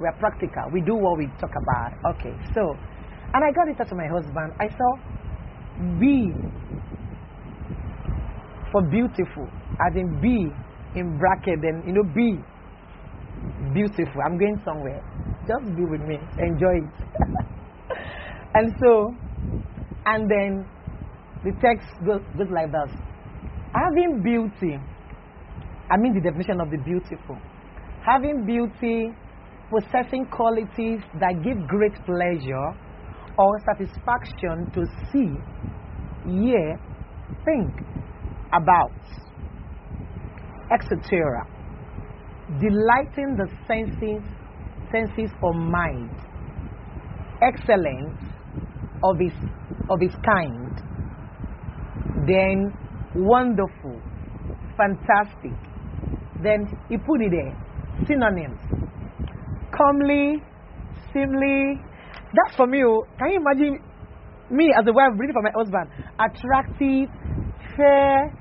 We 0.00 0.06
are 0.06 0.16
practical. 0.18 0.62
We 0.72 0.80
do 0.80 0.94
what 0.94 1.18
we 1.18 1.26
talk 1.40 1.52
about. 1.52 1.90
Okay, 2.16 2.32
so, 2.54 2.62
and 3.34 3.44
I 3.44 3.50
got 3.52 3.68
it 3.68 3.76
to 3.88 3.94
my 3.94 4.06
husband. 4.06 4.52
I 4.60 4.68
saw 4.68 4.90
B 6.00 6.32
for 8.72 8.82
beautiful, 8.90 9.48
as 9.80 9.96
in 9.96 10.20
B 10.20 10.48
in 10.94 11.18
bracket, 11.18 11.60
then 11.62 11.82
you 11.86 11.92
know 11.92 12.04
B 12.14 12.38
beautiful. 13.72 14.20
I'm 14.24 14.38
going 14.38 14.60
somewhere. 14.64 15.02
Just 15.46 15.76
be 15.76 15.84
with 15.84 16.00
me. 16.00 16.18
Enjoy 16.38 16.80
it. 16.80 16.90
and 18.54 18.72
so, 18.82 19.14
and 20.06 20.30
then 20.30 20.66
the 21.44 21.52
text 21.60 21.86
goes, 22.04 22.22
goes 22.36 22.50
like 22.50 22.72
this 22.72 22.96
Having 23.74 24.22
beauty, 24.22 24.78
I 25.90 25.96
mean 25.96 26.14
the 26.14 26.20
definition 26.20 26.60
of 26.60 26.70
the 26.70 26.78
beautiful. 26.78 27.38
Having 28.04 28.46
beauty, 28.46 29.12
possessing 29.70 30.26
qualities 30.26 31.00
that 31.20 31.42
give 31.44 31.66
great 31.68 31.94
pleasure 32.06 32.72
or 33.38 33.58
satisfaction 33.64 34.70
to 34.72 34.84
see, 35.12 35.30
hear, 36.30 36.78
think 37.44 37.72
about, 38.52 38.92
etc. 40.72 41.46
Delighting 42.60 43.36
the 43.36 43.48
senses, 43.66 44.22
senses 44.92 45.30
or 45.42 45.52
mind, 45.54 46.10
excellence 47.42 48.18
of 49.02 49.20
its, 49.20 49.36
of 49.90 50.00
its 50.00 50.14
kind, 50.24 50.82
then 52.26 52.72
wonderful, 53.14 54.00
fantastic. 54.76 55.52
Then 56.42 56.66
he 56.88 56.96
put 56.98 57.20
it 57.22 57.30
there. 57.30 58.06
Synonyms. 58.06 58.60
Comely, 59.72 60.42
seemly. 61.12 61.80
That's 62.34 62.56
for 62.56 62.66
me. 62.66 62.82
oh. 62.84 63.06
Can 63.18 63.30
you 63.30 63.40
imagine 63.40 63.78
me 64.50 64.72
as 64.78 64.86
a 64.86 64.92
wife 64.92 65.12
reading 65.16 65.34
for 65.34 65.42
my 65.42 65.52
husband? 65.54 65.90
Attractive, 66.18 67.08
fair. 67.76 68.32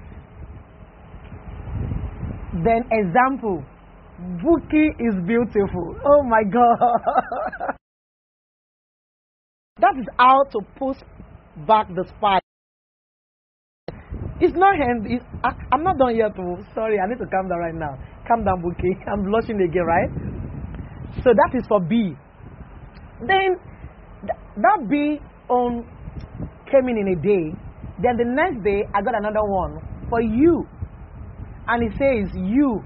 Then 2.64 2.84
example. 2.92 3.64
Buki 4.40 4.88
is 5.00 5.16
beautiful. 5.28 5.96
Oh 6.06 6.24
my 6.24 6.44
God. 6.44 6.78
that 9.82 9.94
is 10.00 10.08
how 10.18 10.44
to 10.52 10.60
push 10.80 10.98
back 11.68 11.88
the 11.90 12.06
spy. 12.18 12.40
It's 14.40 14.56
not 14.56 14.78
hand. 14.78 15.06
It's, 15.08 15.24
I, 15.44 15.52
I'm 15.72 15.84
not 15.84 15.98
done 15.98 16.16
yet. 16.16 16.32
Oh, 16.40 16.58
sorry, 16.74 17.00
I 17.00 17.08
need 17.08 17.20
to 17.20 17.26
calm 17.28 17.48
down 17.48 17.60
right 17.60 17.76
now. 17.76 17.98
Calm 18.28 18.44
down, 18.44 18.62
Buki. 18.64 18.96
I'm 19.12 19.24
blushing 19.24 19.62
again, 19.62 19.84
right? 19.84 20.10
So 21.24 21.32
that 21.32 21.52
is 21.58 21.66
for 21.68 21.80
B. 21.82 22.16
Then 23.20 23.56
th- 23.56 23.75
that 24.58 24.88
B 24.90 25.20
on 25.50 25.80
um, 25.80 25.86
came 26.72 26.88
in 26.90 26.98
in 26.98 27.08
a 27.08 27.22
day. 27.22 27.46
Then 28.02 28.18
the 28.18 28.26
next 28.26 28.64
day 28.64 28.84
I 28.94 29.02
got 29.02 29.16
another 29.16 29.44
one 29.44 29.80
for 30.10 30.22
you, 30.22 30.66
and 31.68 31.84
it 31.84 31.94
says 31.98 32.32
you 32.36 32.82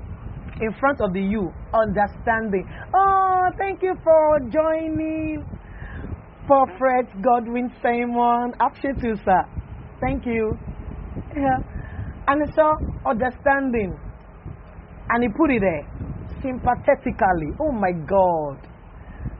in 0.62 0.74
front 0.80 1.00
of 1.02 1.14
the 1.14 1.22
you 1.22 1.52
understanding. 1.74 2.68
Oh, 2.94 3.50
thank 3.58 3.82
you 3.82 3.96
for 4.04 4.40
joining. 4.52 5.46
Prophet 6.46 7.06
Godwin 7.22 7.72
Simon, 7.82 8.54
appreciate 8.60 9.04
you, 9.04 9.16
sir. 9.24 9.44
Thank 10.02 10.26
you. 10.26 10.58
Yeah. 11.36 11.60
And 12.28 12.42
so 12.56 12.76
understanding. 13.06 13.98
And 15.10 15.24
he 15.24 15.30
put 15.30 15.52
it 15.52 15.62
there. 15.62 15.86
Sympathetically. 16.42 17.54
Oh 17.62 17.72
my 17.72 17.92
God. 17.92 18.69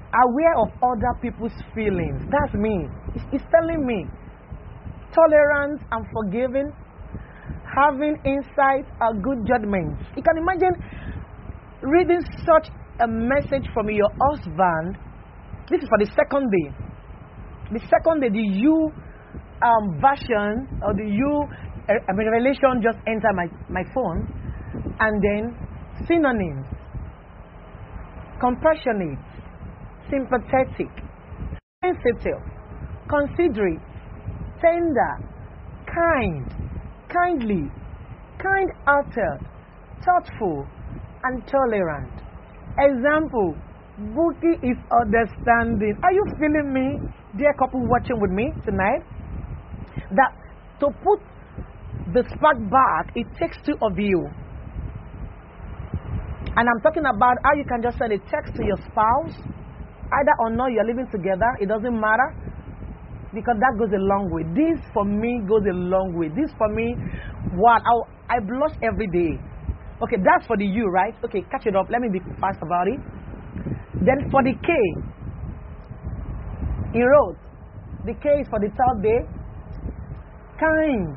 Aware 0.10 0.56
of 0.58 0.70
other 0.82 1.14
people's 1.22 1.54
feelings. 1.76 2.22
That's 2.34 2.54
me. 2.56 2.90
It's, 3.32 3.46
telling 3.54 3.86
me. 3.86 4.06
Tolerant 5.14 5.82
and 5.92 6.06
forgiving. 6.12 6.74
Having 7.78 8.18
insight 8.26 8.86
and 9.02 9.24
good 9.24 9.46
judgment. 9.46 9.98
You 10.18 10.24
can 10.24 10.38
imagine 10.38 10.74
reading 11.82 12.22
such 12.46 12.74
a 13.00 13.08
message 13.08 13.70
from 13.74 13.90
your 13.90 14.10
husband. 14.30 14.98
This 15.70 15.84
is 15.84 15.90
for 15.90 16.00
the 16.00 16.10
second 16.18 16.50
day. 16.50 16.74
The 17.72 17.80
second 17.86 18.22
day, 18.22 18.30
the 18.30 18.42
you 18.42 18.92
um, 19.62 20.02
version 20.02 20.66
or 20.82 20.94
the 20.98 21.06
you 21.06 21.46
uh, 21.88 22.14
revelation 22.18 22.82
just 22.82 22.98
enter 23.06 23.30
my, 23.36 23.46
my 23.70 23.84
phone, 23.94 24.26
and 25.00 25.22
then 25.22 25.58
synonyms 26.08 26.66
compassionate, 28.40 29.20
sympathetic, 30.10 30.92
sensitive, 31.84 32.42
considerate, 33.10 33.82
tender, 34.62 35.14
kind, 35.86 36.46
kindly, 37.10 37.72
kind 38.42 38.70
hearted, 38.86 39.40
thoughtful, 40.04 40.68
and 41.24 41.46
tolerant. 41.48 42.12
Example 42.78 43.56
Buki 44.00 44.56
is 44.64 44.78
understanding. 44.96 45.94
Are 46.04 46.14
you 46.14 46.24
feeling 46.40 46.72
me, 46.72 47.00
dear 47.38 47.54
couple 47.60 47.82
watching 47.86 48.20
with 48.20 48.32
me 48.32 48.52
tonight? 48.64 49.04
That 50.16 50.32
to 50.80 50.88
put 51.04 51.20
the 52.14 52.24
spark 52.34 52.58
back, 52.72 53.12
it 53.16 53.28
takes 53.38 53.58
two 53.66 53.76
of 53.82 54.00
you. 54.00 54.28
And 56.56 56.68
I'm 56.68 56.82
talking 56.82 57.04
about 57.06 57.38
how 57.44 57.54
you 57.54 57.66
can 57.66 57.82
just 57.82 57.98
send 57.98 58.14
a 58.14 58.20
text 58.32 58.56
to 58.56 58.66
your 58.66 58.78
spouse, 58.88 59.36
either 60.12 60.34
or 60.40 60.50
not 60.52 60.72
you're 60.72 60.86
living 60.86 61.08
together, 61.12 61.50
it 61.60 61.68
doesn't 61.68 61.94
matter. 61.94 62.34
Because 63.34 63.58
that 63.62 63.78
goes 63.78 63.94
a 63.94 64.02
long 64.02 64.26
way. 64.34 64.42
This 64.58 64.82
for 64.94 65.06
me 65.06 65.42
goes 65.46 65.62
a 65.70 65.76
long 65.76 66.18
way. 66.18 66.30
This 66.34 66.50
for 66.58 66.68
me, 66.74 66.96
what 67.54 67.82
I, 67.86 68.38
I 68.38 68.40
blush 68.42 68.74
every 68.82 69.06
day. 69.06 69.38
Okay, 70.02 70.18
that's 70.18 70.48
for 70.48 70.58
the 70.58 70.66
you, 70.66 70.88
right? 70.90 71.14
Okay, 71.26 71.46
catch 71.52 71.68
it 71.68 71.76
up. 71.76 71.86
Let 71.92 72.02
me 72.02 72.10
be 72.10 72.20
fast 72.42 72.58
about 72.64 72.88
it. 72.88 73.00
Then 74.02 74.32
for 74.32 74.42
the 74.42 74.54
K, 74.66 74.70
he 76.94 77.04
wrote, 77.04 77.38
the 78.06 78.14
K 78.18 78.42
is 78.42 78.48
for 78.50 78.60
the 78.60 78.70
third 78.74 79.04
day. 79.04 79.22
Kind. 80.58 81.14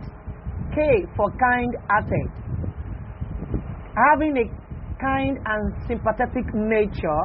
K 0.75 1.07
for 1.17 1.31
kind 1.39 1.73
hearted. 1.89 2.29
Having 3.95 4.37
a 4.37 4.47
kind 5.01 5.39
and 5.47 5.73
sympathetic 5.89 6.45
nature. 6.55 7.23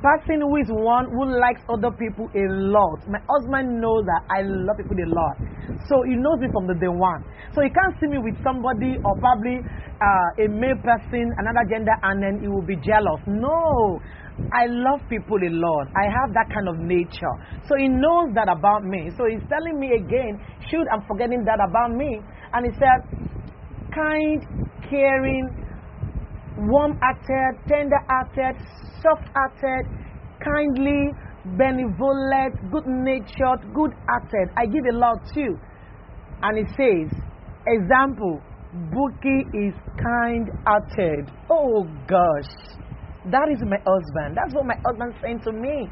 Person 0.00 0.40
who 0.40 0.56
is 0.56 0.68
one 0.72 1.12
who 1.12 1.28
likes 1.28 1.60
other 1.68 1.92
people 1.92 2.24
a 2.32 2.44
lot. 2.48 3.04
My 3.04 3.20
husband 3.28 3.84
knows 3.84 4.00
that 4.08 4.22
I 4.32 4.40
love 4.40 4.80
people 4.80 4.96
a 4.96 5.08
lot. 5.12 5.36
So 5.92 6.00
he 6.08 6.16
knows 6.16 6.40
me 6.40 6.48
from 6.48 6.66
the 6.66 6.74
day 6.74 6.88
one. 6.88 7.20
So 7.52 7.60
he 7.60 7.68
can't 7.68 7.92
see 8.00 8.08
me 8.08 8.16
with 8.16 8.40
somebody 8.42 8.96
or 8.96 9.12
probably 9.20 9.60
uh, 9.60 10.44
a 10.44 10.48
male 10.48 10.80
person, 10.80 11.28
another 11.36 11.68
gender, 11.68 11.92
and 12.00 12.16
then 12.22 12.40
he 12.40 12.48
will 12.48 12.64
be 12.64 12.76
jealous. 12.80 13.20
No. 13.28 14.00
I 14.56 14.64
love 14.72 15.04
people 15.10 15.36
a 15.36 15.52
lot. 15.52 15.92
I 15.92 16.08
have 16.08 16.32
that 16.32 16.48
kind 16.48 16.64
of 16.64 16.80
nature. 16.80 17.34
So 17.68 17.76
he 17.76 17.88
knows 17.88 18.32
that 18.34 18.48
about 18.48 18.84
me. 18.84 19.12
So 19.18 19.28
he's 19.28 19.44
telling 19.52 19.76
me 19.78 19.92
again, 20.00 20.40
shoot, 20.70 20.86
I'm 20.88 21.04
forgetting 21.04 21.44
that 21.44 21.60
about 21.60 21.92
me. 21.92 22.24
And 22.56 22.64
he 22.64 22.72
said, 22.80 23.04
kind, 23.92 24.40
caring, 24.88 25.44
warm 26.56 26.96
hearted, 27.04 27.60
tender 27.68 28.00
hearted, 28.08 28.56
soft 29.02 29.28
hearted, 29.34 29.86
kindly, 30.44 31.10
benevolent, 31.56 32.54
good 32.70 32.86
natured, 32.86 33.60
good 33.74 33.92
hearted. 34.06 34.48
I 34.56 34.66
give 34.66 34.84
a 34.92 34.96
lot 34.96 35.18
too. 35.34 35.56
And 36.42 36.58
it 36.58 36.68
says, 36.76 37.08
example, 37.66 38.40
Buki 38.94 39.40
is 39.52 39.74
kind 39.98 40.48
hearted. 40.64 41.30
Oh 41.50 41.84
gosh. 42.06 42.78
That 43.30 43.48
is 43.52 43.60
my 43.66 43.76
husband. 43.84 44.36
That's 44.36 44.54
what 44.54 44.64
my 44.64 44.76
husband 44.86 45.14
saying 45.20 45.40
to 45.44 45.52
me. 45.52 45.88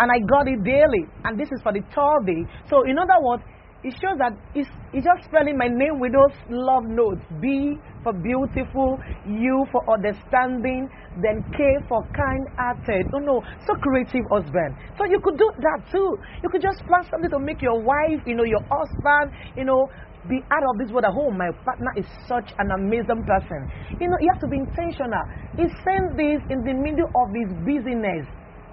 And 0.00 0.10
I 0.10 0.18
got 0.30 0.48
it 0.48 0.64
daily. 0.64 1.06
And 1.24 1.38
this 1.38 1.48
is 1.52 1.60
for 1.62 1.72
the 1.72 1.82
third 1.94 2.26
day. 2.26 2.42
So 2.70 2.82
in 2.84 2.98
other 2.98 3.18
words, 3.22 3.42
it 3.84 3.94
shows 4.02 4.18
that 4.18 4.34
it's, 4.58 4.68
it's 4.92 5.06
just 5.06 5.30
spelling 5.30 5.56
my 5.56 5.70
name 5.70 6.02
with 6.02 6.10
those 6.10 6.34
love 6.50 6.82
notes. 6.90 7.22
B 7.40 7.78
for 8.02 8.12
beautiful, 8.12 8.98
U 9.26 9.66
for 9.70 9.82
understanding, 9.86 10.90
then 11.22 11.46
K 11.54 11.58
for 11.86 12.02
kind 12.10 12.42
hearted. 12.58 13.06
Oh 13.14 13.22
no, 13.22 13.38
so 13.66 13.78
creative 13.78 14.26
husband. 14.30 14.74
So 14.98 15.06
you 15.06 15.20
could 15.22 15.38
do 15.38 15.46
that 15.62 15.86
too. 15.94 16.18
You 16.42 16.48
could 16.50 16.62
just 16.62 16.82
plan 16.90 17.06
something 17.06 17.30
to 17.30 17.38
make 17.38 17.62
your 17.62 17.78
wife, 17.78 18.18
you 18.26 18.34
know, 18.34 18.42
your 18.42 18.62
husband, 18.66 19.30
you 19.54 19.64
know, 19.64 19.86
be 20.26 20.42
out 20.50 20.66
of 20.66 20.74
this 20.82 20.90
world 20.90 21.06
at 21.06 21.14
home. 21.14 21.38
My 21.38 21.54
partner 21.62 21.94
is 21.94 22.06
such 22.26 22.50
an 22.58 22.74
amazing 22.74 23.22
person. 23.22 23.70
You 24.02 24.10
know, 24.10 24.18
you 24.18 24.26
have 24.34 24.42
to 24.42 24.50
be 24.50 24.58
intentional. 24.58 25.22
He 25.54 25.70
sent 25.86 26.18
this 26.18 26.42
in 26.50 26.66
the 26.66 26.74
middle 26.74 27.06
of 27.14 27.26
his 27.30 27.50
busyness. 27.62 28.26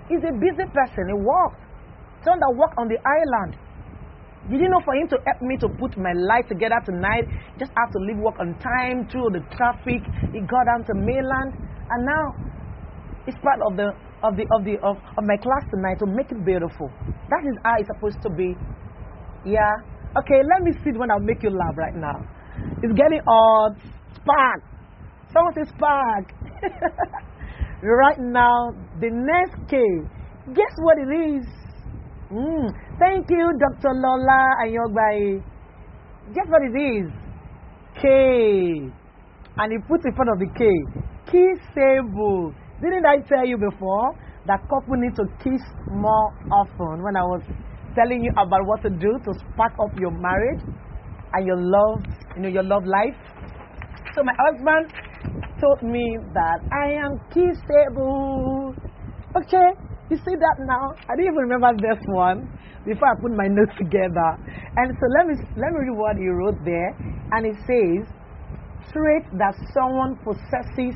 He's 0.09 0.25
a 0.25 0.33
busy 0.33 0.65
person. 0.73 1.13
He 1.13 1.17
works. 1.21 1.61
Someone 2.25 2.41
that 2.41 2.53
work 2.57 2.73
on 2.81 2.89
the 2.89 2.97
island. 3.05 3.53
Did 4.49 4.61
you 4.61 4.69
know 4.69 4.81
for 4.85 4.93
him 4.93 5.07
to 5.09 5.17
help 5.25 5.41
me 5.41 5.57
to 5.57 5.67
put 5.81 5.97
my 5.97 6.13
life 6.13 6.45
together 6.47 6.77
tonight, 6.85 7.25
just 7.57 7.71
have 7.73 7.89
to 7.93 7.99
leave 7.99 8.21
work 8.21 8.37
on 8.39 8.53
time 8.61 9.09
through 9.09 9.33
the 9.33 9.41
traffic. 9.57 10.05
He 10.29 10.39
got 10.45 10.69
down 10.69 10.85
to 10.85 10.93
mainland, 10.93 11.57
and 11.89 11.99
now 12.05 12.25
it's 13.25 13.37
part 13.41 13.57
of 13.65 13.73
the 13.73 13.89
of 14.21 14.37
the 14.37 14.45
of 14.53 14.61
the 14.61 14.77
of, 14.85 14.97
of 15.17 15.23
my 15.25 15.37
class 15.41 15.65
tonight 15.73 15.97
to 15.97 16.05
make 16.05 16.29
it 16.29 16.45
beautiful. 16.45 16.93
That 17.33 17.41
is 17.41 17.57
how 17.65 17.73
it's 17.81 17.89
supposed 17.89 18.21
to 18.21 18.29
be. 18.29 18.53
Yeah. 19.45 19.73
Okay, 20.13 20.39
let 20.45 20.61
me 20.61 20.71
see 20.83 20.93
when 20.93 21.09
I'll 21.09 21.19
make 21.19 21.41
you 21.41 21.49
laugh 21.49 21.75
right 21.75 21.95
now. 21.97 22.21
It's 22.85 22.93
getting 22.93 23.21
hot. 23.25 23.75
Spark. 24.13 24.61
Someone 25.33 25.53
say 25.57 25.65
spark. 25.75 26.25
right 27.81 28.19
now, 28.19 28.71
the 29.01 29.09
next 29.09 29.57
K. 29.69 29.77
Guess 30.53 30.73
what 30.85 30.97
it 31.01 31.09
is? 31.09 31.64
Mm. 32.35 32.67
Thank 32.99 33.29
you, 33.29 33.47
Dr. 33.55 33.95
Lola 33.95 34.59
Ayogbai. 34.67 35.39
Guess 36.35 36.47
what 36.51 36.63
it 36.67 36.75
is? 36.75 37.07
K. 38.01 38.91
And 39.55 39.71
he 39.71 39.79
puts 39.87 40.03
in 40.03 40.11
front 40.13 40.29
of 40.35 40.39
the 40.43 40.49
K. 40.51 40.67
Kissable. 41.31 42.53
Didn't 42.81 43.05
I 43.05 43.23
tell 43.23 43.45
you 43.47 43.57
before 43.57 44.11
that 44.47 44.59
couple 44.67 44.99
need 44.99 45.15
to 45.15 45.23
kiss 45.39 45.63
more 45.89 46.27
often 46.51 47.03
when 47.03 47.15
I 47.15 47.23
was 47.23 47.41
telling 47.95 48.21
you 48.21 48.31
about 48.35 48.67
what 48.67 48.81
to 48.83 48.89
do 48.89 49.15
to 49.15 49.31
spark 49.53 49.71
up 49.79 49.95
your 49.97 50.11
marriage 50.11 50.59
and 51.31 51.47
your 51.47 51.55
love, 51.55 52.03
you 52.35 52.41
know, 52.41 52.49
your 52.49 52.63
love 52.63 52.83
life? 52.83 53.15
So 54.13 54.23
my 54.23 54.35
husband 54.43 54.91
told 55.61 55.83
me 55.83 56.03
that 56.33 56.59
I 56.67 56.99
am 56.99 57.15
kissable. 57.31 58.75
Okay, 59.39 59.94
you 60.09 60.17
see 60.17 60.35
that 60.37 60.55
now? 60.59 60.93
I 61.09 61.15
didn't 61.15 61.33
even 61.33 61.49
remember 61.49 61.73
this 61.81 62.01
one 62.07 62.45
before 62.85 63.09
I 63.09 63.15
put 63.21 63.31
my 63.33 63.47
notes 63.49 63.73
together. 63.77 64.37
And 64.77 64.93
so 64.93 65.05
let 65.17 65.25
me 65.27 65.35
let 65.57 65.73
me 65.73 65.89
read 65.89 65.97
what 65.97 66.17
he 66.17 66.29
wrote 66.29 66.61
there. 66.63 66.93
And 67.33 67.45
it 67.45 67.57
says, 67.65 68.05
trait 68.93 69.25
that 69.41 69.57
someone 69.73 70.15
possesses 70.21 70.93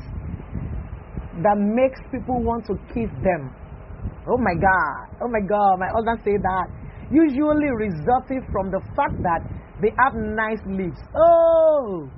that 1.42 1.58
makes 1.58 1.98
people 2.12 2.38
want 2.42 2.66
to 2.66 2.74
kiss 2.94 3.10
them. 3.22 3.50
Oh 4.28 4.38
my 4.38 4.54
God. 4.54 5.10
Oh 5.22 5.28
my 5.28 5.40
God. 5.42 5.78
My 5.78 5.88
husband 5.90 6.20
said 6.24 6.42
that. 6.42 6.66
Usually 7.10 7.70
resulting 7.74 8.46
from 8.52 8.70
the 8.70 8.80
fact 8.94 9.18
that 9.26 9.42
they 9.82 9.90
have 9.98 10.14
nice 10.14 10.62
lips. 10.66 11.00
Oh. 11.16 12.08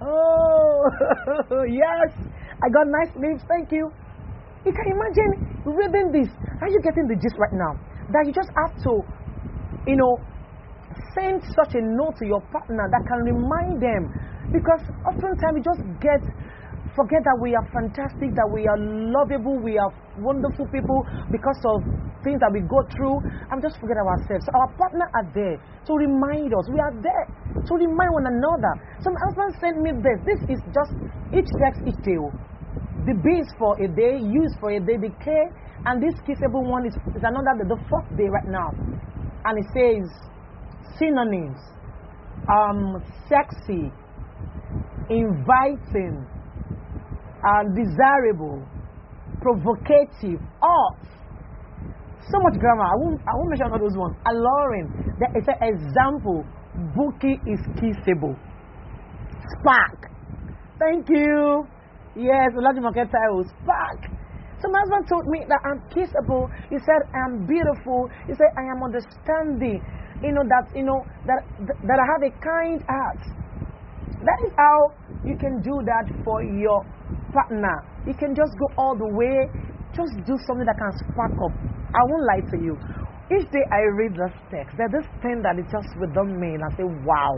Oh. 0.00 0.80
yes. 1.68 2.14
I 2.62 2.68
got 2.72 2.86
nice 2.88 3.12
lips. 3.16 3.44
Thank 3.48 3.72
you. 3.72 3.92
You 4.68 4.76
can 4.76 4.88
imagine 4.92 5.32
reading 5.64 6.12
this. 6.12 6.28
Are 6.60 6.68
you 6.68 6.76
getting 6.84 7.08
the 7.08 7.16
gist 7.16 7.40
right 7.40 7.56
now? 7.56 7.72
That 8.12 8.28
you 8.28 8.36
just 8.36 8.52
have 8.52 8.76
to, 8.84 9.00
you 9.88 9.96
know, 9.96 10.20
send 11.16 11.40
such 11.56 11.72
a 11.72 11.80
note 11.80 12.20
to 12.20 12.28
your 12.28 12.44
partner 12.52 12.84
that 12.84 13.00
can 13.08 13.24
remind 13.24 13.80
them. 13.80 14.12
Because 14.52 14.84
oftentimes 15.08 15.56
we 15.56 15.64
just 15.64 15.80
get 16.04 16.20
forget 16.92 17.24
that 17.24 17.38
we 17.40 17.56
are 17.56 17.64
fantastic, 17.72 18.36
that 18.36 18.48
we 18.52 18.68
are 18.68 18.76
lovable, 18.76 19.56
we 19.56 19.80
are 19.80 19.88
wonderful 20.20 20.68
people 20.68 21.00
because 21.32 21.56
of 21.64 21.88
things 22.20 22.36
that 22.44 22.52
we 22.52 22.60
go 22.60 22.84
through, 22.92 23.24
and 23.48 23.64
just 23.64 23.80
forget 23.80 23.96
ourselves. 23.96 24.44
So 24.44 24.52
our 24.52 24.68
partner 24.76 25.08
are 25.16 25.26
there 25.32 25.56
to 25.56 25.92
remind 25.96 26.52
us. 26.52 26.68
We 26.68 26.76
are 26.76 26.92
there 26.92 27.24
to 27.56 27.72
remind 27.72 28.10
one 28.12 28.28
another. 28.28 28.72
Some 29.00 29.16
husband 29.16 29.48
sent 29.64 29.80
me 29.80 29.96
this. 29.96 30.18
This 30.28 30.40
is 30.52 30.60
just 30.76 30.92
each 31.32 31.48
text, 31.56 31.80
each 31.88 31.96
tale. 32.04 32.36
The 33.06 33.14
B 33.14 33.30
is 33.40 33.48
for 33.58 33.76
a 33.80 33.88
day, 33.88 34.18
used 34.18 34.58
for 34.60 34.70
a 34.70 34.80
day, 34.80 34.96
K, 35.24 35.30
and 35.86 36.02
this 36.02 36.14
kissable 36.26 36.64
one 36.68 36.86
is, 36.86 36.94
is 37.14 37.22
another 37.22 37.64
the 37.64 37.78
fourth 37.88 38.08
day 38.16 38.28
right 38.28 38.48
now. 38.48 38.70
And 39.44 39.58
it 39.58 39.66
says 39.72 40.28
synonyms. 40.98 41.58
Um, 42.48 43.02
sexy, 43.28 43.92
inviting, 45.10 46.26
uh, 47.44 47.62
desirable, 47.76 48.64
provocative, 49.42 50.40
off. 50.62 50.96
So 52.30 52.38
much 52.40 52.58
grammar. 52.58 52.84
I 52.84 52.96
won't, 52.96 53.20
I 53.20 53.32
won't 53.34 53.50
mention 53.50 53.72
all 53.72 53.78
those 53.78 53.96
ones. 53.96 54.16
Alluring. 54.26 55.14
There 55.18 55.32
is 55.36 55.44
an 55.46 55.60
example. 55.60 56.44
Buki 56.96 57.36
is 57.46 57.60
kissable. 57.76 58.36
Spark. 59.60 60.10
Thank 60.78 61.08
you. 61.10 61.66
Yes, 62.18 62.50
Elijah 62.58 62.82
Market 62.82 63.12
back. 63.12 64.10
So 64.58 64.66
my 64.74 64.82
husband 64.82 65.06
told 65.06 65.26
me 65.30 65.46
that 65.46 65.62
I'm 65.62 65.78
kissable. 65.94 66.50
He 66.66 66.74
said 66.82 67.06
I'm 67.14 67.46
beautiful. 67.46 68.10
He 68.26 68.34
said 68.34 68.50
I 68.58 68.66
am 68.74 68.82
understanding. 68.82 69.78
You 70.18 70.34
know 70.34 70.42
that 70.50 70.66
you 70.74 70.82
know 70.82 70.98
that 71.30 71.46
that 71.62 71.98
I 72.02 72.06
have 72.10 72.22
a 72.26 72.34
kind 72.42 72.82
heart. 72.90 73.22
That 74.18 74.38
is 74.42 74.52
how 74.58 74.90
you 75.22 75.38
can 75.38 75.62
do 75.62 75.78
that 75.86 76.10
for 76.24 76.42
your 76.42 76.82
partner. 77.30 77.86
You 78.04 78.14
can 78.14 78.34
just 78.34 78.50
go 78.58 78.66
all 78.74 78.98
the 78.98 79.06
way, 79.14 79.46
just 79.94 80.10
do 80.26 80.34
something 80.42 80.66
that 80.66 80.74
can 80.74 80.90
spark 81.06 81.38
up. 81.38 81.54
I 81.94 82.02
won't 82.10 82.26
lie 82.26 82.42
to 82.50 82.56
you. 82.58 82.74
Each 83.30 83.46
day 83.52 83.62
I 83.70 83.84
read 83.94 84.18
this 84.18 84.34
text, 84.50 84.74
there's 84.74 84.90
this 84.90 85.06
thing 85.22 85.38
that 85.46 85.54
is 85.60 85.68
just 85.70 85.92
within 86.00 86.40
me, 86.40 86.56
and 86.56 86.64
I 86.64 86.70
say, 86.80 86.88
wow, 87.04 87.36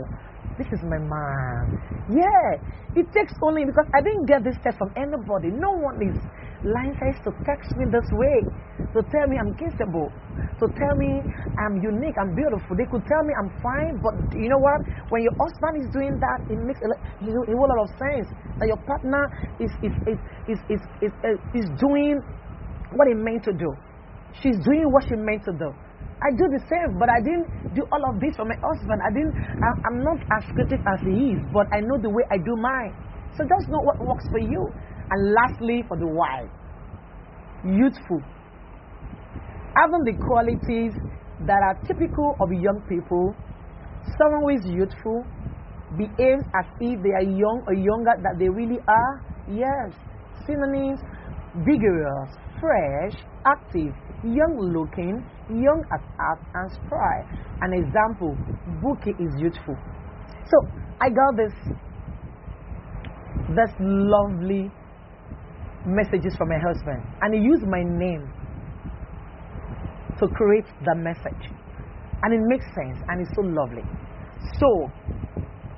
this 0.61 0.77
is 0.77 0.81
my 0.85 1.01
man. 1.01 1.65
Yeah, 2.13 2.61
it 2.93 3.09
takes 3.13 3.33
only 3.41 3.65
because 3.65 3.89
I 3.97 4.01
didn't 4.01 4.29
get 4.29 4.43
this 4.45 4.55
text 4.61 4.77
from 4.77 4.93
anybody. 4.93 5.49
No 5.49 5.73
one 5.73 5.97
is 6.05 6.13
says 6.61 7.17
to 7.25 7.33
text 7.41 7.73
me 7.73 7.89
this 7.89 8.05
way, 8.13 8.45
to 8.93 9.01
tell 9.09 9.25
me 9.25 9.41
I'm 9.41 9.49
kissable, 9.57 10.13
to 10.61 10.65
tell 10.77 10.93
me 10.93 11.25
I'm 11.57 11.81
unique, 11.81 12.13
I'm 12.21 12.35
beautiful. 12.37 12.77
They 12.77 12.85
could 12.85 13.01
tell 13.09 13.23
me 13.25 13.33
I'm 13.33 13.49
fine, 13.57 13.97
but 13.97 14.13
you 14.37 14.45
know 14.45 14.61
what? 14.61 14.85
When 15.09 15.25
your 15.25 15.33
husband 15.41 15.81
is 15.81 15.89
doing 15.89 16.21
that, 16.21 16.39
it 16.53 16.61
makes 16.61 16.77
a, 16.85 16.89
whole 17.25 17.65
lot 17.65 17.81
of 17.81 17.89
sense. 17.97 18.29
That 18.61 18.69
your 18.69 18.77
partner 18.85 19.25
is 19.57 19.71
is 19.81 19.93
is 20.05 20.19
is 20.45 20.59
is, 20.69 20.81
is, 21.01 21.13
uh, 21.25 21.57
is 21.57 21.65
doing 21.81 22.21
what 22.93 23.09
he 23.09 23.15
meant 23.17 23.41
to 23.49 23.53
do. 23.57 23.73
She's 24.37 24.57
doing 24.61 24.85
what 24.93 25.09
she 25.09 25.17
meant 25.17 25.41
to 25.49 25.53
do. 25.57 25.73
I 26.21 26.29
do 26.37 26.45
the 26.53 26.61
same, 26.69 26.99
but 27.01 27.09
I 27.09 27.17
didn't 27.19 27.73
do 27.73 27.81
all 27.91 28.03
of 28.13 28.21
this 28.21 28.37
for 28.37 28.45
my 28.45 28.53
husband. 28.61 29.01
I 29.01 29.09
didn't. 29.09 29.33
I'm 29.89 30.05
not 30.05 30.21
as 30.37 30.45
creative 30.53 30.81
as 30.85 31.01
he 31.01 31.33
is, 31.33 31.41
but 31.51 31.65
I 31.73 31.81
know 31.81 31.97
the 31.97 32.09
way 32.09 32.21
I 32.29 32.37
do 32.37 32.53
mine. 32.55 32.93
So 33.37 33.43
just 33.43 33.69
know 33.69 33.81
what 33.81 33.97
works 33.97 34.25
for 34.29 34.37
you. 34.37 34.69
And 35.09 35.33
lastly, 35.33 35.83
for 35.87 35.97
the 35.97 36.05
wife, 36.05 36.49
youthful. 37.65 38.21
Having 39.73 40.03
the 40.05 40.15
qualities 40.21 40.93
that 41.47 41.61
are 41.65 41.75
typical 41.87 42.37
of 42.39 42.51
young 42.53 42.85
people, 42.87 43.33
someone 44.17 44.45
who 44.45 44.49
is 44.61 44.65
youthful 44.69 45.25
behaves 45.97 46.45
as 46.53 46.65
if 46.79 47.01
they 47.01 47.17
are 47.17 47.25
young 47.25 47.63
or 47.65 47.73
younger 47.73 48.13
than 48.21 48.37
they 48.37 48.47
really 48.47 48.79
are. 48.87 49.25
Yes. 49.49 49.91
Synonyms 50.45 50.99
vigorous, 51.65 52.31
fresh, 52.61 53.13
active, 53.45 53.91
young 54.23 54.55
looking, 54.61 55.25
young 55.49 55.83
at 55.91 56.01
heart, 56.15 56.39
and 56.53 56.71
spry. 56.71 57.25
An 57.61 57.73
example, 57.73 58.37
Buki 58.79 59.11
is 59.19 59.33
youthful. 59.41 59.75
So 60.45 60.57
I 61.01 61.09
got 61.09 61.35
this 61.35 61.53
this 63.49 63.71
lovely 63.79 64.71
messages 65.85 66.35
from 66.37 66.49
my 66.49 66.59
husband, 66.61 67.01
and 67.21 67.33
he 67.33 67.41
used 67.41 67.65
my 67.67 67.81
name 67.83 68.29
to 70.19 70.27
create 70.27 70.65
the 70.85 70.95
message, 70.95 71.49
and 72.21 72.33
it 72.33 72.41
makes 72.47 72.65
sense, 72.75 73.01
and 73.09 73.21
it's 73.21 73.33
so 73.35 73.41
lovely. 73.41 73.83
So, 74.59 74.87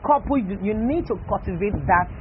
couple, 0.05 0.37
you, 0.37 0.73
need 0.75 1.07
to 1.07 1.15
cultivate 1.27 1.73
that, 1.87 2.11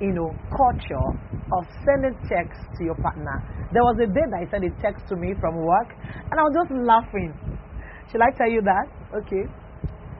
you 0.00 0.12
know, 0.12 0.34
culture 0.50 1.06
of 1.52 1.64
sending 1.86 2.18
texts 2.28 2.66
to 2.78 2.84
your 2.84 2.96
partner. 2.96 3.38
There 3.72 3.80
was 3.80 3.96
a 4.04 4.08
day 4.12 4.20
that 4.28 4.40
he 4.44 4.46
sent 4.52 4.64
a 4.68 4.72
text 4.84 5.08
to 5.08 5.16
me 5.16 5.32
from 5.40 5.56
work, 5.56 5.96
and 6.28 6.36
I 6.36 6.42
was 6.44 6.52
just 6.52 6.76
laughing. 6.76 7.32
Should 8.12 8.20
I 8.20 8.28
tell 8.36 8.50
you 8.52 8.60
that? 8.60 8.86
Okay, 9.24 9.48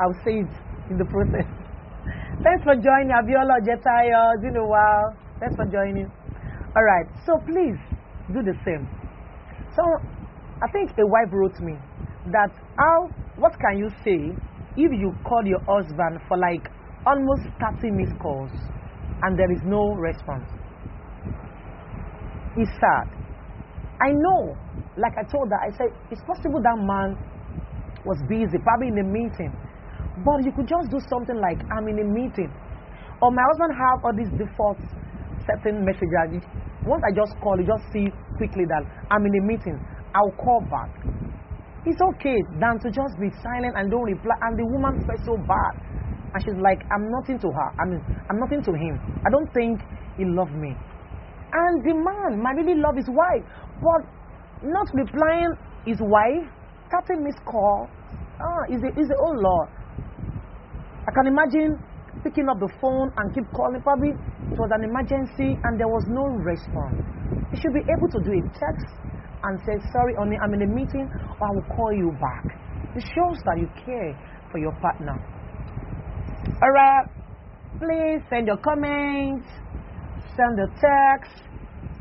I'll 0.00 0.16
say 0.24 0.40
it 0.40 0.52
in 0.88 0.96
the 0.96 1.04
process. 1.04 1.44
Thanks 2.44 2.64
for 2.64 2.72
joining, 2.80 3.12
Abiola 3.12 3.60
Jetayo. 3.60 4.40
You 4.40 4.56
a 4.56 4.66
while. 4.66 5.12
Thanks 5.38 5.54
for 5.56 5.68
joining. 5.68 6.08
All 6.74 6.82
right, 6.82 7.04
so 7.28 7.36
please 7.44 7.76
do 8.32 8.40
the 8.40 8.56
same. 8.64 8.88
So, 9.76 9.82
I 10.64 10.68
think 10.72 10.96
a 10.96 11.04
wife 11.04 11.28
wrote 11.32 11.60
me 11.60 11.76
that 12.32 12.50
how, 12.78 13.12
what 13.36 13.52
can 13.60 13.76
you 13.76 13.90
say 14.04 14.32
if 14.80 14.90
you 14.96 15.12
call 15.28 15.44
your 15.44 15.60
husband 15.68 16.20
for 16.28 16.38
like 16.38 16.64
almost 17.04 17.52
30 17.60 17.90
missed 17.92 18.18
calls 18.18 18.50
and 19.22 19.38
there 19.38 19.52
is 19.52 19.60
no 19.64 19.92
response? 20.00 20.48
It's 22.56 22.70
sad. 22.80 23.21
I 24.02 24.10
know, 24.10 24.56
like 24.98 25.14
I 25.14 25.22
told 25.30 25.46
her, 25.48 25.60
I 25.62 25.70
said, 25.78 25.94
it's 26.10 26.22
possible 26.26 26.58
that 26.58 26.74
man 26.74 27.14
was 28.04 28.18
busy, 28.26 28.58
probably 28.58 28.90
in 28.90 28.98
a 28.98 29.06
meeting. 29.06 29.54
But 30.26 30.42
you 30.44 30.52
could 30.52 30.66
just 30.66 30.90
do 30.90 30.98
something 31.08 31.38
like, 31.38 31.62
I'm 31.70 31.86
in 31.86 32.02
a 32.02 32.08
meeting. 32.10 32.50
Or 33.22 33.30
my 33.30 33.42
husband 33.54 33.72
have 33.78 34.02
all 34.02 34.14
these 34.14 34.32
default 34.34 34.78
certain 35.46 35.86
messages. 35.86 36.42
Once 36.84 37.02
I 37.06 37.14
just 37.14 37.38
call, 37.38 37.54
you 37.58 37.66
just 37.66 37.86
see 37.94 38.10
quickly 38.36 38.66
that 38.66 38.82
I'm 39.10 39.22
in 39.22 39.34
a 39.38 39.44
meeting. 39.46 39.78
I'll 40.14 40.34
call 40.34 40.60
back. 40.66 40.90
It's 41.86 41.98
okay 42.02 42.38
than 42.58 42.78
to 42.82 42.90
just 42.90 43.14
be 43.22 43.30
silent 43.42 43.74
and 43.78 43.90
don't 43.90 44.06
reply. 44.06 44.34
And 44.42 44.58
the 44.58 44.66
woman 44.66 44.98
felt 45.06 45.22
so 45.22 45.34
bad. 45.46 45.74
And 46.34 46.38
she's 46.42 46.58
like, 46.58 46.82
I'm 46.90 47.06
nothing 47.22 47.38
to 47.38 47.48
her. 47.48 47.68
I 47.78 47.84
mean, 47.86 48.02
I'm 48.30 48.38
nothing 48.42 48.62
to 48.66 48.72
him. 48.74 48.98
I 49.22 49.30
don't 49.30 49.50
think 49.54 49.78
he 50.18 50.24
loved 50.26 50.54
me. 50.58 50.74
And 51.52 51.84
the 51.84 51.94
man 51.94 52.40
might 52.42 52.56
really 52.56 52.80
love 52.80 52.96
his 52.96 53.08
wife, 53.12 53.44
but 53.82 54.06
not 54.62 54.86
replying 54.94 55.52
his 55.84 55.98
wife, 56.00 56.46
cutting 56.90 57.26
his 57.26 57.34
call. 57.44 57.90
Ah, 58.38 58.62
is 58.70 58.80
it 58.82 58.94
is 58.98 59.10
it 59.10 59.18
oh 59.18 59.34
Lord. 59.34 59.68
I 61.02 61.10
can 61.10 61.26
imagine 61.26 61.78
picking 62.22 62.48
up 62.48 62.58
the 62.62 62.70
phone 62.80 63.10
and 63.18 63.34
keep 63.34 63.44
calling. 63.52 63.82
Probably 63.82 64.14
it 64.14 64.58
was 64.58 64.70
an 64.70 64.84
emergency 64.86 65.58
and 65.64 65.74
there 65.78 65.88
was 65.90 66.04
no 66.06 66.22
response. 66.46 66.94
You 67.50 67.58
should 67.58 67.74
be 67.74 67.84
able 67.90 68.08
to 68.08 68.20
do 68.22 68.32
a 68.32 68.42
text 68.54 68.86
and 69.42 69.58
say, 69.66 69.74
Sorry, 69.92 70.14
honey, 70.18 70.38
I'm 70.42 70.54
in 70.54 70.62
a 70.62 70.66
meeting, 70.70 71.10
or 71.40 71.48
I 71.48 71.50
will 71.50 71.68
call 71.74 71.92
you 71.92 72.12
back. 72.20 72.46
It 72.94 73.04
shows 73.14 73.38
that 73.44 73.58
you 73.58 73.66
care 73.84 74.14
for 74.50 74.58
your 74.58 74.72
partner. 74.80 75.18
Alright, 76.62 77.06
please 77.78 78.22
send 78.30 78.46
your 78.46 78.58
comments, 78.58 79.48
send 80.36 80.54
a 80.60 80.68
text 80.78 81.42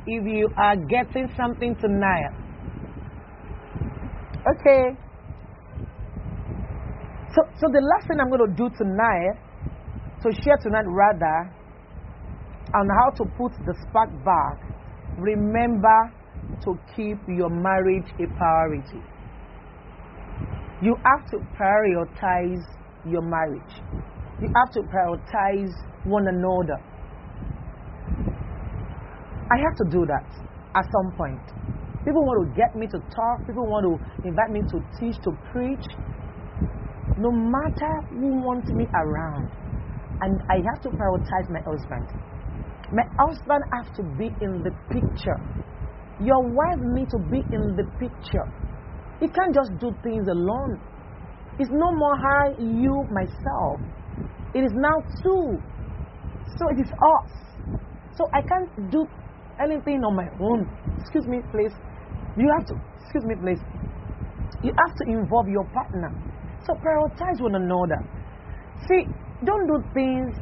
if 0.08 0.26
you 0.26 0.50
are 0.58 0.76
getting 0.76 1.28
something 1.38 1.76
tonight. 1.76 2.32
Okay. 4.42 4.98
So, 7.36 7.42
so 7.60 7.68
the 7.72 7.80
last 7.80 8.08
thing 8.08 8.20
I'm 8.20 8.30
going 8.30 8.50
to 8.50 8.56
do 8.56 8.70
tonight, 8.78 9.40
to 10.24 10.32
share 10.44 10.58
tonight 10.58 10.86
rather, 10.88 11.54
on 12.74 12.88
how 12.90 13.10
to 13.12 13.26
put 13.38 13.52
the 13.66 13.76
spark 13.88 14.10
back, 14.26 14.58
remember 15.18 16.12
to 16.66 16.76
keep 16.96 17.18
your 17.28 17.50
marriage 17.50 18.08
a 18.20 18.28
priority. 18.36 19.02
You 20.82 20.96
have 21.06 21.30
to 21.32 21.38
prioritize 21.58 22.64
your 23.06 23.22
marriage. 23.22 23.74
You 24.42 24.50
have 24.56 24.72
to 24.74 24.82
prioritize 24.82 25.72
one 26.06 26.28
another. 26.28 26.82
I 29.52 29.60
have 29.60 29.76
to 29.84 29.86
do 29.92 30.06
that 30.08 30.24
at 30.80 30.86
some 30.88 31.12
point. 31.20 31.44
People 32.08 32.24
want 32.24 32.48
to 32.48 32.56
get 32.56 32.72
me 32.74 32.88
to 32.88 33.00
talk, 33.12 33.46
people 33.46 33.68
want 33.68 33.84
to 33.84 33.94
invite 34.24 34.50
me 34.50 34.62
to 34.72 34.78
teach, 34.96 35.20
to 35.28 35.32
preach. 35.52 35.84
No 37.20 37.30
matter 37.30 37.94
who 38.16 38.40
wants 38.40 38.72
me 38.72 38.88
around, 38.96 39.52
and 40.22 40.40
I 40.50 40.64
have 40.64 40.80
to 40.88 40.90
prioritize 40.90 41.52
my 41.52 41.60
husband. 41.68 42.08
My 42.96 43.04
husband 43.20 43.64
has 43.76 43.86
to 43.98 44.04
be 44.16 44.32
in 44.40 44.64
the 44.64 44.72
picture. 44.88 45.40
Your 46.24 46.42
wife 46.42 46.80
needs 46.96 47.12
to 47.12 47.20
be 47.30 47.44
in 47.52 47.76
the 47.76 47.84
picture. 48.00 48.48
He 49.20 49.28
can't 49.28 49.54
just 49.54 49.72
do 49.80 49.92
things 50.02 50.28
alone. 50.32 50.80
It's 51.60 51.70
no 51.70 51.92
more 51.92 52.16
I, 52.16 52.56
you, 52.58 53.04
myself. 53.12 53.82
It 54.56 54.64
is 54.64 54.72
now 54.74 54.96
two. 55.22 55.60
So 56.58 56.70
it 56.70 56.80
is 56.80 56.88
us. 56.88 57.32
So 58.16 58.30
I 58.34 58.42
can't 58.42 58.92
do 58.92 59.06
anything 59.60 60.04
on 60.04 60.16
my 60.16 60.30
own. 60.40 60.70
Excuse 61.00 61.28
me, 61.28 61.40
please. 61.52 61.74
You 62.38 62.48
have 62.56 62.66
to, 62.72 62.76
excuse 63.02 63.26
me, 63.26 63.36
please. 63.36 63.60
You 64.64 64.72
have 64.78 64.94
to 64.96 65.04
involve 65.10 65.48
your 65.50 65.66
partner. 65.74 66.14
So 66.64 66.74
prioritize 66.78 67.42
one 67.42 67.56
another. 67.56 68.00
See, 68.88 69.10
don't 69.44 69.66
do 69.68 69.78
things 69.94 70.38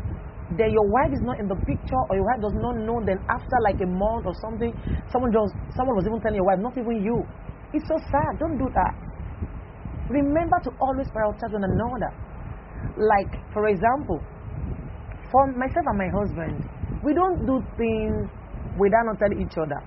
that 0.57 0.72
your 0.74 0.88
wife 0.89 1.14
is 1.14 1.22
not 1.22 1.38
in 1.39 1.47
the 1.47 1.55
picture 1.62 2.01
or 2.10 2.18
your 2.18 2.26
wife 2.26 2.41
does 2.41 2.57
not 2.57 2.74
know 2.82 2.97
then 3.05 3.22
after 3.30 3.57
like 3.62 3.78
a 3.78 3.86
month 3.86 4.26
or 4.26 4.34
something 4.41 4.74
someone 5.14 5.30
just 5.30 5.53
someone 5.78 5.93
was 5.93 6.10
even 6.10 6.18
telling 6.26 6.41
your 6.41 6.47
wife 6.49 6.57
not 6.57 6.74
even 6.74 6.97
you 7.05 7.22
it's 7.70 7.86
so 7.86 7.93
sad 8.10 8.32
don't 8.41 8.57
do 8.57 8.66
that 8.74 8.97
remember 10.10 10.57
to 10.66 10.74
always 10.82 11.05
prioritize 11.14 11.53
one 11.53 11.62
another 11.70 12.10
like 12.97 13.30
for 13.53 13.70
example 13.70 14.18
for 15.30 15.45
myself 15.53 15.86
and 15.86 15.97
my 16.01 16.10
husband 16.10 16.57
we 17.05 17.14
don't 17.14 17.45
do 17.45 17.62
things 17.78 18.26
without 18.78 19.05
not 19.09 19.17
telling 19.20 19.41
each 19.41 19.57
other 19.57 19.82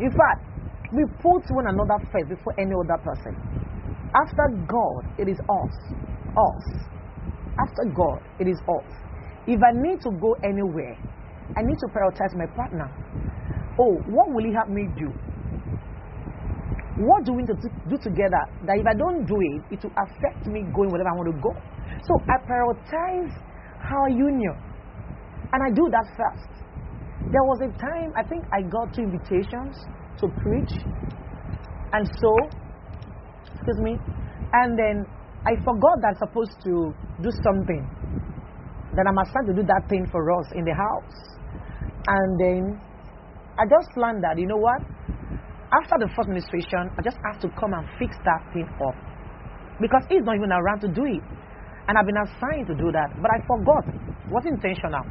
in 0.00 0.10
fact 0.10 0.42
we 0.92 1.04
put 1.22 1.42
one 1.54 1.66
another 1.68 1.98
first 2.10 2.28
before 2.28 2.54
any 2.58 2.72
other 2.74 2.98
person 3.04 3.34
after 4.16 4.46
god 4.66 5.02
it 5.18 5.28
is 5.28 5.38
us 5.38 5.74
us 6.34 6.66
after 7.58 7.84
god 7.94 8.18
it 8.40 8.48
is 8.48 8.58
us 8.68 9.04
if 9.46 9.60
I 9.60 9.72
need 9.76 10.00
to 10.00 10.10
go 10.20 10.32
anywhere, 10.42 10.96
I 11.56 11.60
need 11.60 11.76
to 11.84 11.88
prioritize 11.92 12.32
my 12.34 12.46
partner. 12.56 12.88
Oh, 13.78 13.92
what 14.08 14.32
will 14.32 14.44
he 14.44 14.52
help 14.54 14.68
me 14.68 14.88
do? 14.96 15.12
What 17.04 17.24
do 17.26 17.32
we 17.34 17.42
need 17.42 17.52
to 17.52 17.68
do 17.90 17.98
together 17.98 18.40
that 18.64 18.78
if 18.78 18.86
I 18.86 18.94
don't 18.96 19.26
do 19.26 19.36
it, 19.36 19.76
it 19.76 19.84
will 19.84 19.92
affect 20.00 20.46
me 20.46 20.62
going 20.72 20.88
wherever 20.88 21.10
I 21.10 21.12
want 21.12 21.28
to 21.28 21.40
go? 21.42 21.52
So 22.08 22.16
I 22.24 22.40
prioritize 22.48 23.34
our 23.84 24.08
union. 24.08 24.56
And 25.52 25.60
I 25.60 25.68
do 25.74 25.84
that 25.92 26.06
first. 26.16 26.63
There 27.30 27.42
was 27.42 27.60
a 27.62 27.70
time, 27.78 28.12
I 28.16 28.22
think 28.22 28.44
I 28.52 28.62
got 28.62 28.94
two 28.94 29.02
invitations 29.02 29.76
to 30.20 30.28
preach. 30.42 30.72
And 31.92 32.06
so, 32.20 32.30
excuse 33.54 33.80
me, 33.80 33.98
and 34.52 34.78
then 34.78 35.06
I 35.46 35.56
forgot 35.62 35.96
that 36.02 36.14
I'm 36.14 36.28
supposed 36.28 36.56
to 36.64 36.94
do 37.22 37.30
something 37.42 37.88
then 38.96 39.06
I'm 39.10 39.18
assigned 39.18 39.50
to 39.50 39.54
do 39.54 39.66
that 39.66 39.82
thing 39.90 40.06
for 40.10 40.22
us 40.30 40.46
in 40.54 40.64
the 40.64 40.74
house. 40.74 41.18
And 42.06 42.30
then 42.38 42.62
I 43.58 43.66
just 43.66 43.90
learned 43.96 44.22
that, 44.22 44.38
you 44.38 44.46
know 44.46 44.58
what? 44.58 44.80
After 45.74 45.98
the 45.98 46.08
first 46.14 46.30
ministration, 46.30 46.94
I 46.94 47.02
just 47.02 47.18
have 47.26 47.42
to 47.42 47.48
come 47.58 47.74
and 47.74 47.82
fix 47.98 48.14
that 48.22 48.42
thing 48.54 48.68
up. 48.70 48.94
Because 49.82 50.06
he's 50.06 50.22
not 50.22 50.38
even 50.38 50.54
around 50.54 50.80
to 50.86 50.88
do 50.88 51.02
it. 51.02 51.24
And 51.90 51.98
I've 51.98 52.06
been 52.06 52.22
assigned 52.22 52.70
to 52.70 52.74
do 52.78 52.94
that. 52.94 53.10
But 53.18 53.30
I 53.34 53.38
forgot. 53.42 53.84
It 53.90 54.30
wasn't 54.30 54.62
intentional. 54.62 55.02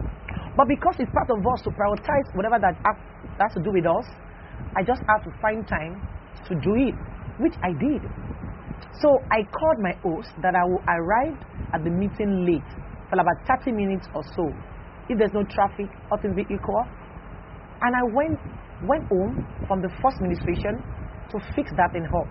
But 0.55 0.67
because 0.67 0.95
it's 0.99 1.11
part 1.11 1.29
of 1.29 1.41
us 1.41 1.61
to 1.65 1.69
prioritize 1.71 2.29
whatever 2.35 2.59
that 2.61 2.77
has 3.41 3.53
to 3.53 3.61
do 3.61 3.71
with 3.73 3.85
us, 3.85 4.05
I 4.77 4.83
just 4.83 5.01
have 5.09 5.23
to 5.23 5.31
find 5.41 5.67
time 5.67 6.01
to 6.47 6.53
do 6.55 6.73
it, 6.77 6.95
which 7.39 7.53
I 7.63 7.73
did. 7.73 8.01
So 9.01 9.17
I 9.31 9.41
called 9.49 9.79
my 9.81 9.93
host 10.05 10.29
that 10.41 10.53
I 10.53 10.63
will 10.69 10.83
arrive 10.87 11.37
at 11.73 11.83
the 11.83 11.89
meeting 11.89 12.45
late 12.45 12.69
for 13.09 13.17
about 13.19 13.37
30 13.47 13.71
minutes 13.71 14.07
or 14.13 14.21
so. 14.23 14.45
If 15.09 15.17
there's 15.17 15.33
no 15.33 15.43
traffic, 15.43 15.89
all 16.11 16.17
things 16.21 16.35
be 16.35 16.43
equal. 16.43 16.85
And 17.81 17.91
I 17.95 18.03
went 18.13 18.39
went 18.83 19.07
home 19.07 19.39
from 19.67 19.81
the 19.81 19.89
first 20.01 20.19
ministration 20.21 20.75
to 21.31 21.39
fix 21.55 21.71
that 21.77 21.95
in 21.95 22.03
her. 22.03 22.25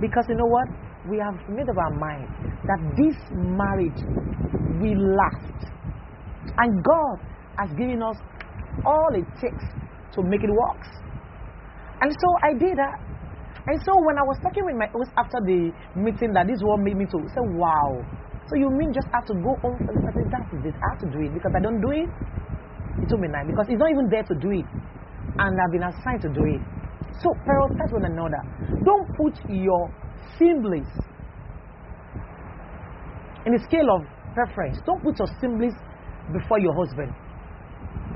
Because 0.00 0.24
you 0.28 0.36
know 0.36 0.46
what? 0.46 0.68
We 1.08 1.18
have 1.18 1.36
made 1.48 1.68
up 1.68 1.76
our 1.76 1.94
mind 1.98 2.28
that 2.66 2.80
this 2.96 3.16
marriage 3.32 4.00
will 4.80 5.16
last. 5.16 5.72
And 6.58 6.82
God 6.84 7.18
has 7.58 7.70
given 7.76 8.02
us 8.02 8.16
all 8.84 9.10
it 9.14 9.26
takes 9.40 9.64
to 10.14 10.22
make 10.22 10.44
it 10.44 10.50
work. 10.50 10.82
And 12.00 12.12
so 12.12 12.28
I 12.44 12.52
did 12.52 12.76
that. 12.76 12.96
And 13.66 13.76
so 13.82 13.92
when 14.06 14.14
I 14.14 14.22
was 14.22 14.38
talking 14.44 14.62
with 14.64 14.76
my 14.78 14.86
host 14.92 15.10
after 15.18 15.42
the 15.42 15.74
meeting, 15.98 16.30
that 16.38 16.46
this 16.46 16.62
one 16.62 16.84
made 16.84 16.94
me 16.96 17.06
to 17.10 17.18
say, 17.34 17.42
wow, 17.58 17.98
so 18.46 18.54
you 18.54 18.70
mean 18.70 18.94
just 18.94 19.10
have 19.10 19.26
to 19.26 19.34
go 19.42 19.58
home 19.58 19.74
the 19.82 19.90
person? 19.90 20.30
That 20.30 20.46
is 20.54 20.62
it. 20.70 20.76
I 20.78 20.86
have 20.94 21.02
to 21.02 21.10
do 21.10 21.18
it 21.26 21.34
because 21.34 21.50
I 21.50 21.58
don't 21.58 21.82
do 21.82 21.90
it. 21.90 22.06
It 23.02 23.10
will 23.10 23.18
be 23.18 23.28
nice 23.28 23.44
because 23.46 23.66
it's 23.68 23.80
not 23.82 23.90
even 23.90 24.06
there 24.08 24.22
to 24.22 24.34
do 24.38 24.50
it, 24.54 24.64
and 25.36 25.52
I've 25.58 25.72
been 25.74 25.82
assigned 25.82 26.22
to 26.22 26.30
do 26.30 26.46
it. 26.46 26.62
So 27.18 27.34
prioritize 27.42 27.90
one 27.90 28.06
another. 28.06 28.40
Don't 28.86 29.08
put 29.18 29.34
your 29.50 29.90
siblings 30.38 30.88
in 33.44 33.54
a 33.54 33.60
scale 33.66 33.90
of 33.98 34.06
preference. 34.32 34.78
Don't 34.86 35.02
put 35.02 35.18
your 35.18 35.28
siblings 35.40 35.74
before 36.32 36.60
your 36.60 36.72
husband. 36.72 37.12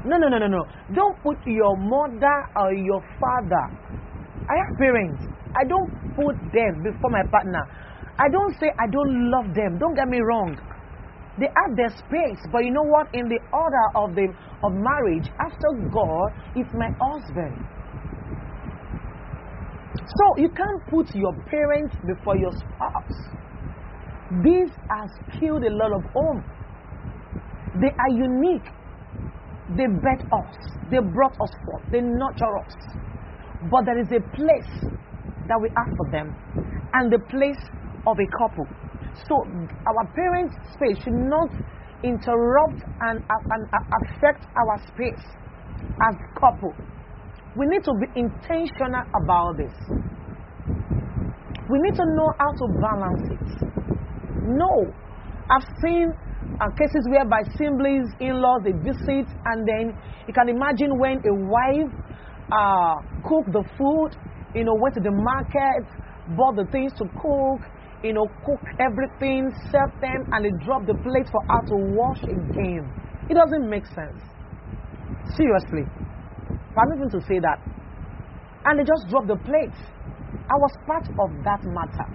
No, 0.04 0.16
no, 0.16 0.28
no, 0.28 0.38
no, 0.38 0.46
no. 0.46 0.64
Don't 0.94 1.16
put 1.22 1.36
your 1.46 1.76
mother 1.76 2.36
or 2.56 2.72
your 2.72 3.02
father. 3.20 3.64
I 4.48 4.54
have 4.56 4.78
parents. 4.78 5.20
I 5.54 5.64
don't 5.68 5.90
put 6.16 6.36
them 6.52 6.82
before 6.82 7.10
my 7.10 7.22
partner. 7.30 7.60
I 8.18 8.28
don't 8.28 8.54
say 8.60 8.68
I 8.78 8.86
don't 8.90 9.30
love 9.30 9.54
them. 9.54 9.78
Don't 9.78 9.94
get 9.94 10.08
me 10.08 10.20
wrong. 10.20 10.56
They 11.38 11.46
have 11.46 11.76
their 11.76 11.90
space, 11.90 12.40
but 12.52 12.64
you 12.64 12.70
know 12.70 12.84
what? 12.84 13.08
In 13.14 13.28
the 13.28 13.38
order 13.52 13.86
of 13.94 14.14
the 14.14 14.28
of 14.62 14.72
marriage, 14.74 15.28
after 15.40 15.68
God, 15.90 16.32
it's 16.54 16.68
my 16.74 16.90
husband. 17.00 17.64
So 19.94 20.24
you 20.36 20.48
can't 20.50 20.86
put 20.90 21.14
your 21.14 21.32
parents 21.48 21.94
before 22.06 22.36
your 22.36 22.52
spouse. 22.52 23.18
This 24.42 24.70
has 24.90 25.10
killed 25.38 25.64
a 25.64 25.70
lot 25.70 25.92
of 25.92 26.04
home. 26.12 26.44
They 27.80 27.88
are 27.88 28.10
unique. 28.10 28.68
They 29.76 29.86
bet 29.86 30.26
us. 30.32 30.50
They 30.90 30.98
brought 30.98 31.36
us 31.40 31.52
forth. 31.64 31.82
They 31.92 32.00
nurture 32.00 32.58
us. 32.58 32.74
But 33.70 33.84
there 33.84 33.98
is 33.98 34.08
a 34.10 34.20
place 34.34 34.72
that 35.46 35.58
we 35.60 35.68
have 35.76 35.94
for 35.96 36.10
them. 36.10 36.34
And 36.92 37.12
the 37.12 37.20
place 37.30 37.60
of 38.06 38.16
a 38.18 38.28
couple. 38.38 38.66
So 39.28 39.44
our 39.86 40.04
parents' 40.14 40.56
space 40.74 40.98
should 41.04 41.14
not 41.14 41.50
interrupt 42.02 42.82
and, 43.00 43.20
and, 43.28 43.62
affect 44.02 44.46
our 44.56 44.78
space 44.88 45.22
as 46.02 46.16
couple. 46.38 46.72
We 47.56 47.66
need 47.66 47.84
to 47.84 47.92
be 48.00 48.06
intentional 48.18 49.04
about 49.22 49.56
this. 49.58 49.74
We 51.68 51.78
need 51.82 51.94
to 51.94 52.04
know 52.04 52.32
how 52.38 52.50
to 52.50 52.66
balance 52.80 53.30
it. 53.30 53.70
No. 54.46 54.92
I've 55.50 55.66
seen 55.82 56.12
uh, 56.58 56.70
cases 56.74 57.06
whereby 57.08 57.42
siblings, 57.56 58.10
in-laws, 58.20 58.62
they 58.64 58.72
visit, 58.72 59.28
and 59.46 59.58
then 59.68 59.94
you 60.26 60.34
can 60.34 60.48
imagine 60.48 60.98
when 60.98 61.22
a 61.22 61.34
wife 61.46 61.92
uh, 62.50 62.94
cooked 63.22 63.52
the 63.52 63.64
food, 63.78 64.10
you 64.54 64.64
know, 64.64 64.74
went 64.82 64.94
to 64.94 65.00
the 65.00 65.12
market, 65.14 65.86
bought 66.36 66.56
the 66.56 66.66
things 66.72 66.92
to 66.98 67.04
cook, 67.14 67.60
you 68.02 68.12
know, 68.12 68.26
cook 68.44 68.60
everything, 68.80 69.50
serve 69.70 69.92
them, 70.00 70.24
and 70.32 70.44
they 70.44 70.52
drop 70.64 70.86
the 70.86 70.94
plate 70.94 71.28
for 71.30 71.42
her 71.48 71.62
to 71.68 71.76
wash 71.94 72.22
again. 72.24 72.84
It 73.28 73.34
doesn't 73.34 73.68
make 73.68 73.86
sense. 73.86 74.18
Seriously. 75.36 75.84
Permit 76.74 76.98
me 76.98 77.06
to 77.12 77.20
say 77.28 77.38
that. 77.38 77.58
And 78.64 78.78
they 78.78 78.84
just 78.84 79.08
drop 79.08 79.26
the 79.26 79.36
plate. 79.36 79.76
I 80.34 80.56
was 80.58 80.72
part 80.86 81.06
of 81.06 81.30
that 81.44 81.62
matter. 81.64 82.08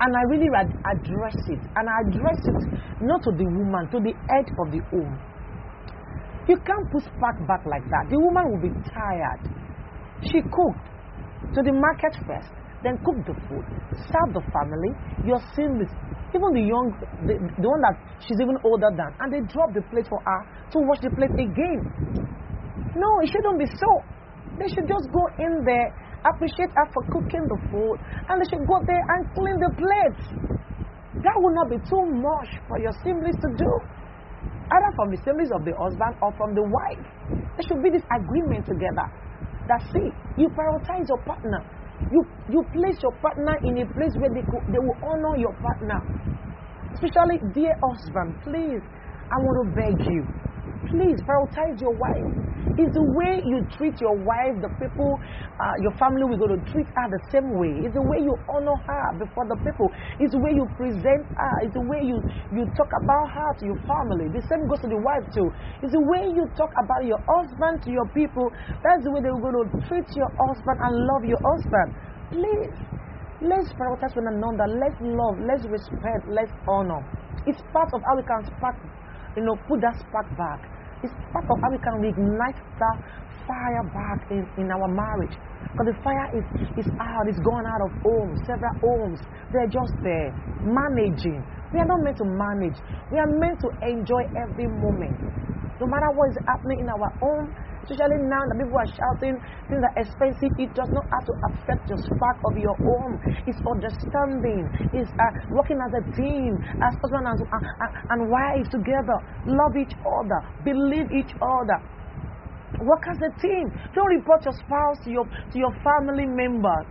And 0.00 0.10
I 0.16 0.22
really 0.28 0.48
ad- 0.54 0.74
address 0.84 1.36
it. 1.48 1.62
And 1.76 1.88
I 1.88 1.96
address 2.08 2.40
it 2.42 2.62
not 3.00 3.22
to 3.24 3.30
the 3.30 3.44
woman, 3.44 3.88
to 3.90 3.98
the 4.00 4.12
head 4.28 4.48
of 4.58 4.72
the 4.72 4.80
home. 4.90 5.18
You 6.46 6.56
can't 6.60 6.90
push 6.92 7.04
back 7.20 7.38
back 7.48 7.64
like 7.64 7.84
that. 7.88 8.10
The 8.10 8.18
woman 8.20 8.44
will 8.52 8.60
be 8.60 8.72
tired. 8.92 9.40
She 10.28 10.42
cooked 10.42 10.84
to 11.54 11.60
the 11.62 11.72
market 11.72 12.12
first, 12.26 12.52
then 12.82 12.98
cook 13.04 13.16
the 13.24 13.34
food, 13.48 13.64
serve 13.96 14.30
the 14.34 14.44
family. 14.52 14.92
You're 15.24 15.42
seeing 15.56 15.78
this. 15.78 15.88
Even 16.34 16.50
the 16.52 16.66
young, 16.66 16.90
the, 17.24 17.38
the 17.38 17.68
one 17.68 17.80
that 17.86 17.94
she's 18.20 18.36
even 18.42 18.58
older 18.64 18.90
than, 18.90 19.08
and 19.20 19.28
they 19.32 19.40
drop 19.48 19.72
the 19.72 19.80
plate 19.88 20.04
for 20.10 20.18
her 20.20 20.40
to 20.74 20.78
wash 20.82 20.98
the 21.00 21.10
plate 21.14 21.32
again. 21.32 21.80
No, 22.98 23.08
it 23.22 23.30
shouldn't 23.30 23.58
be 23.58 23.66
so. 23.70 23.90
They 24.58 24.68
should 24.68 24.86
just 24.90 25.06
go 25.14 25.22
in 25.38 25.64
there, 25.64 25.88
appreciate 26.24 26.72
her 26.72 26.86
for 26.92 27.02
cooking 27.12 27.44
the 27.44 27.58
food, 27.68 27.96
and 28.28 28.40
they 28.40 28.48
should 28.48 28.64
go 28.66 28.80
there 28.88 29.04
and 29.16 29.20
clean 29.36 29.56
the 29.60 29.70
plates. 29.76 30.24
That 31.22 31.36
will 31.38 31.54
not 31.54 31.70
be 31.70 31.78
too 31.86 32.04
much 32.18 32.50
for 32.66 32.80
your 32.80 32.92
siblings 33.04 33.38
to 33.38 33.48
do. 33.54 33.70
Either 34.66 34.90
from 34.96 35.12
the 35.14 35.18
siblings 35.22 35.52
of 35.54 35.62
the 35.62 35.72
husband 35.78 36.16
or 36.20 36.32
from 36.34 36.56
the 36.56 36.64
wife. 36.64 37.04
There 37.30 37.64
should 37.68 37.82
be 37.84 37.90
this 37.94 38.02
agreement 38.10 38.66
together. 38.66 39.06
That 39.70 39.80
see, 39.94 40.10
you 40.36 40.50
prioritize 40.50 41.06
your 41.06 41.22
partner. 41.22 41.62
You 42.10 42.20
you 42.50 42.60
place 42.74 42.98
your 43.00 43.14
partner 43.22 43.56
in 43.62 43.78
a 43.80 43.86
place 43.86 44.12
where 44.18 44.28
they, 44.34 44.42
could, 44.42 44.64
they 44.68 44.82
will 44.82 44.98
honor 45.00 45.38
your 45.38 45.54
partner. 45.62 46.02
Especially, 46.92 47.38
dear 47.54 47.72
husband, 47.78 48.36
please, 48.42 48.82
I 49.30 49.36
want 49.40 49.56
to 49.62 49.66
beg 49.72 49.96
you. 50.10 50.22
Please 50.90 51.16
prioritize 51.22 51.80
your 51.80 51.94
wife. 51.94 52.63
It's 52.74 52.90
the 52.90 53.06
way 53.14 53.38
you 53.46 53.62
treat 53.78 53.94
your 54.02 54.18
wife, 54.18 54.58
the 54.58 54.66
people, 54.82 55.14
uh, 55.62 55.74
your 55.78 55.94
family 55.94 56.26
will 56.26 56.34
going 56.42 56.58
to 56.58 56.62
treat 56.74 56.90
her 56.90 57.06
the 57.06 57.22
same 57.30 57.54
way. 57.54 57.70
It's 57.86 57.94
the 57.94 58.02
way 58.02 58.18
you 58.18 58.34
honor 58.50 58.74
her 58.74 59.06
before 59.22 59.46
the 59.46 59.54
people. 59.62 59.86
It's 60.18 60.34
the 60.34 60.42
way 60.42 60.58
you 60.58 60.66
present 60.74 61.22
her. 61.38 61.54
It's 61.62 61.70
the 61.70 61.86
way 61.86 62.02
you, 62.02 62.18
you 62.50 62.66
talk 62.74 62.90
about 62.98 63.30
her 63.30 63.50
to 63.62 63.64
your 63.70 63.78
family. 63.86 64.26
The 64.26 64.42
same 64.50 64.66
goes 64.66 64.82
to 64.82 64.90
the 64.90 64.98
wife 64.98 65.22
too. 65.30 65.46
It's 65.86 65.94
the 65.94 66.02
way 66.02 66.26
you 66.34 66.50
talk 66.58 66.74
about 66.74 67.06
your 67.06 67.22
husband 67.30 67.86
to 67.86 67.94
your 67.94 68.10
people. 68.10 68.50
That's 68.82 69.06
the 69.06 69.14
way 69.14 69.22
they're 69.22 69.38
going 69.38 69.54
to 69.54 69.66
treat 69.86 70.10
your 70.18 70.30
husband 70.34 70.78
and 70.82 70.92
love 71.14 71.22
your 71.22 71.38
husband. 71.46 71.94
Please, 72.34 72.74
let's 73.38 73.70
prioritize 73.78 74.18
one 74.18 74.34
another. 74.34 74.66
Let's 74.66 74.98
love. 74.98 75.38
Let's 75.38 75.62
respect. 75.70 76.26
Let's 76.26 76.50
honor. 76.66 77.06
It's 77.46 77.62
part 77.70 77.94
of 77.94 78.02
how 78.02 78.18
we 78.18 78.26
can 78.26 78.42
spark, 78.50 78.74
you 79.38 79.46
know, 79.46 79.54
put 79.70 79.78
that 79.86 79.94
spark 80.02 80.26
back. 80.34 80.73
It's 81.04 81.12
part 81.36 81.44
of 81.44 81.56
how 81.60 81.68
we 81.68 81.76
can 81.84 82.00
reignite 82.00 82.56
that 82.80 82.96
fire 83.44 83.84
back 83.92 84.24
in, 84.32 84.40
in 84.56 84.72
our 84.72 84.88
marriage. 84.88 85.36
Because 85.76 85.92
the 85.92 85.98
fire 86.00 86.28
is, 86.32 86.44
is 86.80 86.88
out, 86.96 87.28
it's 87.28 87.36
gone 87.44 87.66
out 87.68 87.82
of 87.84 87.90
homes, 88.00 88.40
several 88.48 88.72
homes. 88.80 89.20
They're 89.52 89.68
just 89.68 89.92
there, 90.00 90.32
managing. 90.64 91.44
We 91.74 91.82
are 91.82 91.90
not 91.90 92.00
meant 92.00 92.16
to 92.22 92.26
manage. 92.30 92.78
We 93.12 93.18
are 93.18 93.28
meant 93.28 93.60
to 93.60 93.68
enjoy 93.84 94.22
every 94.32 94.64
moment. 94.70 95.18
No 95.76 95.90
matter 95.90 96.08
what 96.14 96.30
is 96.30 96.38
happening 96.46 96.80
in 96.80 96.88
our 96.88 97.10
home, 97.20 97.52
especially 97.84 98.24
now 98.24 98.40
that 98.48 98.56
people 98.56 98.80
are 98.80 98.88
shouting 98.88 99.36
things 99.68 99.84
are 99.84 99.96
expensive, 100.00 100.52
it 100.56 100.72
does 100.72 100.88
not 100.88 101.04
have 101.12 101.24
to 101.28 101.34
affect 101.52 101.84
the 101.88 101.96
spark 102.00 102.40
of 102.48 102.56
your 102.56 102.72
home. 102.80 103.20
It's 103.44 103.60
understanding, 103.68 104.64
it's 104.96 105.12
uh, 105.20 105.30
working 105.52 105.76
as 105.84 105.92
a 105.92 106.02
team, 106.16 106.56
as 106.80 106.96
husband 107.04 107.28
and, 107.28 107.36
uh, 107.44 108.12
and 108.16 108.18
wife 108.32 108.66
together. 108.72 109.16
Love 109.44 109.76
each 109.76 109.92
other, 110.00 110.40
believe 110.64 111.12
each 111.12 111.32
other. 111.44 111.78
Work 112.80 113.04
as 113.06 113.20
a 113.22 113.30
team. 113.38 113.70
Don't 113.94 114.10
report 114.10 114.42
your 114.44 114.56
spouse 114.58 114.98
to 115.04 115.10
your, 115.10 115.24
to 115.24 115.56
your 115.58 115.70
family 115.84 116.26
members. 116.26 116.88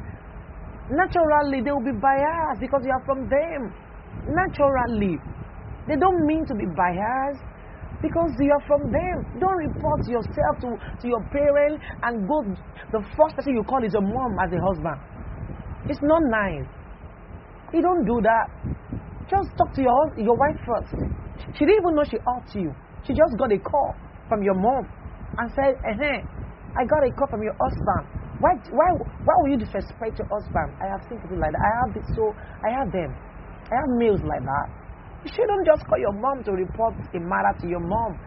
Naturally, 0.89 1.59
they 1.59 1.71
will 1.71 1.83
be 1.83 1.97
biased 1.99 2.61
because 2.61 2.81
you 2.85 2.91
are 2.91 3.03
from 3.03 3.27
them. 3.27 3.73
Naturally. 4.31 5.17
They 5.87 5.95
don't 5.99 6.25
mean 6.25 6.45
to 6.45 6.55
be 6.55 6.65
biased 6.65 7.43
because 8.03 8.35
you 8.37 8.51
are 8.51 8.65
from 8.67 8.91
them. 8.91 9.15
Don't 9.39 9.57
report 9.63 10.03
yourself 10.11 10.53
to, 10.59 10.75
to 10.75 11.05
your 11.07 11.23
parent 11.31 11.79
and 12.03 12.27
go. 12.27 12.43
The 12.91 12.99
first 13.15 13.39
person 13.39 13.55
you 13.55 13.63
call 13.63 13.81
is 13.81 13.95
your 13.95 14.03
mom 14.03 14.35
as 14.43 14.51
a 14.51 14.59
husband. 14.59 14.99
It's 15.87 16.03
not 16.03 16.21
nice. 16.27 16.67
You 17.71 17.81
don't 17.81 18.03
do 18.03 18.19
that. 18.27 18.45
Just 19.31 19.55
talk 19.57 19.73
to 19.73 19.81
your 19.81 19.95
your 20.19 20.35
wife 20.35 20.59
first. 20.67 20.93
She 21.55 21.63
didn't 21.65 21.79
even 21.79 21.95
know 21.95 22.03
she 22.03 22.19
ought 22.27 22.45
you. 22.53 22.75
She 23.07 23.15
just 23.15 23.39
got 23.39 23.51
a 23.51 23.57
call 23.57 23.95
from 24.27 24.43
your 24.43 24.55
mom 24.55 24.83
and 25.39 25.49
said, 25.55 25.79
eh, 25.87 26.19
I 26.75 26.85
got 26.85 27.01
a 27.07 27.11
call 27.15 27.27
from 27.31 27.41
your 27.41 27.55
husband. 27.55 28.03
Why, 28.39 28.53
why, 28.75 28.89
why 29.23 29.33
will 29.39 29.51
you 29.55 29.57
disrespect 29.57 30.19
your 30.19 30.27
husband? 30.27 30.75
I 30.81 30.91
have 30.91 31.01
seen 31.07 31.19
people 31.21 31.39
like 31.39 31.51
that. 31.53 31.63
I 31.63 31.71
have 31.79 31.91
so 32.15 32.33
I 32.65 32.69
have 32.75 32.91
them. 32.91 33.11
I 33.71 33.75
have 33.79 33.89
males 33.97 34.21
like 34.25 34.43
that. 34.43 34.82
You 35.23 35.31
shouldn't 35.31 35.63
just 35.65 35.87
call 35.87 35.99
your 35.99 36.11
mom 36.19 36.43
to 36.43 36.51
report 36.51 36.93
a 37.15 37.19
matter 37.19 37.55
to 37.63 37.65
your 37.67 37.79
mom. 37.79 38.19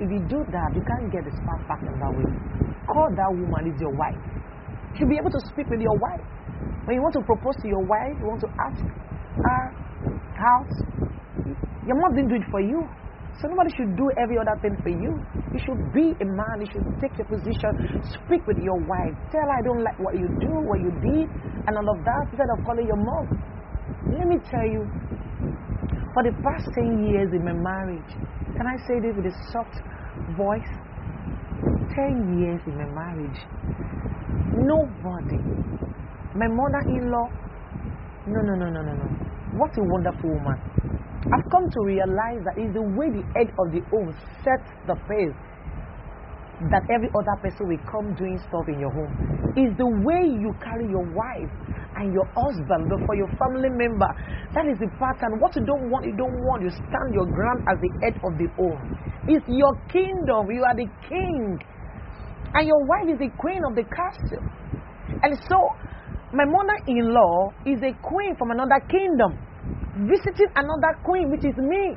If 0.00 0.08
you 0.08 0.20
do 0.24 0.40
that, 0.48 0.70
you 0.72 0.80
can't 0.80 1.12
get 1.12 1.28
the 1.28 1.32
spark 1.36 1.60
back 1.68 1.84
in 1.84 1.92
that 2.00 2.12
way. 2.16 2.24
Call 2.88 3.08
that 3.12 3.30
woman 3.36 3.68
is 3.68 3.76
your 3.76 3.92
wife. 3.92 4.16
You 4.92 5.04
should 5.04 5.12
be 5.12 5.20
able 5.20 5.28
to 5.28 5.40
speak 5.52 5.68
with 5.68 5.84
your 5.84 5.92
wife. 6.00 6.24
When 6.88 6.96
you 6.96 7.02
want 7.04 7.12
to 7.20 7.24
propose 7.28 7.54
to 7.60 7.68
your 7.68 7.84
wife, 7.84 8.16
you 8.16 8.24
want 8.24 8.40
to 8.40 8.50
ask 8.56 8.80
her 8.80 9.62
out. 10.40 10.72
Your 11.84 12.00
mom 12.00 12.16
didn't 12.16 12.32
do 12.32 12.36
it 12.40 12.48
for 12.50 12.64
you. 12.64 12.88
So 13.36 13.48
nobody 13.48 13.76
should 13.76 13.92
do 13.96 14.08
every 14.16 14.40
other 14.40 14.56
thing 14.64 14.76
for 14.80 14.88
you. 14.88 15.12
You 15.52 15.60
should 15.60 15.80
be 15.92 16.16
a 16.16 16.26
man. 16.28 16.64
You 16.64 16.68
should 16.72 16.88
take 17.04 17.12
your 17.20 17.28
position. 17.28 17.72
Speak 18.16 18.40
with 18.48 18.56
your 18.64 18.80
wife. 18.88 19.12
Tell 19.28 19.44
her 19.44 19.52
I 19.52 19.60
don't 19.60 19.84
like 19.84 19.98
what 20.00 20.16
you 20.16 20.28
do, 20.40 20.52
what 20.64 20.80
you 20.80 20.92
did, 21.04 21.28
and 21.68 21.72
all 21.76 21.88
of 21.92 22.00
that 22.04 22.24
instead 22.32 22.48
of 22.48 22.64
calling 22.64 22.88
your 22.88 23.00
mom. 23.00 23.28
Let 24.12 24.26
me 24.26 24.36
tell 24.48 24.64
you, 24.64 24.88
for 26.14 26.22
the 26.24 26.34
past 26.42 26.66
10 26.74 27.06
years 27.06 27.30
in 27.32 27.44
my 27.44 27.54
marriage, 27.54 28.10
can 28.56 28.66
I 28.66 28.76
say 28.86 28.98
this 29.00 29.14
with 29.14 29.26
a 29.26 29.36
soft 29.52 29.76
voice? 30.36 30.72
10 31.94 32.38
years 32.38 32.60
in 32.66 32.74
my 32.78 32.86
marriage, 32.86 33.40
nobody, 34.54 35.38
my 36.34 36.46
mother 36.46 36.82
in 36.88 37.10
law, 37.10 37.28
no, 38.26 38.40
no, 38.42 38.54
no, 38.54 38.68
no, 38.70 38.82
no, 38.82 38.94
no. 38.94 39.08
What 39.58 39.76
a 39.76 39.82
wonderful 39.82 40.30
woman. 40.30 40.58
I've 41.34 41.50
come 41.50 41.68
to 41.68 41.80
realize 41.84 42.40
that 42.46 42.54
it's 42.56 42.74
the 42.74 42.82
way 42.82 43.10
the 43.10 43.24
head 43.34 43.50
of 43.58 43.72
the 43.72 43.82
home 43.90 44.14
sets 44.44 44.70
the 44.86 44.94
pace 45.08 45.36
that 46.68 46.84
every 46.92 47.08
other 47.16 47.36
person 47.40 47.72
will 47.72 47.84
come 47.88 48.12
doing 48.20 48.36
stuff 48.44 48.68
in 48.68 48.76
your 48.76 48.92
home. 48.92 49.08
Is 49.56 49.72
the 49.80 49.88
way 50.04 50.28
you 50.28 50.52
carry 50.60 50.84
your 50.92 51.08
wife 51.16 51.48
and 51.96 52.12
your 52.12 52.28
husband 52.36 52.92
before 52.92 53.16
your 53.16 53.32
family 53.40 53.72
member. 53.72 54.06
That 54.52 54.68
is 54.68 54.76
the 54.76 54.92
pattern. 55.00 55.40
What 55.40 55.56
you 55.56 55.64
don't 55.64 55.88
want, 55.88 56.04
you 56.04 56.14
don't 56.14 56.36
want. 56.44 56.60
You 56.62 56.70
stand 56.70 57.16
your 57.16 57.24
ground 57.32 57.64
as 57.64 57.80
the 57.80 57.90
head 58.04 58.14
of 58.20 58.36
the 58.36 58.46
home. 58.60 58.80
It's 59.24 59.46
your 59.48 59.72
kingdom. 59.88 60.52
You 60.52 60.62
are 60.68 60.76
the 60.76 60.88
king. 61.08 61.56
And 62.52 62.68
your 62.68 62.82
wife 62.84 63.08
is 63.08 63.18
the 63.18 63.32
queen 63.40 63.64
of 63.64 63.72
the 63.74 63.88
castle. 63.88 64.44
And 65.24 65.32
so, 65.48 65.58
my 66.36 66.44
mother 66.44 66.76
in 66.86 67.10
law 67.10 67.50
is 67.64 67.80
a 67.82 67.96
queen 68.04 68.36
from 68.36 68.52
another 68.52 68.78
kingdom, 68.86 69.34
visiting 70.06 70.52
another 70.54 70.92
queen, 71.04 71.30
which 71.30 71.44
is 71.44 71.56
me. 71.56 71.96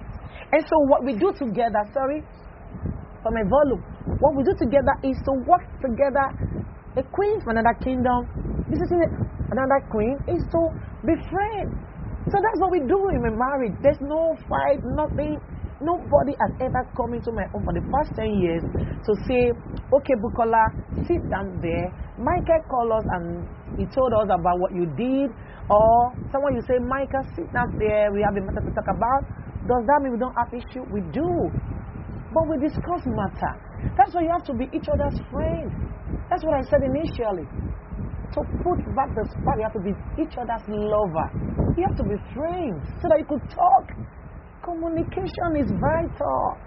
And 0.51 0.61
so, 0.65 0.75
what 0.87 1.03
we 1.03 1.13
do 1.19 1.33
together, 1.37 1.83
sorry 1.93 2.23
for 3.23 3.31
my 3.31 3.43
volume, 3.47 3.81
what 4.19 4.35
we 4.35 4.43
do 4.43 4.53
together 4.59 4.93
is 5.03 5.17
to 5.25 5.31
work 5.47 5.63
together. 5.81 6.27
A 6.95 7.03
queen 7.09 7.41
from 7.41 7.57
another 7.57 7.73
kingdom, 7.81 8.29
visiting 8.69 9.01
another 9.49 9.79
queen, 9.89 10.13
is 10.29 10.43
to 10.51 10.61
be 11.07 11.15
friends. 11.31 11.73
So 12.29 12.37
that's 12.37 12.59
what 12.61 12.71
we 12.71 12.79
do 12.85 12.99
in 13.09 13.19
my 13.23 13.33
marriage. 13.33 13.73
There's 13.81 13.99
no 13.99 14.37
fight, 14.47 14.79
nothing. 14.83 15.39
Nobody 15.81 16.37
has 16.39 16.51
ever 16.61 16.85
come 16.95 17.15
into 17.17 17.31
my 17.33 17.43
home 17.51 17.65
for 17.65 17.73
the 17.73 17.83
past 17.91 18.15
10 18.15 18.39
years 18.39 18.63
to 19.03 19.11
say, 19.27 19.51
okay, 19.91 20.15
Bukola, 20.21 20.63
sit 21.07 21.19
down 21.29 21.59
there. 21.59 21.91
Michael 22.15 22.61
called 22.69 22.93
us 23.01 23.05
and 23.19 23.43
he 23.75 23.85
told 23.91 24.13
us 24.13 24.29
about 24.31 24.59
what 24.61 24.71
you 24.71 24.85
did. 24.95 25.33
Or 25.67 26.13
someone 26.31 26.55
you 26.55 26.63
say, 26.63 26.79
Michael, 26.79 27.25
sit 27.35 27.51
down 27.51 27.75
there. 27.79 28.11
We 28.13 28.21
have 28.23 28.37
a 28.37 28.41
matter 28.45 28.63
to 28.63 28.71
talk 28.71 28.87
about. 28.87 29.27
Does 29.67 29.83
that 29.87 29.99
mean 30.03 30.13
we 30.13 30.19
don't 30.19 30.35
have 30.39 30.51
issue? 30.53 30.83
We 30.91 31.01
do. 31.11 31.27
But 32.33 32.49
we 32.49 32.57
discuss 32.57 33.05
matter. 33.05 33.53
That's 33.95 34.13
why 34.13 34.25
you 34.25 34.31
have 34.33 34.45
to 34.49 34.53
be 34.57 34.65
each 34.73 34.89
other's 34.89 35.17
friend. 35.29 35.69
That's 36.29 36.43
what 36.43 36.57
I 36.57 36.63
said 36.65 36.81
initially. 36.81 37.45
to 38.33 38.41
put 38.65 38.81
back 38.97 39.13
the 39.13 39.21
spark, 39.29 39.61
you 39.61 39.65
have 39.69 39.77
to 39.77 39.85
be 39.85 39.93
each 40.17 40.33
other's 40.41 40.65
lover. 40.65 41.27
You 41.77 41.85
have 41.85 41.97
to 42.01 42.05
be 42.09 42.17
friends 42.33 42.81
so 42.97 43.05
that 43.09 43.21
you 43.21 43.27
could 43.29 43.45
talk. 43.53 43.85
Communication 44.65 45.61
is 45.61 45.69
vital. 45.77 46.57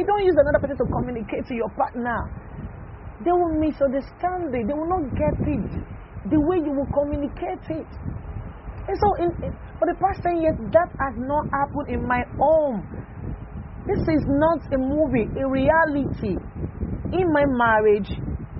You 0.00 0.06
don't 0.08 0.24
use 0.24 0.36
another 0.40 0.60
person 0.64 0.80
to 0.80 0.86
communicate 0.88 1.44
to 1.52 1.54
your 1.54 1.68
partner. 1.76 2.16
They 3.20 3.32
will 3.36 3.52
misunderstand 3.60 4.54
it. 4.56 4.64
They 4.64 4.72
will 4.72 4.88
not 4.88 5.04
get 5.12 5.36
it 5.44 5.68
the 6.32 6.40
way 6.40 6.64
you 6.64 6.72
will 6.72 6.88
communicate 6.96 7.64
it. 7.68 7.90
And 8.88 8.96
so, 8.96 9.08
in, 9.20 9.28
in, 9.44 9.52
for 9.76 9.88
the 9.88 9.96
past 10.00 10.24
10 10.24 10.40
years, 10.40 10.56
that 10.72 10.88
has 10.88 11.14
not 11.20 11.44
happened 11.52 11.88
in 11.88 12.00
my 12.06 12.24
home. 12.40 12.80
This 13.88 14.00
is 14.12 14.22
not 14.28 14.60
a 14.72 14.78
movie, 14.78 15.28
a 15.40 15.48
reality. 15.48 16.36
In 17.12 17.26
my 17.32 17.44
marriage, 17.48 18.12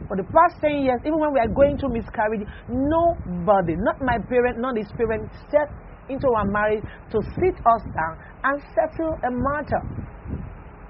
for 0.08 0.16
the 0.16 0.24
past 0.24 0.58
10 0.60 0.82
years, 0.82 1.00
even 1.06 1.20
when 1.20 1.32
we 1.32 1.40
are 1.40 1.52
going 1.54 1.78
through 1.78 1.94
miscarriage, 1.94 2.42
nobody, 2.68 3.76
not 3.78 4.00
my 4.02 4.18
parent, 4.28 4.58
not 4.58 4.76
his 4.76 4.90
parent, 4.96 5.30
stepped 5.46 5.70
into 6.10 6.26
our 6.34 6.44
marriage 6.44 6.82
to 7.12 7.18
sit 7.38 7.54
us 7.54 7.82
down 7.94 8.14
and 8.42 8.58
settle 8.74 9.14
a 9.22 9.30
matter. 9.30 9.82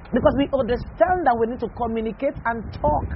Because 0.09 0.35
we 0.39 0.49
understand 0.57 1.29
that 1.29 1.37
we 1.39 1.53
need 1.53 1.61
to 1.61 1.69
communicate 1.77 2.35
and 2.47 2.65
talk. 2.81 3.07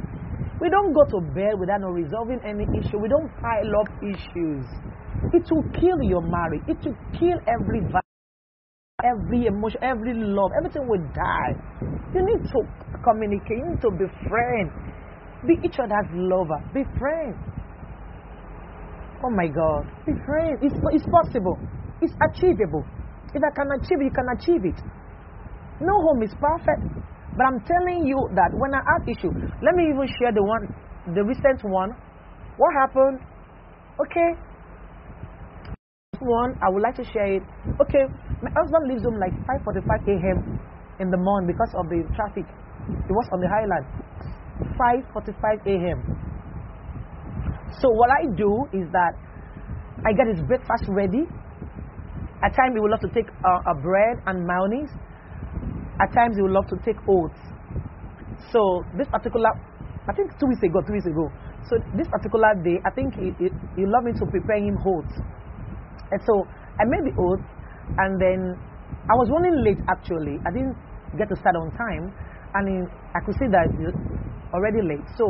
We 0.61 0.69
don't 0.69 0.93
go 0.93 1.03
to 1.09 1.19
bed 1.33 1.59
without 1.59 1.81
no 1.81 1.89
resolving 1.89 2.39
any 2.45 2.69
issue. 2.79 2.99
We 3.01 3.09
don't 3.09 3.33
pile 3.41 3.73
up 3.81 3.89
issues. 4.05 4.67
It 5.33 5.49
will 5.51 5.67
kill 5.73 5.99
your 6.05 6.23
marriage. 6.23 6.63
It 6.69 6.79
will 6.85 6.99
kill 7.19 7.39
every 7.49 7.81
value, 7.81 8.04
every 9.05 9.47
emotion, 9.47 9.81
every 9.83 10.15
love. 10.17 10.51
Everything 10.57 10.89
will 10.89 11.05
die. 11.13 11.53
You 12.17 12.25
need 12.25 12.43
to 12.49 12.61
communicate. 13.05 13.59
You 13.61 13.77
need 13.77 13.83
to 13.85 13.91
be 13.93 14.09
friends. 14.25 14.73
Be 15.47 15.61
each 15.63 15.77
other's 15.79 16.09
lover. 16.17 16.59
Be 16.73 16.83
friends. 16.99 17.37
Oh 19.23 19.31
my 19.31 19.47
God. 19.47 19.85
Be 20.07 20.13
friends. 20.25 20.59
It's, 20.63 20.77
it's 20.93 21.07
possible. 21.13 21.61
It's 22.01 22.15
achievable. 22.25 22.85
If 23.35 23.43
I 23.45 23.53
can 23.53 23.69
achieve 23.77 24.01
it, 24.01 24.09
you 24.09 24.15
can 24.17 24.29
achieve 24.33 24.65
it. 24.65 24.79
No 25.81 25.93
home 26.09 26.23
is 26.23 26.33
perfect. 26.41 26.83
But 27.37 27.45
I'm 27.47 27.61
telling 27.67 28.07
you 28.07 28.17
that 28.35 28.51
when 28.55 28.73
I 28.73 28.81
have 28.81 29.09
issue, 29.09 29.33
let 29.61 29.75
me 29.75 29.91
even 29.91 30.07
share 30.19 30.33
the 30.33 30.43
one, 30.43 30.71
the 31.15 31.25
recent 31.25 31.61
one. 31.65 31.91
What 32.57 32.73
happened? 32.79 33.19
Okay. 33.99 34.39
One, 36.21 36.55
I 36.63 36.71
would 36.71 36.83
like 36.83 36.95
to 36.97 37.05
share 37.05 37.35
it. 37.35 37.43
Okay, 37.83 38.07
my 38.45 38.53
husband 38.53 38.85
leaves 38.93 39.03
home 39.03 39.17
like 39.17 39.33
5:45 39.49 40.05
a.m. 40.13 40.39
in 41.01 41.09
the 41.09 41.17
morning 41.17 41.49
because 41.49 41.73
of 41.81 41.89
the 41.89 42.05
traffic. 42.13 42.45
It 43.09 43.15
was 43.17 43.27
on 43.33 43.41
the 43.41 43.49
highland. 43.49 43.89
5:45 44.77 45.65
a.m. 45.65 45.99
So 47.81 47.89
what 47.89 48.11
I 48.13 48.29
do 48.37 48.53
is 48.77 48.87
that 48.93 49.17
I 50.05 50.13
get 50.13 50.29
his 50.29 50.45
breakfast 50.45 50.85
ready. 50.89 51.25
At 52.45 52.53
times 52.53 52.77
he 52.77 52.81
would 52.81 52.93
love 52.93 53.01
to 53.01 53.13
take 53.17 53.33
uh, 53.41 53.73
a 53.73 53.75
bread 53.81 54.21
and 54.29 54.45
mayonnaise. 54.45 54.93
At 55.97 56.13
times 56.13 56.37
he 56.37 56.43
would 56.43 56.53
love 56.53 56.69
to 56.69 56.77
take 56.85 57.01
oats. 57.09 57.41
So 58.53 58.85
this 58.99 59.09
particular, 59.09 59.49
I 60.05 60.13
think 60.13 60.37
two 60.39 60.47
weeks 60.47 60.63
ago, 60.63 60.85
three 60.85 61.01
weeks 61.01 61.09
ago. 61.09 61.33
So 61.73 61.81
this 61.97 62.07
particular 62.13 62.53
day, 62.61 62.77
I 62.85 62.91
think 62.93 63.17
he, 63.17 63.33
he, 63.41 63.49
he 63.75 63.83
loved 63.89 64.05
me 64.05 64.13
to 64.21 64.27
prepare 64.29 64.61
him 64.61 64.77
oats. 64.85 65.17
And 66.13 66.21
so 66.29 66.45
I 66.77 66.85
made 66.85 67.09
the 67.09 67.15
oats, 67.17 67.47
and 67.99 68.21
then 68.21 68.57
I 69.09 69.15
was 69.15 69.29
running 69.31 69.57
late 69.65 69.81
actually. 69.89 70.41
I 70.47 70.51
didn't 70.51 70.77
get 71.19 71.29
to 71.29 71.37
start 71.37 71.57
on 71.57 71.71
time, 71.77 72.11
and 72.55 72.65
in, 72.69 72.83
I 73.15 73.21
could 73.25 73.37
see 73.39 73.49
that 73.53 73.71
it's 73.71 73.97
already 74.53 74.83
late. 74.83 75.05
So 75.17 75.29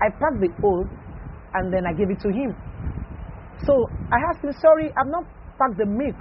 I 0.00 0.08
packed 0.10 0.40
the 0.40 0.50
oats, 0.64 0.92
and 1.54 1.72
then 1.72 1.86
I 1.86 1.92
gave 1.92 2.10
it 2.10 2.20
to 2.20 2.30
him. 2.30 2.54
So 3.64 3.72
I 4.12 4.18
asked 4.30 4.44
him, 4.44 4.52
sorry, 4.60 4.92
I've 4.92 5.08
not 5.08 5.24
packed 5.58 5.78
the 5.78 5.88
milk. 5.88 6.16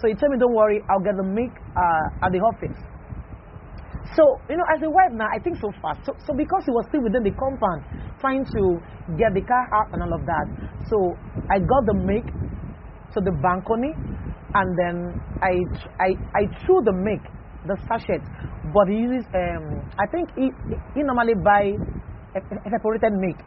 So 0.00 0.08
he 0.08 0.14
told 0.14 0.32
me, 0.32 0.38
don't 0.38 0.52
worry, 0.52 0.84
I'll 0.92 1.00
get 1.00 1.16
the 1.16 1.24
milk 1.24 1.52
uh, 1.72 2.26
at 2.26 2.30
the 2.32 2.40
office. 2.44 2.76
So, 4.14 4.22
you 4.48 4.56
know, 4.56 4.64
as 4.70 4.80
a 4.84 4.90
wife 4.90 5.12
now, 5.12 5.26
I 5.32 5.40
think 5.40 5.56
so 5.60 5.72
fast. 5.80 6.04
So, 6.04 6.12
so 6.24 6.30
because 6.36 6.62
he 6.64 6.70
was 6.70 6.84
still 6.88 7.02
within 7.02 7.24
the 7.24 7.32
compound, 7.32 7.82
trying 8.20 8.44
to 8.44 8.62
get 9.16 9.32
the 9.32 9.42
car 9.42 9.64
out 9.72 9.88
and 9.92 10.04
all 10.04 10.14
of 10.14 10.24
that, 10.28 10.46
so 10.88 11.16
I 11.48 11.58
got 11.58 11.82
the 11.88 11.96
milk 12.04 12.28
to 12.28 13.18
the 13.24 13.32
balcony, 13.40 13.96
and 14.54 14.68
then 14.78 14.96
I, 15.42 15.54
I, 16.00 16.08
I 16.34 16.42
threw 16.64 16.80
the 16.84 16.92
milk, 16.92 17.22
the 17.66 17.76
sachet, 17.88 18.22
but 18.72 18.88
he 18.88 18.96
uses, 18.96 19.26
um, 19.34 19.82
I 19.98 20.06
think 20.10 20.30
he, 20.36 20.50
he 20.94 21.02
normally 21.02 21.34
buy 21.42 21.74
evaporated 22.64 23.12
milk. 23.18 23.38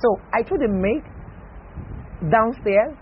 So 0.00 0.16
I 0.32 0.42
threw 0.42 0.58
the 0.58 0.68
milk 0.70 1.04
downstairs, 2.30 2.94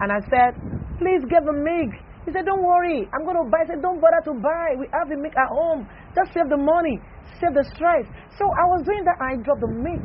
and 0.00 0.10
I 0.12 0.20
said, 0.30 0.56
please 0.98 1.22
get 1.28 1.44
the 1.44 1.52
milk. 1.52 1.92
He 2.24 2.30
said, 2.30 2.46
Don't 2.46 2.62
worry, 2.62 3.02
I'm 3.10 3.24
going 3.26 3.34
to 3.34 3.50
buy. 3.50 3.66
I 3.66 3.74
said, 3.74 3.82
Don't 3.82 4.00
bother 4.00 4.22
to 4.30 4.34
buy. 4.38 4.78
We 4.78 4.86
have 4.94 5.10
the 5.10 5.18
milk 5.18 5.34
at 5.34 5.50
home. 5.50 5.88
Just 6.14 6.30
save 6.32 6.46
the 6.48 6.56
money, 6.56 7.02
save 7.42 7.50
the 7.54 7.66
stress. 7.74 8.06
So 8.38 8.46
I 8.46 8.64
was 8.70 8.86
doing 8.86 9.02
that, 9.04 9.18
and 9.18 9.26
I 9.26 9.34
dropped 9.42 9.60
the 9.60 9.72
milk. 9.74 10.04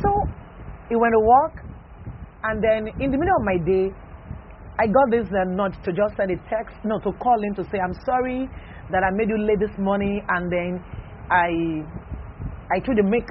So 0.00 0.08
he 0.88 0.96
went 0.96 1.12
to 1.12 1.20
work, 1.20 1.54
and 2.48 2.64
then 2.64 2.88
in 2.96 3.12
the 3.12 3.18
middle 3.20 3.36
of 3.36 3.44
my 3.44 3.58
day, 3.60 3.92
I 4.78 4.86
got 4.90 5.06
this 5.10 5.26
uh, 5.30 5.44
nudge 5.46 5.78
to 5.84 5.92
just 5.92 6.16
send 6.16 6.30
a 6.34 6.38
text, 6.50 6.74
no, 6.84 6.98
to 6.98 7.12
call 7.22 7.38
him 7.38 7.54
to 7.54 7.62
say, 7.70 7.78
I'm 7.78 7.94
sorry 8.04 8.50
that 8.90 9.02
I 9.06 9.10
made 9.14 9.30
you 9.30 9.38
late 9.38 9.60
this 9.60 9.76
morning, 9.78 10.20
and 10.28 10.50
then 10.50 10.82
I, 11.30 11.86
I 12.74 12.82
threw 12.82 12.94
the 12.98 13.06
milk. 13.06 13.30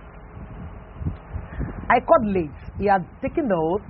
I 1.91 1.99
called 1.99 2.31
late. 2.31 2.55
He 2.79 2.87
had 2.87 3.03
taken 3.21 3.51
the 3.51 3.59
oath. 3.59 3.83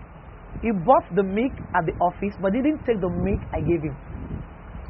He 0.66 0.72
bought 0.74 1.06
the 1.14 1.22
milk 1.22 1.54
at 1.78 1.86
the 1.86 1.94
office, 2.02 2.34
but 2.42 2.58
he 2.58 2.62
didn't 2.66 2.82
take 2.90 2.98
the 2.98 3.10
milk 3.10 3.42
I 3.54 3.62
gave 3.62 3.86
him. 3.86 3.96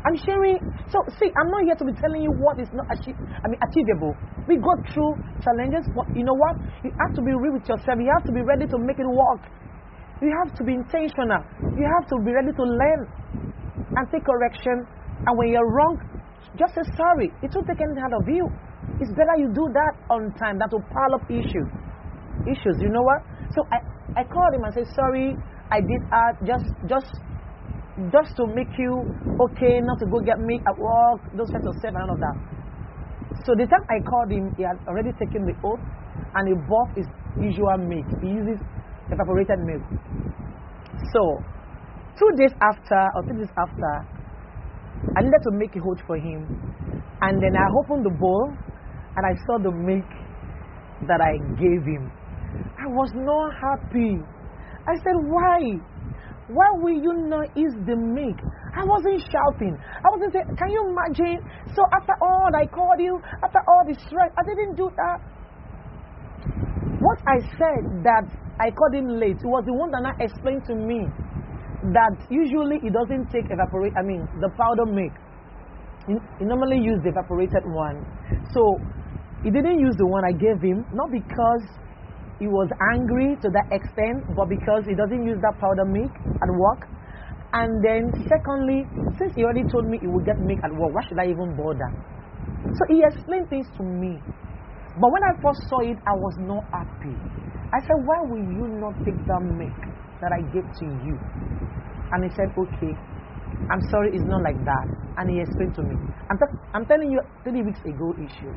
I'm 0.07 0.16
sharing. 0.24 0.59
So, 0.88 1.03
see, 1.20 1.32
I'm 1.36 1.49
not 1.51 1.64
here 1.68 1.76
to 1.76 1.86
be 1.86 1.93
telling 1.99 2.24
you 2.24 2.32
what 2.32 2.59
is 2.59 2.68
not 2.72 2.88
achieve, 2.95 3.16
I 3.43 3.47
mean, 3.47 3.59
achievable. 3.59 4.16
We 4.47 4.55
go 4.55 4.72
through 4.91 5.20
challenges, 5.43 5.84
but 5.95 6.07
you 6.16 6.24
know 6.24 6.36
what? 6.36 6.55
You 6.84 6.91
have 6.95 7.11
to 7.16 7.22
be 7.24 7.32
real 7.36 7.59
with 7.59 7.68
yourself. 7.68 7.99
You 7.99 8.11
have 8.11 8.24
to 8.28 8.32
be 8.32 8.43
ready 8.43 8.68
to 8.68 8.78
make 8.80 8.99
it 8.99 9.07
work. 9.07 9.43
You 10.22 10.32
have 10.43 10.55
to 10.57 10.64
be 10.64 10.74
intentional. 10.74 11.41
You 11.78 11.86
have 11.88 12.05
to 12.09 12.16
be 12.24 12.32
ready 12.32 12.53
to 12.53 12.64
learn 12.64 13.01
and 13.97 14.03
take 14.11 14.24
correction. 14.26 14.86
And 15.26 15.38
when 15.38 15.49
you're 15.49 15.68
wrong, 15.68 15.97
just 16.57 16.76
say 16.76 16.86
sorry. 16.95 17.32
It 17.41 17.51
won't 17.55 17.68
take 17.68 17.82
anything 17.82 18.03
out 18.03 18.14
of 18.14 18.28
you. 18.28 18.45
It's 18.99 19.11
better 19.16 19.36
you 19.38 19.49
do 19.49 19.66
that 19.74 19.93
on 20.11 20.32
time 20.38 20.59
than 20.59 20.70
to 20.70 20.80
pile 20.91 21.14
up 21.16 21.26
issues. 21.32 21.70
Issues, 22.45 22.78
you 22.82 22.89
know 22.89 23.01
what? 23.01 23.24
So 23.55 23.64
I, 23.72 23.80
I 24.20 24.24
called 24.24 24.53
him 24.53 24.64
and 24.64 24.74
said, 24.74 24.88
sorry, 24.95 25.36
I 25.72 25.80
did 25.82 26.01
that 26.11 26.38
just 26.45 26.68
just 26.86 27.09
just 28.11 28.36
to 28.38 28.45
make 28.49 28.74
you 28.78 28.93
okay, 29.49 29.80
not 29.82 29.97
to 30.01 30.05
go 30.09 30.20
get 30.20 30.39
me 30.39 30.59
at 30.59 30.76
work, 30.78 31.22
those 31.38 31.49
kinds 31.49 31.66
of 31.66 31.74
stuff 31.78 31.93
and 31.93 32.09
all 32.09 32.14
of 32.14 32.20
that. 32.20 32.38
So 33.45 33.53
the 33.57 33.66
time 33.66 33.86
I 33.89 34.01
called 34.01 34.32
him, 34.32 34.53
he 34.57 34.64
had 34.64 34.78
already 34.88 35.14
taken 35.18 35.45
the 35.45 35.53
oath 35.64 35.82
and 36.36 36.43
he 36.47 36.53
bought 36.70 36.89
his 36.97 37.05
usual 37.38 37.78
milk. 37.78 38.05
He 38.22 38.30
uses 38.30 38.59
evaporated 39.11 39.59
milk. 39.65 39.83
So 41.11 41.21
two 42.19 42.29
days 42.37 42.53
after 42.61 42.99
or 43.15 43.23
three 43.27 43.43
days 43.43 43.53
after, 43.57 43.93
I 45.15 45.21
needed 45.21 45.41
to 45.43 45.51
make 45.51 45.75
a 45.75 45.79
oath 45.79 46.01
for 46.07 46.17
him. 46.17 46.47
And 47.21 47.41
then 47.41 47.55
I 47.55 47.67
opened 47.83 48.05
the 48.05 48.15
bowl 48.19 48.51
and 49.15 49.23
I 49.25 49.33
saw 49.45 49.57
the 49.57 49.71
milk 49.71 50.07
that 51.07 51.21
I 51.21 51.37
gave 51.59 51.83
him. 51.85 52.11
I 52.79 52.87
was 52.87 53.11
not 53.15 53.53
happy. 53.55 54.19
I 54.87 54.95
said, 55.03 55.15
Why? 55.31 55.59
Why 56.51 56.69
will 56.75 56.99
you 56.99 57.13
not 57.29 57.47
eat 57.55 57.71
the 57.87 57.95
milk? 57.95 58.35
I 58.75 58.83
wasn't 58.83 59.21
shouting. 59.31 59.77
I 59.79 60.07
wasn't 60.11 60.33
saying, 60.33 60.49
Can 60.57 60.69
you 60.69 60.81
imagine? 60.91 61.39
So 61.75 61.81
after 61.95 62.13
all 62.21 62.49
I 62.51 62.65
called 62.67 62.99
you, 62.99 63.19
after 63.43 63.61
all 63.67 63.83
the 63.87 63.95
stress, 63.95 64.31
I 64.35 64.43
didn't 64.43 64.75
do 64.75 64.89
that. 64.97 65.17
What 67.03 67.19
I 67.27 67.37
said 67.59 67.83
that 68.07 68.23
I 68.63 68.71
called 68.71 68.95
him 68.95 69.19
late 69.19 69.43
was 69.43 69.63
the 69.67 69.75
one 69.75 69.91
that 69.91 70.07
I 70.07 70.23
explained 70.23 70.63
to 70.71 70.75
me 70.75 71.03
that 71.91 72.15
usually 72.31 72.79
he 72.79 72.87
doesn't 72.87 73.27
take 73.27 73.51
evaporate 73.51 73.91
I 73.99 74.03
mean 74.07 74.23
the 74.39 74.47
powder. 74.55 74.87
He, 76.07 76.15
he 76.39 76.43
normally 76.47 76.79
use 76.79 77.03
the 77.03 77.11
evaporated 77.11 77.67
one. 77.67 78.07
So 78.55 78.63
he 79.43 79.51
didn't 79.51 79.79
use 79.83 79.95
the 79.99 80.07
one 80.07 80.23
I 80.23 80.31
gave 80.31 80.63
him, 80.63 80.87
not 80.95 81.11
because 81.11 81.63
he 82.39 82.47
was 82.47 82.71
angry 82.95 83.35
to 83.43 83.47
that 83.51 83.67
extent, 83.75 84.23
but 84.35 84.47
because 84.47 84.87
he 84.87 84.95
doesn't 84.95 85.23
use 85.27 85.39
that 85.43 85.59
powder 85.59 85.83
milk 85.83 86.11
at 86.15 86.51
work. 86.55 86.87
And 87.51 87.83
then, 87.83 88.09
secondly, 88.31 88.87
since 89.19 89.35
he 89.35 89.43
already 89.43 89.67
told 89.67 89.85
me 89.85 89.99
he 89.99 90.07
would 90.07 90.25
get 90.25 90.39
milk 90.39 90.59
at 90.63 90.71
work, 90.71 90.95
why 90.95 91.03
should 91.07 91.19
I 91.19 91.27
even 91.27 91.55
bother? 91.59 91.91
So 92.63 92.81
he 92.87 93.03
explained 93.03 93.49
things 93.51 93.67
to 93.77 93.83
me. 93.83 94.23
But 94.93 95.09
when 95.09 95.23
I 95.25 95.33
first 95.41 95.57
saw 95.69 95.81
it, 95.81 95.97
I 96.05 96.13
was 96.13 96.35
not 96.37 96.63
happy. 96.69 97.17
I 97.73 97.81
said, 97.81 97.97
Why 98.05 98.19
will 98.29 98.45
you 98.45 98.65
not 98.77 98.93
take 99.01 99.17
that 99.25 99.41
milk 99.41 99.73
that 100.21 100.29
I 100.29 100.41
gave 100.53 100.65
to 100.69 100.85
you? 101.01 101.17
And 102.13 102.21
he 102.21 102.29
said, 102.37 102.53
Okay, 102.53 102.93
I'm 103.73 103.81
sorry, 103.89 104.13
it's 104.13 104.25
not 104.29 104.45
like 104.45 104.61
that. 104.61 104.87
And 105.17 105.29
he 105.33 105.41
explained 105.41 105.73
to 105.75 105.83
me. 105.83 105.97
I'm, 106.29 106.37
t- 106.37 106.57
I'm 106.73 106.85
telling 106.85 107.09
you, 107.09 107.21
three 107.41 107.65
weeks 107.65 107.81
ago 107.81 108.13
issue. 108.21 108.53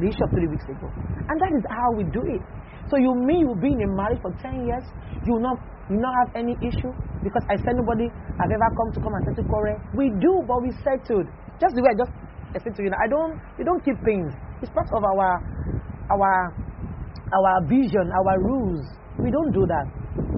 The 0.00 0.08
issue 0.08 0.24
of 0.24 0.32
three 0.32 0.48
weeks 0.48 0.64
ago. 0.64 0.88
And 1.28 1.36
that 1.36 1.52
is 1.52 1.64
how 1.68 1.88
we 2.00 2.04
do 2.08 2.24
it. 2.32 2.40
So 2.88 2.96
you 2.96 3.12
mean 3.28 3.44
you 3.44 3.52
being 3.60 3.80
in 3.80 3.92
marriage 3.94 4.20
for 4.24 4.32
10 4.40 4.64
years, 4.64 4.84
you 5.28 5.36
not 5.40 5.60
you 5.92 6.00
not 6.00 6.14
have 6.24 6.30
any 6.36 6.56
issue? 6.64 6.92
Because 7.20 7.44
I 7.52 7.56
said 7.60 7.76
nobody 7.76 8.08
have 8.40 8.48
ever 8.48 8.68
come 8.72 8.88
to 8.96 9.00
come 9.00 9.12
and 9.12 9.22
settle 9.28 9.44
quarrel. 9.44 9.76
We 9.92 10.08
do, 10.16 10.32
but 10.48 10.62
we 10.64 10.72
settled. 10.80 11.28
Just 11.60 11.76
the 11.76 11.82
way 11.84 11.92
I 11.92 11.96
just 12.00 12.12
explained 12.56 12.76
to 12.76 12.82
you. 12.82 12.90
I 12.96 13.08
don't 13.08 13.36
you 13.60 13.64
don't 13.64 13.84
keep 13.84 14.00
things. 14.04 14.32
It's 14.62 14.70
part 14.70 14.86
of 14.94 15.02
our 15.02 15.42
our 16.14 16.32
our 17.34 17.54
vision, 17.66 18.06
our 18.14 18.38
rules. 18.38 18.86
We 19.18 19.30
don't 19.30 19.50
do 19.50 19.66
that. 19.66 19.86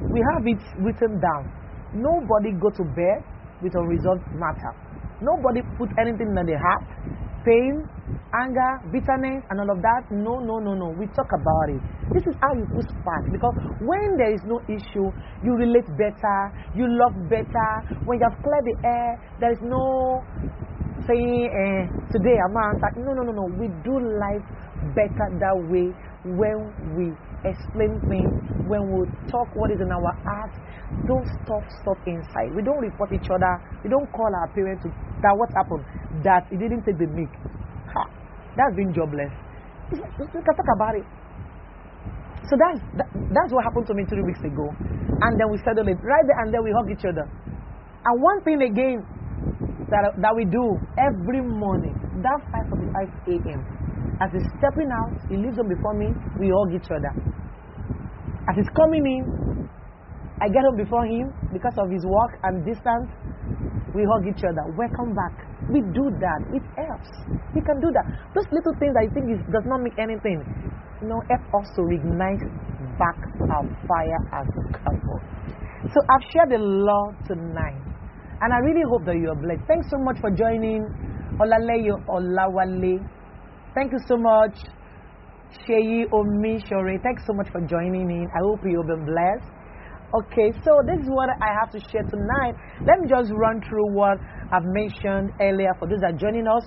We 0.09 0.25
have 0.33 0.47
it 0.49 0.63
written 0.81 1.21
down. 1.21 1.53
Nobody 1.93 2.57
go 2.57 2.71
to 2.71 2.85
bed 2.97 3.21
with 3.61 3.75
unresolved 3.77 4.25
matter. 4.33 4.73
Nobody 5.21 5.61
put 5.77 5.91
anything 6.01 6.33
in 6.33 6.47
the 6.47 6.57
heart, 6.57 6.89
pain, 7.45 7.85
anger, 8.33 8.73
bitterness, 8.91 9.45
and 9.51 9.61
all 9.61 9.71
of 9.71 9.83
that. 9.83 10.09
No, 10.11 10.41
no, 10.41 10.59
no, 10.59 10.73
no. 10.75 10.89
We 10.99 11.07
talk 11.13 11.29
about 11.29 11.69
it. 11.77 11.83
This 12.15 12.25
is 12.27 12.35
how 12.41 12.55
you 12.57 12.67
push 12.73 12.89
spark. 12.97 13.29
Because 13.31 13.55
when 13.85 14.17
there 14.17 14.33
is 14.33 14.41
no 14.49 14.59
issue, 14.67 15.13
you 15.45 15.53
relate 15.55 15.87
better, 16.01 16.39
you 16.75 16.89
love 16.89 17.15
better. 17.29 17.71
When 18.09 18.19
you 18.19 18.25
have 18.25 18.41
cleared 18.41 18.67
the 18.73 18.77
air, 18.89 19.11
there 19.41 19.53
is 19.53 19.61
no 19.63 20.25
saying, 21.07 21.49
eh, 21.49 21.83
today 22.13 22.37
I'm. 22.41 22.55
No, 23.05 23.13
no, 23.13 23.23
no, 23.23 23.33
no. 23.33 23.45
We 23.59 23.69
do 23.85 23.95
life 23.99 24.45
better 24.95 25.27
that 25.41 25.57
way 25.69 25.93
when 26.25 26.73
we 26.97 27.13
explain 27.45 28.01
things, 28.09 28.33
when 28.65 28.89
we 28.89 29.05
talk 29.29 29.49
what 29.55 29.71
is 29.71 29.81
in 29.81 29.93
our 29.93 30.13
heart, 30.25 30.53
don't 31.07 31.29
stop 31.45 31.65
stuff 31.85 32.01
inside. 32.07 32.49
We 32.57 32.65
don't 32.65 32.81
report 32.81 33.13
each 33.13 33.29
other. 33.29 33.53
We 33.85 33.91
don't 33.91 34.09
call 34.13 34.33
our 34.33 34.49
parents 34.57 34.83
to, 34.85 34.89
that 35.21 35.35
what 35.37 35.53
happened, 35.53 35.85
that 36.25 36.49
he 36.49 36.57
didn't 36.57 36.85
take 36.89 36.97
the 36.97 37.09
milk. 37.13 37.29
Ha, 37.93 38.03
that's 38.57 38.75
being 38.77 38.93
jobless. 38.97 39.33
We 39.93 40.01
can 40.01 40.43
talk 40.57 40.71
about 40.77 40.97
it. 40.97 41.05
So 42.49 42.57
that's 42.61 42.81
that, 42.97 43.09
that's 43.33 43.53
what 43.53 43.65
happened 43.65 43.87
to 43.89 43.95
me 43.95 44.05
three 44.05 44.25
weeks 44.25 44.41
ago, 44.45 44.69
and 44.69 45.33
then 45.41 45.49
we 45.53 45.57
settled 45.65 45.89
it 45.89 46.01
right 46.01 46.25
there, 46.29 46.39
and 46.45 46.53
then 46.53 46.65
we 46.65 46.73
hug 46.73 46.89
each 46.93 47.05
other. 47.05 47.25
And 48.05 48.15
one 48.21 48.41
thing 48.45 48.61
again 48.61 49.01
that 49.95 50.19
that 50.19 50.35
we 50.35 50.43
do 50.51 50.75
every 50.99 51.39
morning, 51.39 51.95
that 52.19 52.39
5:45 52.51 53.15
a.m. 53.31 53.63
As 54.19 54.31
he's 54.35 54.47
stepping 54.59 54.91
out, 54.91 55.15
he 55.31 55.39
leaves 55.39 55.55
them 55.55 55.71
before 55.71 55.95
me, 55.95 56.11
we 56.39 56.51
hug 56.51 56.75
each 56.75 56.91
other. 56.91 57.15
As 58.51 58.55
he's 58.59 58.71
coming 58.75 59.07
in, 59.07 59.23
I 60.43 60.51
get 60.51 60.67
home 60.67 60.77
before 60.77 61.07
him 61.07 61.31
because 61.55 61.75
of 61.79 61.91
his 61.91 62.03
work 62.03 62.33
and 62.43 62.67
distance. 62.67 63.07
We 63.95 64.03
hug 64.03 64.27
each 64.27 64.43
other. 64.43 64.67
Welcome 64.75 65.15
back. 65.15 65.47
We 65.71 65.79
do 65.95 66.11
that. 66.19 66.41
It 66.51 66.65
helps. 66.75 67.11
We 67.55 67.63
can 67.63 67.79
do 67.79 67.95
that. 67.95 68.07
Those 68.35 68.51
little 68.51 68.75
things 68.83 68.99
I 68.99 69.07
think 69.15 69.31
is, 69.31 69.41
does 69.55 69.63
not 69.71 69.79
make 69.87 69.95
anything. 69.99 70.43
You 71.01 71.09
know, 71.09 71.23
help 71.31 71.63
us 71.63 71.71
to 71.79 71.83
back 72.99 73.19
our 73.47 73.65
fire 73.87 74.21
as 74.35 74.49
a 74.51 74.67
couple. 74.75 75.21
So 75.95 75.99
I've 76.11 76.27
shared 76.35 76.53
a 76.53 76.63
lot 76.63 77.15
tonight. 77.29 77.84
And 78.41 78.53
I 78.53 78.59
really 78.59 78.83
hope 78.89 79.05
that 79.07 79.17
you're 79.17 79.37
blessed. 79.37 79.67
Thanks 79.69 79.87
so 79.91 79.99
much 79.99 80.19
for 80.21 80.31
joining. 80.31 80.83
Olaleyo 81.39 81.99
Olawale. 82.09 82.99
Thank 83.75 83.93
you 83.93 83.99
so 84.07 84.17
much. 84.17 84.55
Sheyi 85.67 86.07
Omi 86.13 86.59
Shore. 86.69 86.99
Thanks 87.03 87.23
so 87.27 87.33
much 87.35 87.49
for 87.51 87.61
joining 87.63 88.11
in. 88.11 88.27
I 88.35 88.41
hope 88.43 88.61
you've 88.65 88.87
been 88.87 89.07
blessed. 89.07 89.51
Okay, 90.15 90.55
so 90.63 90.71
this 90.87 91.03
is 91.03 91.11
what 91.11 91.29
I 91.43 91.51
have 91.59 91.71
to 91.75 91.81
share 91.91 92.07
tonight. 92.07 92.55
Let 92.87 93.03
me 93.03 93.09
just 93.09 93.33
run 93.35 93.59
through 93.67 93.95
what 93.95 94.19
I've 94.53 94.63
mentioned 94.63 95.35
earlier 95.41 95.75
for 95.79 95.89
those 95.89 95.99
that 96.07 96.15
are 96.15 96.19
joining 96.19 96.47
us. 96.47 96.63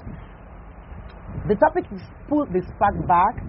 The 1.47 1.55
topic 1.55 1.88
is 1.95 2.01
pull 2.28 2.43
the 2.51 2.59
spark 2.76 2.95
back. 3.07 3.39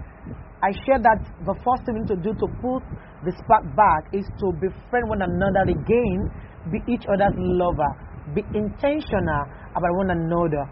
I 0.63 0.71
shared 0.87 1.03
that 1.03 1.19
the 1.47 1.55
first 1.67 1.83
thing 1.87 1.99
we 1.99 2.01
need 2.07 2.15
to 2.15 2.21
do 2.23 2.31
to 2.31 2.47
pull 2.63 2.79
the 3.27 3.35
spark 3.43 3.67
back 3.75 4.07
is 4.15 4.23
to 4.39 4.47
befriend 4.63 5.11
one 5.11 5.23
another 5.23 5.67
again, 5.67 6.31
be 6.71 6.79
each 6.93 7.07
other's 7.07 7.35
lover, 7.37 7.93
be 8.35 8.43
intentional 8.55 9.45
about 9.75 9.95
one 9.97 10.11
another, 10.11 10.65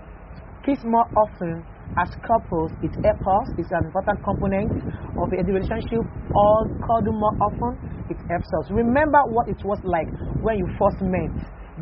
kiss 0.64 0.82
more 0.84 1.06
often 1.16 1.64
as 1.98 2.08
couples. 2.20 2.72
It 2.82 2.92
helps 3.02 3.48
it's 3.56 3.70
an 3.72 3.86
important 3.86 4.18
component 4.22 4.72
of 5.16 5.30
the 5.30 5.40
relationship. 5.46 6.02
All 6.34 6.66
cuddle 6.82 7.16
more 7.16 7.36
often, 7.40 7.72
it 8.10 8.18
helps 8.28 8.50
us. 8.60 8.70
Remember 8.70 9.18
what 9.32 9.48
it 9.48 9.62
was 9.64 9.80
like 9.84 10.08
when 10.42 10.58
you 10.58 10.68
first 10.78 11.00
met 11.00 11.32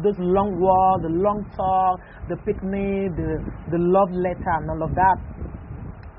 those 0.02 0.18
long 0.18 0.59
walks, 0.59 1.02
the 1.07 1.12
long 1.22 1.46
talk, 1.55 2.00
the 2.28 2.34
picnic, 2.42 3.14
the, 3.14 3.38
the 3.70 3.78
love 3.78 4.11
letter, 4.11 4.55
and 4.59 4.70
all 4.70 4.82
of 4.82 4.94
that. 4.94 5.16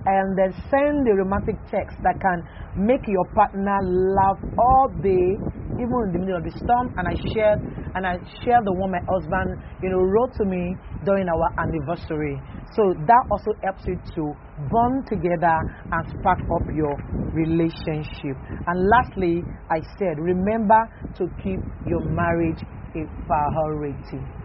And 0.06 0.38
then 0.38 0.54
send 0.70 1.08
the 1.08 1.14
romantic 1.18 1.56
text 1.72 1.98
that 2.04 2.20
can 2.22 2.44
make 2.78 3.08
your 3.08 3.26
partner 3.34 3.78
laugh 3.82 4.38
all 4.58 4.88
day, 5.02 5.38
even 5.82 5.98
in 6.08 6.12
the 6.14 6.20
middle 6.20 6.38
of 6.38 6.44
the 6.46 6.54
storm. 6.62 6.94
And 6.98 7.08
I 7.08 7.16
shared, 7.34 7.60
and 7.96 8.06
I 8.06 8.18
shared 8.44 8.66
the 8.66 8.74
one 8.74 8.92
my 8.92 9.02
husband, 9.10 9.58
you 9.82 9.90
know, 9.90 10.02
wrote 10.02 10.34
to 10.38 10.46
me 10.46 10.76
during 11.04 11.28
our 11.28 11.50
anniversary. 11.58 12.38
So 12.76 12.94
that 13.08 13.24
also 13.32 13.52
helps 13.64 13.88
you 13.88 13.98
to 14.16 14.24
bond 14.70 15.08
together 15.08 15.58
and 15.92 16.04
spark 16.20 16.40
up 16.54 16.68
your 16.76 16.94
relationship. 17.34 18.38
And 18.68 18.78
lastly, 18.90 19.44
I 19.72 19.80
said, 19.98 20.20
remember 20.20 20.80
to 21.18 21.28
keep 21.42 21.60
your 21.88 22.02
marriage 22.02 22.62
a 22.96 23.04
priority. 23.28 24.45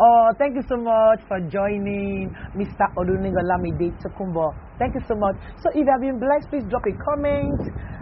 Oh, 0.00 0.26
thank 0.38 0.56
you 0.56 0.62
so 0.68 0.76
much 0.76 1.22
for 1.28 1.38
joining 1.46 2.26
Mr. 2.58 2.82
Odunigolamide 2.98 3.94
Tokumbo. 4.02 4.50
Thank 4.78 4.94
you 4.94 5.02
so 5.06 5.14
much. 5.14 5.36
So 5.62 5.70
if 5.70 5.86
you 5.86 5.90
have 5.90 6.00
been 6.02 6.18
blessed, 6.18 6.50
please 6.50 6.64
drop 6.68 6.82
a 6.82 6.94
comment. 6.98 7.60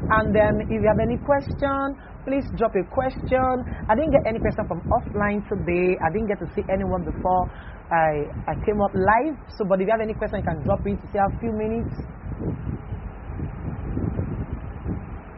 And 0.08 0.34
then 0.34 0.60
if 0.72 0.80
you 0.80 0.88
have 0.88 1.00
any 1.04 1.18
question, 1.20 1.96
please 2.24 2.44
drop 2.56 2.72
a 2.80 2.84
question. 2.88 3.64
I 3.88 3.94
didn't 3.94 4.12
get 4.12 4.24
any 4.26 4.40
question 4.40 4.64
from 4.66 4.80
offline 4.88 5.44
today. 5.48 5.96
I 6.00 6.08
didn't 6.12 6.28
get 6.32 6.40
to 6.40 6.48
see 6.56 6.64
anyone 6.72 7.04
before 7.04 7.44
I, 7.92 8.24
I 8.48 8.54
came 8.64 8.80
up 8.80 8.92
live. 8.96 9.36
So, 9.56 9.64
but 9.68 9.80
if 9.80 9.86
you 9.86 9.92
have 9.92 10.00
any 10.00 10.14
question, 10.14 10.40
you 10.40 10.48
can 10.48 10.64
drop 10.64 10.80
it. 10.86 10.96
To 10.96 11.06
see 11.12 11.18
a 11.20 11.28
few 11.40 11.52
minutes. 11.52 11.92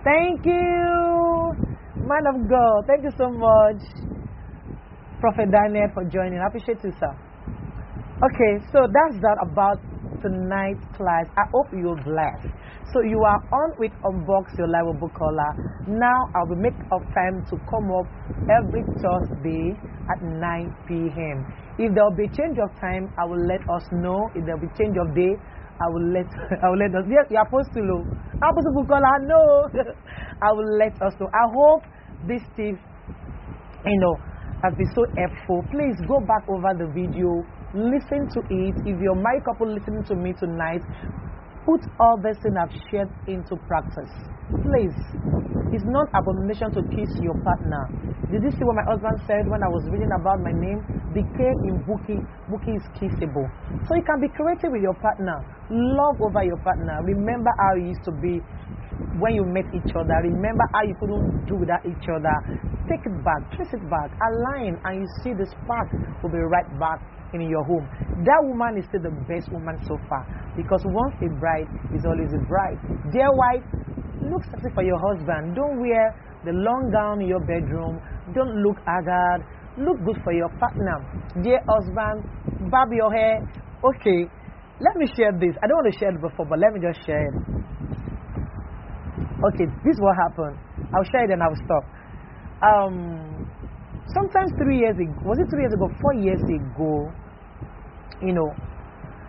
Thank 0.05 0.45
you, 0.47 1.55
man 2.05 2.25
of 2.31 2.47
God. 2.49 2.85
Thank 2.87 3.03
you 3.05 3.13
so 3.17 3.27
much, 3.33 3.81
Prophet 5.25 5.49
Daniel, 5.51 5.89
for 5.97 6.05
joining. 6.05 6.37
I 6.37 6.53
appreciate 6.53 6.85
you, 6.85 6.93
sir. 7.01 7.09
Okay, 8.29 8.61
so 8.69 8.85
that's 8.85 9.17
that 9.25 9.41
about 9.41 9.81
tonight's 10.21 10.85
class. 11.01 11.25
I 11.33 11.49
hope 11.49 11.73
you're 11.73 11.97
blessed. 11.97 12.45
So 12.93 13.01
you 13.01 13.17
are 13.25 13.41
on 13.49 13.73
with 13.81 13.97
Unbox 14.05 14.53
Your 14.61 14.69
Life 14.69 14.85
with 14.85 15.01
Bukola. 15.01 15.49
Now 15.89 16.29
I 16.37 16.45
will 16.45 16.61
make 16.61 16.77
up 16.93 17.01
time 17.17 17.41
to 17.49 17.57
come 17.73 17.89
up 17.97 18.05
every 18.53 18.85
Thursday 19.01 19.73
at 20.13 20.21
9 20.21 20.37
p.m. 20.85 21.41
If 21.81 21.97
there 21.97 22.05
will 22.05 22.21
be 22.21 22.29
change 22.29 22.61
of 22.61 22.69
time, 22.77 23.09
I 23.17 23.25
will 23.25 23.41
let 23.49 23.65
us 23.65 23.85
know. 23.97 24.29
If 24.37 24.45
there 24.45 24.61
will 24.61 24.69
be 24.69 24.73
change 24.77 25.01
of 25.01 25.09
day, 25.17 25.41
I 25.81 25.89
will 25.89 26.13
let 26.13 26.29
I 26.61 26.69
will 26.69 26.77
let 26.85 26.93
us. 26.93 27.09
Yes, 27.09 27.33
you 27.33 27.41
are 27.41 27.49
supposed 27.49 27.73
to 27.73 27.81
know. 27.81 28.05
Apostle 28.45 28.77
Bukola, 28.77 29.09
no. 29.25 29.73
I 30.45 30.53
will 30.53 30.69
let 30.77 30.93
us 31.01 31.17
know. 31.17 31.33
I 31.33 31.49
hope 31.49 31.81
this 32.29 32.45
tip, 32.61 32.77
you 32.77 33.99
know, 34.05 34.34
has 34.65 34.73
been 34.81 34.89
so 34.97 35.05
helpful. 35.21 35.61
Please 35.69 36.01
go 36.09 36.25
back 36.25 36.49
over 36.49 36.73
the 36.73 36.89
video, 36.89 37.45
listen 37.77 38.25
to 38.33 38.41
it. 38.49 38.75
If 38.89 38.97
you're 38.97 39.21
my 39.21 39.37
couple 39.45 39.69
listening 39.69 40.09
to 40.09 40.17
me 40.17 40.33
tonight, 40.33 40.81
put 41.69 41.85
all 42.01 42.17
this 42.17 42.41
thing 42.41 42.57
I've 42.57 42.73
shared 42.89 43.13
into 43.29 43.61
practice. 43.69 44.09
Please, 44.65 44.97
it's 45.69 45.85
not 45.85 46.09
abomination 46.17 46.73
to 46.73 46.81
kiss 46.97 47.13
your 47.21 47.37
partner. 47.45 47.93
Did 48.33 48.41
you 48.41 48.53
see 48.57 48.65
what 48.65 48.77
my 48.81 48.89
husband 48.89 49.21
said 49.29 49.45
when 49.53 49.61
I 49.61 49.69
was 49.69 49.85
reading 49.93 50.09
about 50.17 50.41
my 50.41 50.53
name? 50.53 50.81
The 51.13 51.21
Decay 51.21 51.53
in 51.69 51.85
Buki. 51.85 52.17
Buki 52.49 52.77
is 52.77 52.85
kissable. 52.97 53.45
So 53.85 53.97
you 53.97 54.05
can 54.05 54.21
be 54.21 54.29
creative 54.33 54.73
with 54.73 54.81
your 54.81 54.97
partner. 54.97 55.45
Love 55.69 56.21
over 56.25 56.45
your 56.45 56.57
partner. 56.65 57.05
Remember 57.05 57.53
how 57.61 57.77
it 57.77 57.85
used 57.85 58.05
to 58.05 58.13
be 58.13 58.41
when 59.19 59.35
you 59.35 59.45
met 59.47 59.67
each 59.75 59.93
other. 59.95 60.17
Remember 60.23 60.65
how 60.75 60.83
you 60.83 60.95
couldn't 60.99 61.47
do 61.47 61.57
without 61.57 61.85
each 61.87 62.07
other. 62.11 62.37
Take 62.91 63.05
it 63.07 63.17
back, 63.25 63.41
trace 63.55 63.73
it 63.73 63.85
back, 63.89 64.11
align, 64.19 64.77
and 64.85 65.03
you 65.03 65.07
see 65.23 65.33
the 65.33 65.47
spark 65.47 65.89
will 66.23 66.31
be 66.31 66.43
right 66.43 66.67
back 66.79 67.01
in 67.33 67.43
your 67.49 67.65
home. 67.65 67.87
That 68.23 68.41
woman 68.43 68.79
is 68.79 68.87
still 68.87 69.03
the 69.03 69.15
best 69.27 69.51
woman 69.51 69.79
so 69.87 69.99
far 70.09 70.23
because 70.57 70.83
once 70.87 71.15
a 71.23 71.31
bride 71.39 71.67
is 71.95 72.07
always 72.07 72.31
a 72.31 72.43
bride. 72.47 72.79
Dear 73.11 73.31
wife, 73.31 73.65
look 74.23 74.43
sexy 74.51 74.71
for 74.75 74.83
your 74.83 74.99
husband. 75.11 75.55
Don't 75.55 75.81
wear 75.83 76.15
the 76.45 76.53
long 76.53 76.91
gown 76.93 77.21
in 77.23 77.29
your 77.29 77.43
bedroom. 77.43 77.99
Don't 78.35 78.63
look 78.63 78.79
haggard. 78.87 79.43
Look 79.77 79.99
good 80.07 80.23
for 80.23 80.33
your 80.33 80.49
partner. 80.63 81.03
Dear 81.43 81.59
husband, 81.67 82.71
barb 82.71 82.93
your 82.93 83.11
hair. 83.11 83.43
Okay, 83.83 84.31
let 84.79 84.95
me 84.97 85.07
share 85.17 85.33
this. 85.35 85.55
I 85.63 85.67
don't 85.67 85.83
want 85.83 85.93
to 85.93 85.99
share 85.99 86.11
it 86.15 86.21
before, 86.21 86.47
but 86.47 86.59
let 86.59 86.73
me 86.73 86.81
just 86.81 87.05
share 87.05 87.27
it. 87.27 87.35
Okay, 89.53 89.67
this 89.85 89.93
is 89.93 90.01
what 90.01 90.17
happened. 90.17 90.57
I'll 90.95 91.05
share 91.13 91.25
it 91.25 91.31
and 91.31 91.43
I'll 91.43 91.61
stop. 91.65 91.85
Um, 92.65 93.45
sometimes 94.15 94.53
three 94.57 94.79
years 94.79 94.97
ago, 94.97 95.13
was 95.25 95.39
it 95.39 95.51
three 95.51 95.63
years 95.69 95.75
ago, 95.75 95.89
four 96.01 96.15
years 96.15 96.41
ago, 96.41 97.13
you 98.23 98.33
know, 98.33 98.49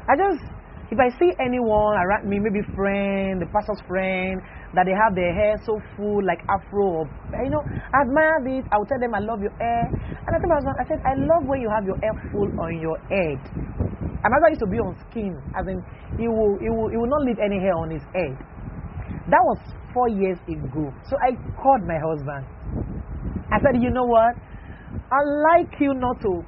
I 0.07 0.15
just 0.15 0.45
If 0.91 0.99
I 1.01 1.09
see 1.17 1.33
anyone 1.41 1.97
around 1.97 2.29
me, 2.29 2.37
maybe 2.37 2.61
friend, 2.77 3.41
the 3.41 3.49
pastor's 3.49 3.81
friend, 3.89 4.37
that 4.77 4.85
they 4.85 4.93
have 4.93 5.17
their 5.17 5.33
hair 5.33 5.57
so 5.65 5.81
full 5.97 6.21
like 6.21 6.45
afro, 6.45 7.01
or, 7.01 7.05
you 7.41 7.49
know, 7.49 7.65
I 7.65 8.05
admire 8.05 8.37
this. 8.45 8.61
I 8.69 8.77
will 8.77 8.85
tell 8.85 9.01
them 9.01 9.17
I 9.17 9.19
love 9.25 9.41
your 9.41 9.55
hair. 9.57 9.89
And 9.89 10.29
I 10.29 10.37
tell 10.37 10.45
my 10.45 10.61
I 10.61 10.85
said, 10.85 11.01
I 11.01 11.17
love 11.17 11.49
when 11.49 11.59
you 11.65 11.73
have 11.73 11.89
your 11.89 11.97
hair 12.05 12.13
full 12.29 12.47
on 12.61 12.77
your 12.77 13.01
head. 13.09 13.41
And 13.49 14.29
husband 14.29 14.53
used 14.53 14.61
to 14.61 14.69
be 14.69 14.77
on 14.77 14.93
skin, 15.09 15.33
as 15.57 15.65
in 15.65 15.81
he 16.21 16.29
will, 16.29 16.53
he 16.61 16.69
will, 16.69 16.89
he 16.93 16.97
will 17.01 17.09
not 17.09 17.25
leave 17.25 17.41
any 17.41 17.57
hair 17.57 17.73
on 17.73 17.89
his 17.89 18.05
head. 18.13 18.37
That 19.33 19.41
was 19.41 19.57
four 19.95 20.09
years 20.11 20.38
ago. 20.51 20.91
So 21.07 21.15
I 21.23 21.31
called 21.63 21.88
my 21.88 21.95
husband. 21.95 22.43
I 23.47 23.63
said, 23.63 23.80
you 23.80 23.89
know 23.89 24.03
what? 24.03 24.35
I 25.07 25.19
like 25.55 25.72
you 25.80 25.95
not 25.95 26.19
to. 26.27 26.43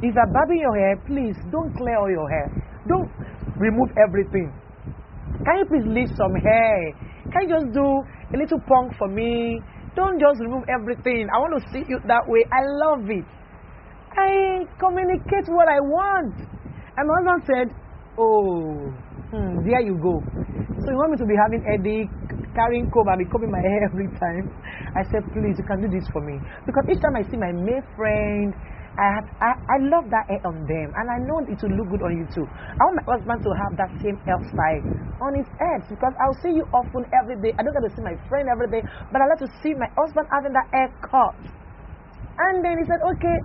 If 0.00 0.16
you're 0.16 0.32
barbing 0.32 0.58
your 0.64 0.74
hair, 0.80 0.96
please 1.06 1.36
don't 1.52 1.70
clear 1.76 2.00
all 2.00 2.10
your 2.10 2.28
hair. 2.32 2.48
Don't 2.88 3.06
remove 3.60 3.92
everything. 4.00 4.50
Can 5.44 5.54
you 5.60 5.66
please 5.68 5.86
leave 5.86 6.10
some 6.16 6.34
hair? 6.40 6.96
Can 7.30 7.46
you 7.46 7.50
just 7.60 7.68
do 7.76 7.86
a 8.32 8.36
little 8.40 8.58
punk 8.66 8.96
for 8.98 9.08
me? 9.08 9.60
Don't 9.94 10.18
just 10.18 10.40
remove 10.40 10.64
everything. 10.72 11.28
I 11.28 11.38
want 11.38 11.60
to 11.60 11.70
see 11.70 11.84
you 11.86 12.00
that 12.08 12.24
way. 12.26 12.42
I 12.48 12.64
love 12.88 13.04
it. 13.12 13.28
I 14.16 14.64
communicate 14.80 15.46
what 15.52 15.68
I 15.68 15.80
want. 15.80 16.34
And 16.96 17.04
my 17.04 17.14
husband 17.20 17.42
said, 17.46 17.68
Oh, 18.18 18.92
hmm, 19.32 19.64
there 19.64 19.80
you 19.80 19.96
go. 20.02 20.20
So 20.82 20.86
you 20.90 20.98
want 20.98 21.12
me 21.12 21.18
to 21.18 21.26
be 21.26 21.36
having 21.36 21.62
headache, 21.64 22.10
carrying 22.54 22.88
comb 22.92 23.08
and 23.08 23.18
be 23.20 23.26
combing 23.28 23.50
my 23.50 23.60
hair 23.68 23.80
every 23.88 24.08
time? 24.16 24.46
I 24.96 25.02
said, 25.08 25.24
please, 25.32 25.56
you 25.56 25.66
can 25.66 25.80
do 25.80 25.88
this 25.88 26.06
for 26.12 26.20
me. 26.24 26.40
Because 26.64 26.84
each 26.88 27.00
time 27.00 27.16
I 27.16 27.24
see 27.28 27.36
my 27.36 27.52
male 27.52 27.84
friend, 27.96 28.52
I, 28.92 29.08
have, 29.16 29.28
I, 29.40 29.50
I 29.56 29.76
love 29.88 30.12
that 30.12 30.28
hair 30.28 30.44
on 30.44 30.68
them, 30.68 30.88
and 30.92 31.06
I 31.08 31.16
know 31.24 31.40
it 31.48 31.56
will 31.64 31.72
look 31.80 31.88
good 31.96 32.04
on 32.04 32.12
you 32.12 32.28
too. 32.28 32.44
I 32.44 32.80
want 32.84 33.00
my 33.00 33.06
husband 33.08 33.40
to 33.40 33.50
have 33.56 33.72
that 33.80 33.90
same 34.04 34.20
hairstyle 34.28 34.84
on 35.16 35.32
his 35.32 35.48
head 35.56 35.80
because 35.88 36.12
I'll 36.20 36.36
see 36.44 36.52
you 36.52 36.68
often 36.76 37.08
every 37.16 37.40
day. 37.40 37.56
I 37.56 37.64
don't 37.64 37.72
get 37.72 37.88
to 37.88 37.92
see 37.96 38.04
my 38.04 38.20
friend 38.28 38.52
every 38.52 38.68
day, 38.68 38.84
but 39.08 39.24
I 39.24 39.32
like 39.32 39.40
to 39.40 39.50
see 39.64 39.72
my 39.72 39.88
husband 39.96 40.28
having 40.28 40.52
that 40.52 40.68
hair 40.76 40.92
cut. 41.08 41.32
And 42.36 42.60
then 42.60 42.76
he 42.80 42.84
said, 42.84 43.00
okay. 43.16 43.38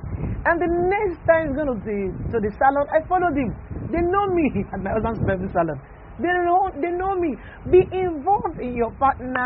And 0.48 0.56
the 0.60 0.68
next 0.68 1.24
time 1.24 1.52
he's 1.52 1.56
going 1.56 1.72
to 1.72 1.80
the, 1.80 2.00
to 2.32 2.38
the 2.44 2.52
salon, 2.60 2.88
I 2.92 3.00
followed 3.08 3.36
him. 3.36 3.52
They 3.88 4.04
know 4.04 4.26
me 4.36 4.52
at 4.76 4.80
my 4.84 4.92
husband's 4.96 5.24
private 5.24 5.52
salon. 5.56 5.80
They 6.20 6.34
know, 6.46 6.70
they 6.82 6.92
know 6.92 7.14
me. 7.16 7.38
Be 7.70 7.86
involved 7.94 8.60
in 8.60 8.76
your 8.76 8.92
partner 8.98 9.46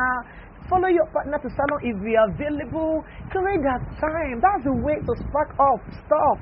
Follow 0.72 0.88
your 0.88 1.04
partner 1.12 1.36
to 1.36 1.50
salon 1.52 1.84
if 1.84 2.00
we 2.00 2.16
are 2.16 2.32
available. 2.32 3.04
Create 3.28 3.60
that 3.60 3.84
time. 4.00 4.40
That's 4.40 4.64
the 4.64 4.72
way 4.80 5.04
to 5.04 5.14
spark 5.28 5.52
off 5.60 5.84
stuff. 6.00 6.38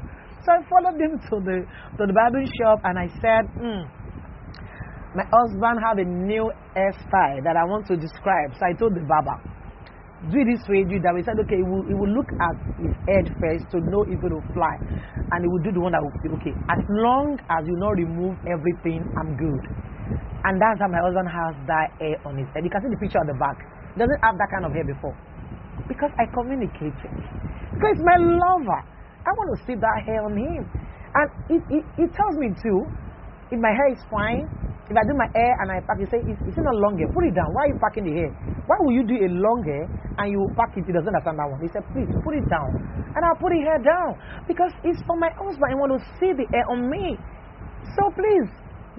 So 0.45 0.53
I 0.53 0.61
followed 0.69 1.01
him 1.01 1.18
to 1.18 1.35
the 1.41 1.57
to 1.97 2.01
the 2.06 2.14
barber 2.14 2.45
shop 2.61 2.77
and 2.85 3.01
I 3.01 3.10
said, 3.18 3.49
mm, 3.57 3.89
my 5.18 5.26
husband 5.34 5.81
have 5.81 5.97
a 5.97 6.06
new 6.06 6.45
hairstyle 6.77 7.41
that 7.41 7.57
I 7.57 7.65
want 7.65 7.89
to 7.89 7.97
describe. 7.97 8.53
So 8.53 8.69
I 8.69 8.77
told 8.77 8.93
the 8.93 9.01
barber, 9.01 9.34
do 10.30 10.45
it 10.45 10.47
this 10.53 10.61
way, 10.69 10.85
do 10.85 11.01
it 11.01 11.03
that 11.10 11.18
way. 11.18 11.22
He 11.22 11.27
said, 11.27 11.41
okay, 11.49 11.57
he 11.57 11.65
will, 11.65 11.81
he 11.89 11.97
will 11.97 12.14
look 12.14 12.30
at 12.38 12.53
his 12.77 12.93
head 13.10 13.34
first 13.41 13.65
to 13.73 13.81
know 13.81 14.06
if 14.06 14.22
it 14.22 14.30
will 14.30 14.45
fly. 14.53 14.77
And 15.34 15.41
he 15.41 15.49
will 15.49 15.65
do 15.65 15.73
the 15.73 15.81
one 15.81 15.97
that 15.97 16.06
will 16.06 16.14
be 16.22 16.30
okay. 16.38 16.53
As 16.69 16.85
long 16.85 17.34
as 17.49 17.65
you 17.65 17.73
not 17.81 17.97
remove 17.97 18.38
everything, 18.45 19.01
I'm 19.18 19.34
good. 19.34 19.89
And 20.45 20.56
that's 20.56 20.80
how 20.80 20.88
my 20.88 21.03
husband 21.03 21.27
has 21.27 21.53
that 21.68 21.88
hair 21.99 22.15
on 22.23 22.40
his 22.40 22.48
head. 22.56 22.64
You 22.64 22.72
can 22.72 22.80
see 22.81 22.91
the 22.91 23.02
picture 23.02 23.19
at 23.19 23.27
the 23.27 23.36
back 23.36 23.60
He 23.94 23.99
doesn't 23.99 24.22
have 24.23 24.40
that 24.40 24.49
kind 24.52 24.64
of 24.64 24.72
hair 24.72 24.88
before. 24.88 25.11
Because 25.88 26.11
I 26.15 26.26
communicated. 26.31 27.11
Because 27.76 27.91
it's 27.95 28.06
my 28.07 28.18
lover. 28.19 28.81
I 29.27 29.31
want 29.36 29.48
to 29.53 29.57
see 29.68 29.76
that 29.76 29.98
hair 30.07 30.23
on 30.23 30.34
him. 30.36 30.64
And 31.15 31.27
it, 31.52 31.61
it, 31.69 31.84
it 32.07 32.10
tells 32.15 32.36
me 32.40 32.56
too, 32.56 32.80
if 33.52 33.60
my 33.60 33.73
hair 33.73 33.90
is 33.91 34.02
fine, 34.07 34.45
if 34.90 34.95
I 34.98 35.03
do 35.06 35.14
my 35.14 35.30
hair 35.38 35.53
and 35.61 35.69
I 35.69 35.81
pack 35.86 36.02
it, 36.02 36.10
say, 36.10 36.22
it's, 36.26 36.40
it's 36.49 36.57
not 36.57 36.73
long 36.73 36.98
hair. 36.98 37.10
Put 37.14 37.26
it 37.27 37.36
down. 37.38 37.49
Why 37.53 37.68
are 37.68 37.69
you 37.69 37.77
packing 37.77 38.06
the 38.10 38.15
hair? 38.15 38.31
Why 38.65 38.77
will 38.81 38.94
you 38.94 39.06
do 39.06 39.18
a 39.22 39.30
long 39.30 39.61
hair 39.65 39.86
and 40.18 40.26
you 40.34 40.41
pack 40.57 40.73
it? 40.77 40.86
He 40.86 40.94
doesn't 40.94 41.10
understand 41.10 41.38
that 41.38 41.45
one. 41.49 41.60
He 41.61 41.69
said, 41.69 41.86
please 41.94 42.10
put 42.26 42.34
it 42.38 42.45
down. 42.49 42.69
And 43.14 43.22
I'll 43.22 43.38
put 43.38 43.53
the 43.53 43.61
hair 43.61 43.77
down. 43.81 44.18
Because 44.49 44.73
it's 44.86 45.02
for 45.06 45.18
my 45.18 45.30
husband. 45.34 45.69
I 45.69 45.77
want 45.77 45.94
to 45.98 46.02
see 46.18 46.34
the 46.34 46.45
hair 46.49 46.65
on 46.73 46.90
me. 46.90 47.18
So 47.98 48.10
please, 48.14 48.49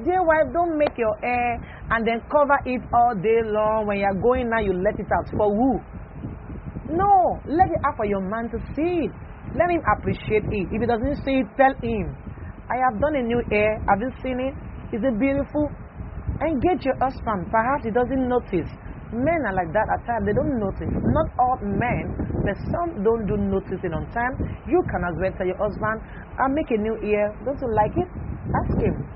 Dear 0.05 0.25
wife, 0.25 0.49
don't 0.53 0.79
make 0.79 0.97
your 0.97 1.13
hair 1.21 1.61
and 1.91 2.07
then 2.07 2.21
cover 2.33 2.57
it 2.65 2.81
all 2.93 3.15
day 3.21 3.45
long. 3.45 3.87
When 3.87 3.99
you're 3.99 4.21
going 4.23 4.49
now, 4.49 4.61
you 4.61 4.73
let 4.73 4.97
it 4.97 5.09
out. 5.13 5.29
For 5.37 5.49
who? 5.53 5.77
No, 6.97 7.37
let 7.47 7.69
it 7.69 7.81
out 7.85 7.97
for 7.97 8.07
your 8.07 8.25
man 8.25 8.49
to 8.51 8.59
see 8.75 9.05
it. 9.05 9.13
Let 9.53 9.69
him 9.69 9.83
appreciate 9.99 10.47
it. 10.49 10.67
If 10.73 10.81
he 10.81 10.87
doesn't 10.87 11.21
see 11.27 11.43
it, 11.43 11.49
tell 11.59 11.75
him. 11.83 12.17
I 12.71 12.79
have 12.81 12.97
done 13.03 13.17
a 13.19 13.23
new 13.23 13.43
hair. 13.51 13.77
Have 13.91 14.01
you 14.01 14.11
seen 14.23 14.39
it? 14.41 14.55
Is 14.95 15.03
it 15.03 15.19
beautiful? 15.19 15.69
Engage 16.41 16.87
your 16.87 16.97
husband. 16.97 17.51
Perhaps 17.51 17.85
he 17.85 17.91
doesn't 17.91 18.25
notice. 18.31 18.71
Men 19.13 19.43
are 19.43 19.55
like 19.59 19.75
that 19.75 19.91
at 19.91 20.07
times. 20.07 20.23
They 20.25 20.33
don't 20.33 20.55
notice. 20.63 20.87
Not 20.87 21.29
all 21.37 21.59
men, 21.67 22.15
but 22.47 22.55
some 22.71 23.03
don't 23.03 23.27
do 23.27 23.37
noticing 23.37 23.91
on 23.91 24.07
time. 24.15 24.39
You 24.71 24.81
can 24.87 25.03
as 25.03 25.19
well 25.19 25.35
tell 25.35 25.47
your 25.51 25.59
husband, 25.59 25.99
I'll 26.39 26.55
make 26.55 26.71
a 26.71 26.79
new 26.79 26.95
ear. 27.03 27.35
Don't 27.45 27.59
you 27.59 27.71
like 27.75 27.91
it? 27.99 28.07
Ask 28.55 28.79
him. 28.79 29.10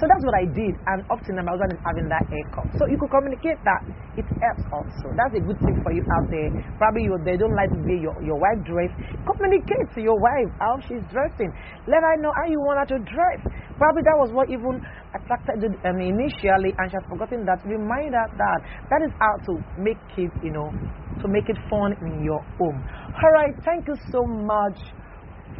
So 0.00 0.08
that's 0.08 0.24
what 0.24 0.32
I 0.32 0.48
did, 0.48 0.74
and 0.88 1.04
up 1.12 1.20
to 1.20 1.30
now 1.36 1.44
my 1.44 1.52
husband 1.52 1.76
is 1.76 1.80
having 1.84 2.08
that 2.08 2.24
haircut. 2.32 2.72
So 2.80 2.88
you 2.88 2.96
could 2.96 3.12
communicate 3.12 3.60
that. 3.68 3.84
It 4.16 4.24
helps 4.40 4.64
also. 4.72 5.12
That's 5.12 5.36
a 5.36 5.44
good 5.44 5.60
thing 5.60 5.76
for 5.84 5.92
you 5.92 6.00
out 6.08 6.24
there. 6.32 6.48
Probably 6.80 7.04
you 7.04 7.20
they 7.20 7.36
don't 7.36 7.52
like 7.52 7.68
the 7.68 7.84
way 7.84 8.00
your, 8.00 8.16
your 8.24 8.40
wife 8.40 8.64
dress. 8.64 8.88
Communicate 9.28 9.92
to 9.92 10.00
your 10.00 10.16
wife 10.16 10.48
how 10.56 10.80
she's 10.88 11.04
dressing. 11.12 11.52
Let 11.84 12.00
her 12.00 12.16
know 12.16 12.32
how 12.32 12.48
you 12.48 12.56
want 12.64 12.80
her 12.80 12.96
to 12.96 12.98
dress. 13.04 13.44
Probably 13.76 14.00
that 14.08 14.16
was 14.16 14.32
what 14.32 14.48
even 14.48 14.80
attracted 15.12 15.68
um, 15.68 16.00
initially, 16.00 16.72
and 16.80 16.84
she 16.88 16.96
has 16.96 17.04
forgotten 17.04 17.44
that. 17.44 17.60
Remind 17.68 18.16
her 18.16 18.28
that 18.40 18.58
that 18.88 19.04
is 19.04 19.12
how 19.20 19.36
to 19.52 19.60
make 19.76 20.00
it, 20.16 20.32
you 20.40 20.56
know, 20.56 20.72
to 21.20 21.28
make 21.28 21.52
it 21.52 21.60
fun 21.68 21.92
in 22.08 22.24
your 22.24 22.40
home. 22.56 22.80
All 23.20 23.32
right, 23.36 23.52
thank 23.68 23.84
you 23.84 24.00
so 24.08 24.24
much 24.24 24.80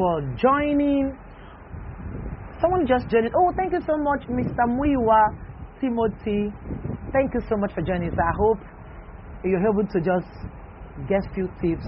for 0.01 0.25
joining 0.41 1.13
Someone 2.61 2.87
just 2.87 3.09
joined. 3.09 3.31
Oh, 3.35 3.53
thank 3.57 3.73
you 3.73 3.81
so 3.87 3.97
much, 3.97 4.29
Mr. 4.29 4.69
Muyiwa 4.69 5.33
Timothy. 5.81 6.53
Thank 7.13 7.33
you 7.33 7.41
so 7.49 7.57
much 7.57 7.73
for 7.73 7.81
joining 7.81 8.11
us. 8.13 8.19
I 8.21 8.33
hope 8.37 8.59
you're 9.45 9.65
able 9.65 9.89
to 9.89 9.99
just 10.05 10.29
get 11.09 11.25
a 11.25 11.33
few 11.33 11.49
tips. 11.63 11.87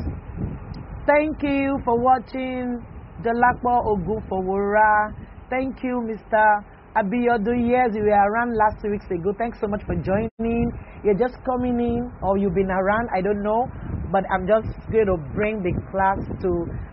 Thank 1.05 1.43
you 1.43 1.77
for 1.85 2.01
watching 2.01 2.81
Jalakpo 3.20 3.85
Ogufowora. 3.85 5.12
Thank 5.51 5.82
you, 5.85 6.01
Mr. 6.09 6.65
Abiyodu. 6.97 7.53
Yes, 7.69 7.90
you 7.93 8.05
were 8.09 8.16
around 8.16 8.57
last 8.57 8.81
two 8.81 8.90
weeks 8.90 9.05
ago. 9.11 9.35
Thanks 9.36 9.59
so 9.61 9.69
much 9.69 9.82
for 9.85 9.94
joining. 9.97 10.73
You're 11.05 11.19
just 11.20 11.36
coming 11.44 11.78
in, 11.81 12.11
or 12.23 12.39
you've 12.39 12.55
been 12.55 12.70
around, 12.70 13.09
I 13.15 13.20
don't 13.20 13.43
know. 13.43 13.69
But 14.11 14.24
I'm 14.32 14.47
just 14.47 14.73
going 14.90 15.07
to 15.07 15.16
bring 15.35 15.61
the 15.62 15.73
class 15.90 16.16
to 16.40 16.51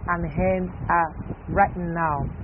an 0.07 0.25
end 0.27 0.69
uh, 0.89 1.33
right 1.47 1.75
now. 1.77 2.38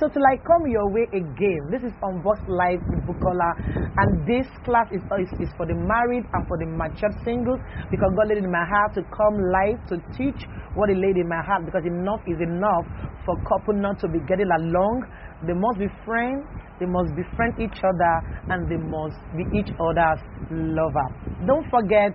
So 0.00 0.08
to 0.08 0.18
like 0.18 0.42
come 0.42 0.66
your 0.66 0.90
way 0.90 1.06
again, 1.14 1.70
this 1.70 1.86
is 1.86 1.94
Unboxed 2.02 2.50
Life 2.50 2.82
with 2.90 3.06
Bukola, 3.06 3.54
and 3.94 4.26
this 4.26 4.42
class 4.66 4.90
is, 4.90 4.98
is, 5.22 5.30
is, 5.38 5.50
for 5.56 5.70
the 5.70 5.78
married 5.78 6.26
and 6.34 6.42
for 6.50 6.58
the 6.58 6.66
matured 6.66 7.14
singles 7.22 7.62
because 7.94 8.10
God 8.18 8.26
laid 8.26 8.42
in 8.42 8.50
my 8.50 8.66
heart 8.66 8.98
to 8.98 9.06
come 9.14 9.38
live 9.38 9.78
to 9.94 10.02
teach 10.18 10.50
what 10.74 10.90
He 10.90 10.98
laid 10.98 11.14
in 11.14 11.30
my 11.30 11.38
heart 11.46 11.62
because 11.62 11.86
enough 11.86 12.18
is 12.26 12.42
enough 12.42 12.82
for 13.22 13.38
couple 13.46 13.78
not 13.78 14.02
to 14.02 14.08
be 14.10 14.18
getting 14.26 14.50
along. 14.50 15.06
They 15.46 15.54
must 15.54 15.78
be 15.78 15.86
friends, 16.02 16.42
they 16.82 16.90
must 16.90 17.14
befriend 17.14 17.62
each 17.62 17.78
other, 17.78 18.14
and 18.50 18.66
they 18.66 18.82
must 18.82 19.22
be 19.38 19.46
each 19.54 19.70
other's 19.78 20.18
lover. 20.50 21.06
Don't 21.46 21.70
forget 21.70 22.10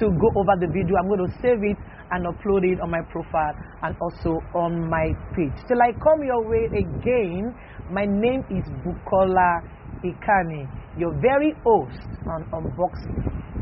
to 0.00 0.04
go 0.08 0.28
over 0.32 0.54
the 0.64 0.68
video. 0.72 0.96
I'm 0.96 1.12
going 1.12 1.28
to 1.28 1.32
save 1.44 1.60
it 1.60 1.76
and 2.10 2.26
upload 2.26 2.64
it 2.64 2.80
on 2.80 2.90
my 2.90 3.02
profile 3.10 3.54
and 3.82 3.94
also 4.00 4.40
on 4.54 4.88
my 4.88 5.12
page. 5.34 5.52
Till 5.66 5.80
I 5.82 5.92
come 5.92 6.22
your 6.24 6.42
way 6.48 6.66
again, 6.74 7.54
my 7.90 8.04
name 8.06 8.42
is 8.50 8.64
Bukola 8.84 9.60
Ikani, 10.04 10.68
your 10.96 11.12
very 11.20 11.52
host 11.64 12.00
on 12.28 12.44
Unbox 12.52 12.92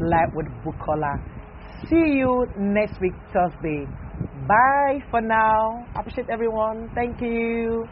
Live 0.00 0.34
with 0.34 0.46
Bukola. 0.64 1.20
See 1.88 2.18
you 2.18 2.46
next 2.58 3.00
week, 3.00 3.14
Thursday. 3.32 3.86
Bye 4.46 5.00
for 5.10 5.20
now. 5.20 5.86
Appreciate 5.96 6.28
everyone. 6.28 6.90
Thank 6.94 7.20
you. 7.22 7.86